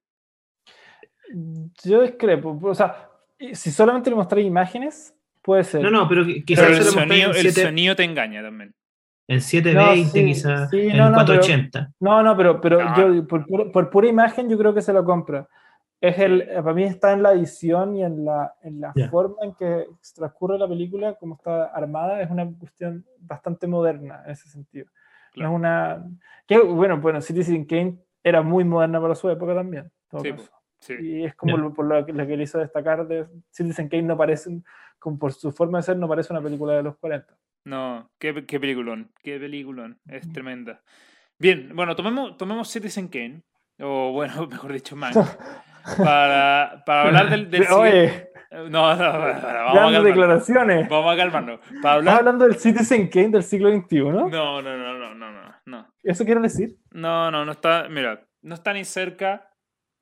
Yo 1.84 2.02
discrepo, 2.02 2.60
o 2.62 2.76
sea, 2.76 3.10
si 3.54 3.72
solamente 3.72 4.10
le 4.10 4.16
mostré 4.16 4.42
imágenes, 4.42 5.18
Puede 5.48 5.64
ser. 5.64 5.82
No, 5.82 5.90
no, 5.90 6.10
pero 6.10 6.26
quizás 6.46 6.70
el, 6.72 6.84
sonido, 6.84 7.32
el 7.32 7.54
sonido 7.54 7.96
te 7.96 8.04
engaña 8.04 8.44
también. 8.44 8.76
En 9.30 9.40
720 9.40 10.26
quizás, 10.26 10.74
en 10.74 10.98
480. 10.98 11.94
no, 12.02 12.22
no, 12.22 12.36
pero, 12.36 12.60
pero 12.60 12.82
yo 12.98 13.26
por, 13.26 13.90
pura 13.90 14.10
imagen 14.10 14.50
yo 14.50 14.58
creo 14.58 14.74
que 14.74 14.82
se 14.82 14.92
lo 14.92 15.06
compra. 15.06 15.48
Es 16.02 16.20
el, 16.20 16.46
para 16.54 16.74
mí 16.74 16.84
está 16.84 17.14
en 17.14 17.24
la 17.24 17.32
edición 17.32 17.96
y 17.96 18.04
en 18.04 18.26
la, 18.26 18.56
en 18.62 18.82
la 18.82 18.94
forma 19.10 19.38
en 19.44 19.54
que 19.54 19.86
transcurre 20.14 20.60
la 20.60 20.68
película, 20.68 21.14
como 21.14 21.36
está 21.36 21.68
armada, 21.68 22.22
es 22.22 22.30
una 22.30 22.46
cuestión 22.60 23.06
bastante 23.22 23.68
moderna 23.68 24.24
en 24.26 24.32
ese 24.32 24.50
sentido. 24.50 24.88
No 25.38 25.50
es 25.50 25.56
una... 25.56 26.06
Que, 26.48 26.60
bueno, 26.60 26.98
bueno, 26.98 27.22
Citizen 27.22 27.66
Kane 27.66 27.98
era 28.24 28.42
muy 28.42 28.64
moderna 28.64 29.02
para 29.02 29.16
su 29.16 29.30
época 29.30 29.54
también. 29.54 29.92
Sí, 30.80 30.94
Y 31.00 31.26
es 31.26 31.36
como 31.36 31.74
por 31.74 31.86
lo, 31.86 32.06
que 32.06 32.14
le 32.14 32.44
hizo 32.44 32.60
destacar 32.60 33.08
de 33.08 33.26
Citizen 33.52 33.90
Kane 33.90 34.04
no 34.04 34.18
parece 34.18 34.62
por 35.00 35.34
su 35.34 35.52
forma 35.52 35.80
de 35.80 35.84
ser, 35.84 35.98
no 35.98 36.08
parece 36.08 36.34
una 36.34 36.42
película 36.42 36.74
de 36.74 36.84
los 36.84 36.98
40. 36.98 37.38
No, 37.66 38.10
qué, 38.18 38.46
qué 38.46 38.60
peliculón, 38.60 39.12
qué 39.24 39.40
peliculón, 39.40 40.00
es 40.08 40.32
tremenda. 40.32 40.82
Bien, 41.40 41.72
bueno, 41.76 41.96
tomemos, 41.96 42.38
tomemos 42.38 42.70
Citizen 42.70 43.08
Kane, 43.08 43.44
o 43.80 44.12
bueno, 44.12 44.48
mejor 44.52 44.74
dicho, 44.74 44.96
Mank, 44.96 45.16
para, 45.98 46.84
para 46.86 47.04
hablar 47.04 47.30
del, 47.30 47.50
del 47.50 47.68
Oye, 47.72 48.27
No, 48.52 48.70
no, 48.70 48.70
vamos 48.70 49.04
a 49.44 49.92
grandes 49.92 50.04
calmarnos. 50.04 50.04
declaraciones. 50.04 50.90
Vamos 50.90 51.14
a 51.14 51.18
calmarnos. 51.18 51.60
Para 51.60 51.76
¿Estás 51.76 51.96
hablar... 51.96 52.16
hablando 52.20 52.46
del 52.46 52.56
Citizen 52.56 53.08
Kane 53.10 53.30
del 53.30 53.44
siglo 53.44 53.70
XXI? 53.72 54.00
No, 54.00 54.30
no, 54.30 54.62
no, 54.62 54.78
no, 54.78 55.16
no, 55.16 55.32
no, 55.32 55.56
no. 55.66 55.88
¿Eso 56.04 56.26
quiere 56.26 56.40
decir? 56.42 56.78
No, 56.92 57.30
no, 57.32 57.44
no 57.46 57.52
está. 57.52 57.88
Mira, 57.90 58.26
no 58.42 58.56
está 58.56 58.74
ni 58.74 58.86
cerca. 58.86 59.50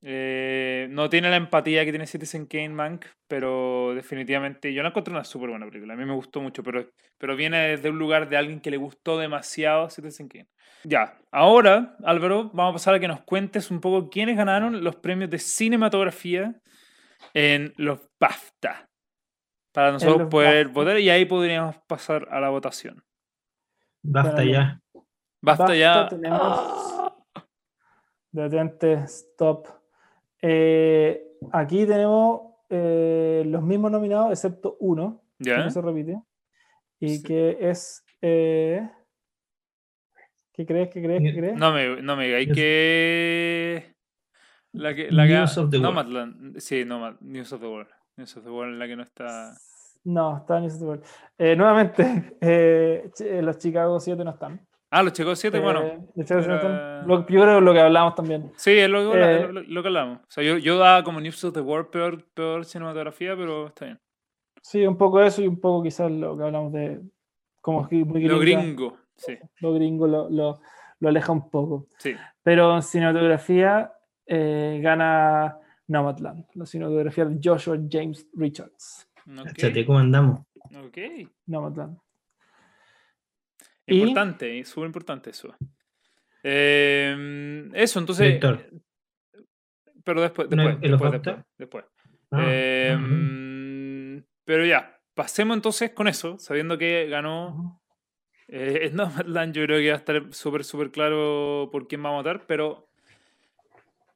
eh, 0.07 0.87
no 0.91 1.09
tiene 1.09 1.29
la 1.31 1.37
empatía 1.37 1.83
que 1.83 1.91
tiene 1.91 2.05
Citizen 2.05 2.45
Kane 2.45 2.69
Mank, 2.69 3.05
pero 3.27 3.93
definitivamente 3.95 4.71
yo 4.71 4.83
la 4.83 4.89
encontré 4.89 5.11
una 5.11 5.23
súper 5.23 5.49
buena 5.49 5.65
película. 5.65 5.93
A 5.95 5.97
mí 5.97 6.05
me 6.05 6.13
gustó 6.13 6.41
mucho, 6.41 6.61
pero, 6.61 6.85
pero 7.17 7.35
viene 7.35 7.57
desde 7.69 7.89
un 7.89 7.97
lugar 7.97 8.29
de 8.29 8.37
alguien 8.37 8.59
que 8.61 8.69
le 8.69 8.77
gustó 8.77 9.17
demasiado 9.17 9.89
Citizen 9.89 10.27
Kane. 10.27 10.47
Ya, 10.83 11.17
ahora, 11.31 11.95
Álvaro, 12.03 12.51
vamos 12.53 12.69
a 12.69 12.73
pasar 12.73 12.93
a 12.93 12.99
que 12.99 13.07
nos 13.07 13.21
cuentes 13.21 13.71
un 13.71 13.81
poco 13.81 14.07
quiénes 14.11 14.37
ganaron 14.37 14.83
los 14.83 14.95
premios 14.97 15.31
de 15.31 15.39
cinematografía 15.39 16.53
en 17.33 17.73
los 17.77 17.99
BAFTA. 18.19 18.89
Para 19.71 19.91
nosotros 19.91 20.29
poder 20.29 20.65
BAFTA. 20.67 20.79
votar 20.79 20.99
y 20.99 21.09
ahí 21.09 21.25
podríamos 21.25 21.75
pasar 21.87 22.27
a 22.31 22.39
la 22.39 22.49
votación. 22.49 23.03
Basta 24.03 24.33
Bueno, 24.35 24.51
ya. 24.51 24.81
Basta, 25.41 25.63
Basta, 25.63 25.75
ya. 25.75 26.07
tenemos- 26.09 27.11
Detente, 28.31 28.93
stop. 29.05 29.67
Eh, 30.41 31.23
aquí 31.51 31.85
tenemos 31.85 32.41
eh, 32.69 33.43
los 33.45 33.61
mismos 33.63 33.91
nominados, 33.91 34.31
excepto 34.31 34.75
uno, 34.79 35.21
que 35.37 35.49
¿Ya? 35.51 35.57
no 35.63 35.69
se 35.69 35.81
repite. 35.81 36.19
Y 36.99 37.17
Sí. 37.17 37.23
que 37.23 37.57
es. 37.61 38.03
eh, 38.21 38.89
¿Qué 40.51 40.65
crees? 40.65 40.89
¿Qué 40.89 41.01
crees? 41.03 41.21
¿Qué 41.21 41.37
crees? 41.37 41.55
No 41.57 41.71
me, 41.73 42.01
no 42.01 42.15
me 42.15 42.25
digáis 42.25 42.49
que. 42.53 43.94
La 44.75 44.93
que. 44.93 45.11
La 45.11 45.25
que 45.27 45.33
News 45.33 45.57
of 45.57 45.69
the 45.69 45.77
World. 45.77 45.83
Nomadland. 45.95 46.57
Sí, 46.59 46.85
Nomad, 46.85 47.15
News 47.21 47.51
of 47.53 47.61
the 47.61 47.67
World. 47.67 47.87
News 48.17 48.37
of 48.37 48.43
the 48.43 48.49
World 48.49 48.73
es 48.73 48.79
la 48.79 48.87
que 48.87 48.95
no 48.95 49.03
está. 49.03 49.53
No, 50.05 50.37
está 50.37 50.59
en 50.59 50.63
ese 50.65 50.85
eh, 51.39 51.55
Nuevamente, 51.55 52.37
eh, 52.41 53.09
ch- 53.13 53.41
los 53.41 53.57
Chicago 53.57 53.99
7 53.99 54.23
no 54.23 54.31
están. 54.31 54.59
Ah, 54.91 55.01
los 55.03 55.11
Chicos 55.13 55.37
7, 55.39 55.57
Eh, 55.57 55.59
bueno. 55.59 55.81
los 56.15 56.25
Chicago 56.27 56.41
7 56.43 56.47
no 56.47 56.55
están. 56.55 57.07
Lo- 57.07 57.27
yo 57.27 57.41
creo 57.41 57.55
que 57.59 57.65
lo 57.65 57.73
que 57.73 57.79
hablamos 57.81 58.15
también. 58.15 58.51
Sí, 58.55 58.71
es 58.77 58.87
lo, 58.89 59.11
que- 59.11 59.19
eh, 59.19 59.47
lo, 59.51 59.61
lo 59.63 59.81
que 59.81 59.87
hablamos. 59.87 60.19
O 60.19 60.25
sea, 60.29 60.43
yo, 60.43 60.57
yo 60.57 60.77
daba 60.77 61.03
como 61.03 61.19
News 61.19 61.43
of 61.43 61.53
the 61.53 61.59
World 61.61 61.89
peor, 61.89 62.23
peor 62.33 62.63
cinematografía, 62.65 63.35
pero 63.35 63.67
está 63.67 63.85
bien. 63.85 63.99
Sí, 64.61 64.85
un 64.85 64.95
poco 64.97 65.21
eso 65.21 65.41
y 65.41 65.47
un 65.47 65.59
poco 65.59 65.83
quizás 65.83 66.09
lo 66.11 66.37
que 66.37 66.43
hablamos 66.43 66.71
de. 66.71 67.01
Como 67.61 67.87
que 67.87 67.95
muy 68.05 68.23
Lo 68.25 68.39
gringo. 68.39 68.97
Sí, 69.17 69.37
lo 69.59 69.73
gringo 69.73 70.05
lo, 70.07 70.29
lo- 70.29 70.59
lo 70.99 71.09
aleja 71.09 71.31
un 71.31 71.49
poco. 71.49 71.87
sí. 71.97 72.15
Pero 72.43 72.75
en 72.75 72.83
cinematografía 72.83 73.91
eh, 74.27 74.79
gana 74.81 75.57
Nomadland, 75.87 76.45
la 76.55 76.65
cinematografía 76.65 77.25
de 77.25 77.39
Joshua 77.43 77.77
James 77.89 78.27
Richards. 78.33 79.07
Cáchate 79.25 79.81
Ok. 79.81 79.85
cómo 79.87 79.99
andamos. 79.99 80.41
ok. 80.75 80.97
Nomadland. 81.47 81.97
Y- 83.87 83.99
Importante, 84.01 84.63
súper 84.65 84.87
importante 84.87 85.29
eso. 85.29 85.55
Eh, 86.43 87.69
eso, 87.73 87.99
entonces. 87.99 88.25
Director. 88.25 88.69
Pero 90.03 90.21
después, 90.21 90.49
¿No 90.51 90.63
después, 90.67 90.81
después, 90.91 91.11
después, 91.11 91.35
después. 91.57 91.85
Ah, 92.31 92.43
Eh, 92.47 92.91
ah, 92.93 92.97
mm. 92.99 94.23
pero 94.43 94.65
ya, 94.65 94.99
pasemos 95.15 95.55
entonces 95.57 95.91
con 95.91 96.07
eso, 96.07 96.37
sabiendo 96.37 96.77
que 96.77 97.07
ganó 97.07 97.81
eh, 98.47 98.91
Nomadland, 98.93 99.53
yo 99.55 99.63
creo 99.63 99.79
que 99.79 99.89
va 99.89 99.95
a 99.95 99.97
estar 99.97 100.33
súper, 100.33 100.63
súper 100.63 100.91
claro 100.91 101.69
por 101.71 101.87
quién 101.87 102.03
va 102.05 102.09
a 102.09 102.13
votar, 102.13 102.45
pero 102.47 102.84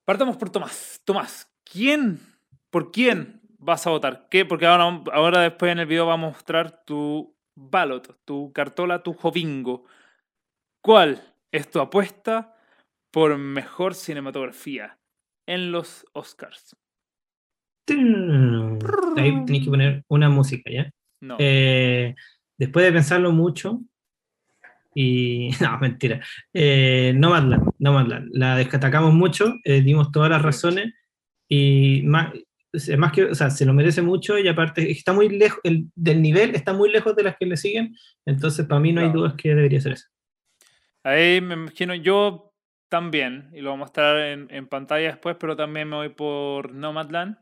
partamos 0.09 0.37
por 0.37 0.49
Tomás. 0.49 0.99
Tomás, 1.05 1.53
¿quién, 1.63 2.19
por 2.71 2.89
quién 2.89 3.41
vas 3.59 3.85
a 3.85 3.91
votar? 3.91 4.27
¿Qué? 4.31 4.43
Porque 4.43 4.65
ahora, 4.65 5.03
ahora 5.13 5.41
después 5.41 5.71
en 5.71 5.77
el 5.77 5.85
video 5.85 6.07
va 6.07 6.15
a 6.15 6.17
mostrar 6.17 6.83
tu 6.83 7.37
ballot, 7.53 8.19
tu 8.25 8.51
cartola, 8.51 9.03
tu 9.03 9.13
jovingo. 9.13 9.85
¿Cuál 10.81 11.21
es 11.51 11.69
tu 11.69 11.79
apuesta 11.79 12.55
por 13.11 13.37
mejor 13.37 13.93
cinematografía 13.93 14.97
en 15.45 15.71
los 15.71 16.07
Oscars? 16.13 16.75
Ahí 17.87 19.45
tenéis 19.45 19.63
que 19.63 19.69
poner 19.69 20.03
una 20.07 20.29
música, 20.29 20.71
¿ya? 20.71 20.91
No. 21.21 21.35
Eh, 21.37 22.15
después 22.57 22.83
de 22.83 22.91
pensarlo 22.93 23.31
mucho, 23.31 23.81
y 24.93 25.51
no, 25.61 25.77
mentira, 25.79 26.19
eh, 26.53 27.13
Nomadland, 27.15 27.69
Nomadland, 27.79 28.29
la 28.33 28.55
destacamos 28.57 29.13
mucho, 29.13 29.55
eh, 29.63 29.81
dimos 29.81 30.11
todas 30.11 30.29
las 30.29 30.41
razones 30.41 30.93
y 31.47 32.01
más, 32.05 32.33
más 32.97 33.11
que, 33.11 33.25
o 33.25 33.35
sea, 33.35 33.49
se 33.49 33.65
lo 33.65 33.73
merece 33.73 34.01
mucho 34.01 34.37
y 34.37 34.47
aparte 34.47 34.89
está 34.91 35.13
muy 35.13 35.29
lejos, 35.29 35.59
el, 35.63 35.85
del 35.95 36.21
nivel 36.21 36.55
está 36.55 36.73
muy 36.73 36.91
lejos 36.91 37.15
de 37.15 37.23
las 37.23 37.37
que 37.37 37.45
le 37.45 37.57
siguen, 37.57 37.95
entonces 38.25 38.65
para 38.65 38.79
mí 38.81 38.91
no 38.93 39.01
hay 39.01 39.07
Claro. 39.07 39.19
dudas 39.21 39.33
que 39.35 39.49
debería 39.55 39.81
ser 39.81 39.93
eso. 39.93 40.07
Ahí 41.03 41.39
me 41.41 41.53
imagino 41.53 41.95
yo 41.95 42.53
también, 42.89 43.49
y 43.53 43.61
lo 43.61 43.69
voy 43.69 43.77
a 43.77 43.79
mostrar 43.79 44.17
en, 44.17 44.47
en 44.49 44.67
pantalla 44.67 45.07
después, 45.07 45.37
pero 45.39 45.55
también 45.55 45.87
me 45.87 45.95
voy 45.95 46.09
por 46.09 46.73
Nomadland. 46.73 47.37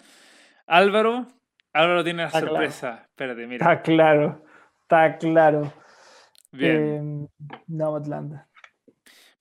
Álvaro, 0.68 1.28
Álvaro 1.74 2.04
tiene 2.04 2.24
la 2.24 2.28
Está 2.28 2.40
claro. 2.42 2.56
sorpresa. 2.56 3.06
Espérate, 3.10 3.48
mira. 3.48 3.66
Está 3.72 3.82
claro, 3.82 4.46
está 4.82 5.18
claro. 5.18 5.74
Bien, 6.58 7.30
Eh, 7.38 7.52
Nomadland. 7.68 8.42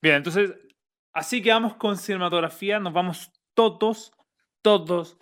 bien, 0.01 0.15
entonces, 0.15 0.53
así 1.13 1.41
que 1.41 1.51
vamos 1.51 1.75
con 1.75 1.97
cinematografía, 1.97 2.79
nos 2.79 2.93
vamos 2.93 3.31
todos, 3.53 4.11
todos 4.61 5.17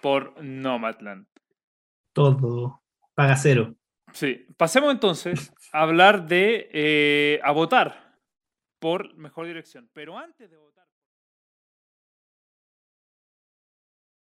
por 0.00 0.40
Nomadland. 0.42 1.26
Todo, 2.12 2.82
paga 3.14 3.36
cero. 3.36 3.74
Sí, 4.12 4.46
pasemos 4.56 4.92
entonces 4.92 5.52
a 5.72 5.82
hablar 5.82 6.26
de, 6.28 6.68
eh, 6.72 7.40
a 7.42 7.50
votar 7.50 8.14
por 8.78 9.16
mejor 9.16 9.46
dirección. 9.46 9.90
Pero 9.92 10.16
antes 10.16 10.48
de 10.50 10.56
votar... 10.56 10.83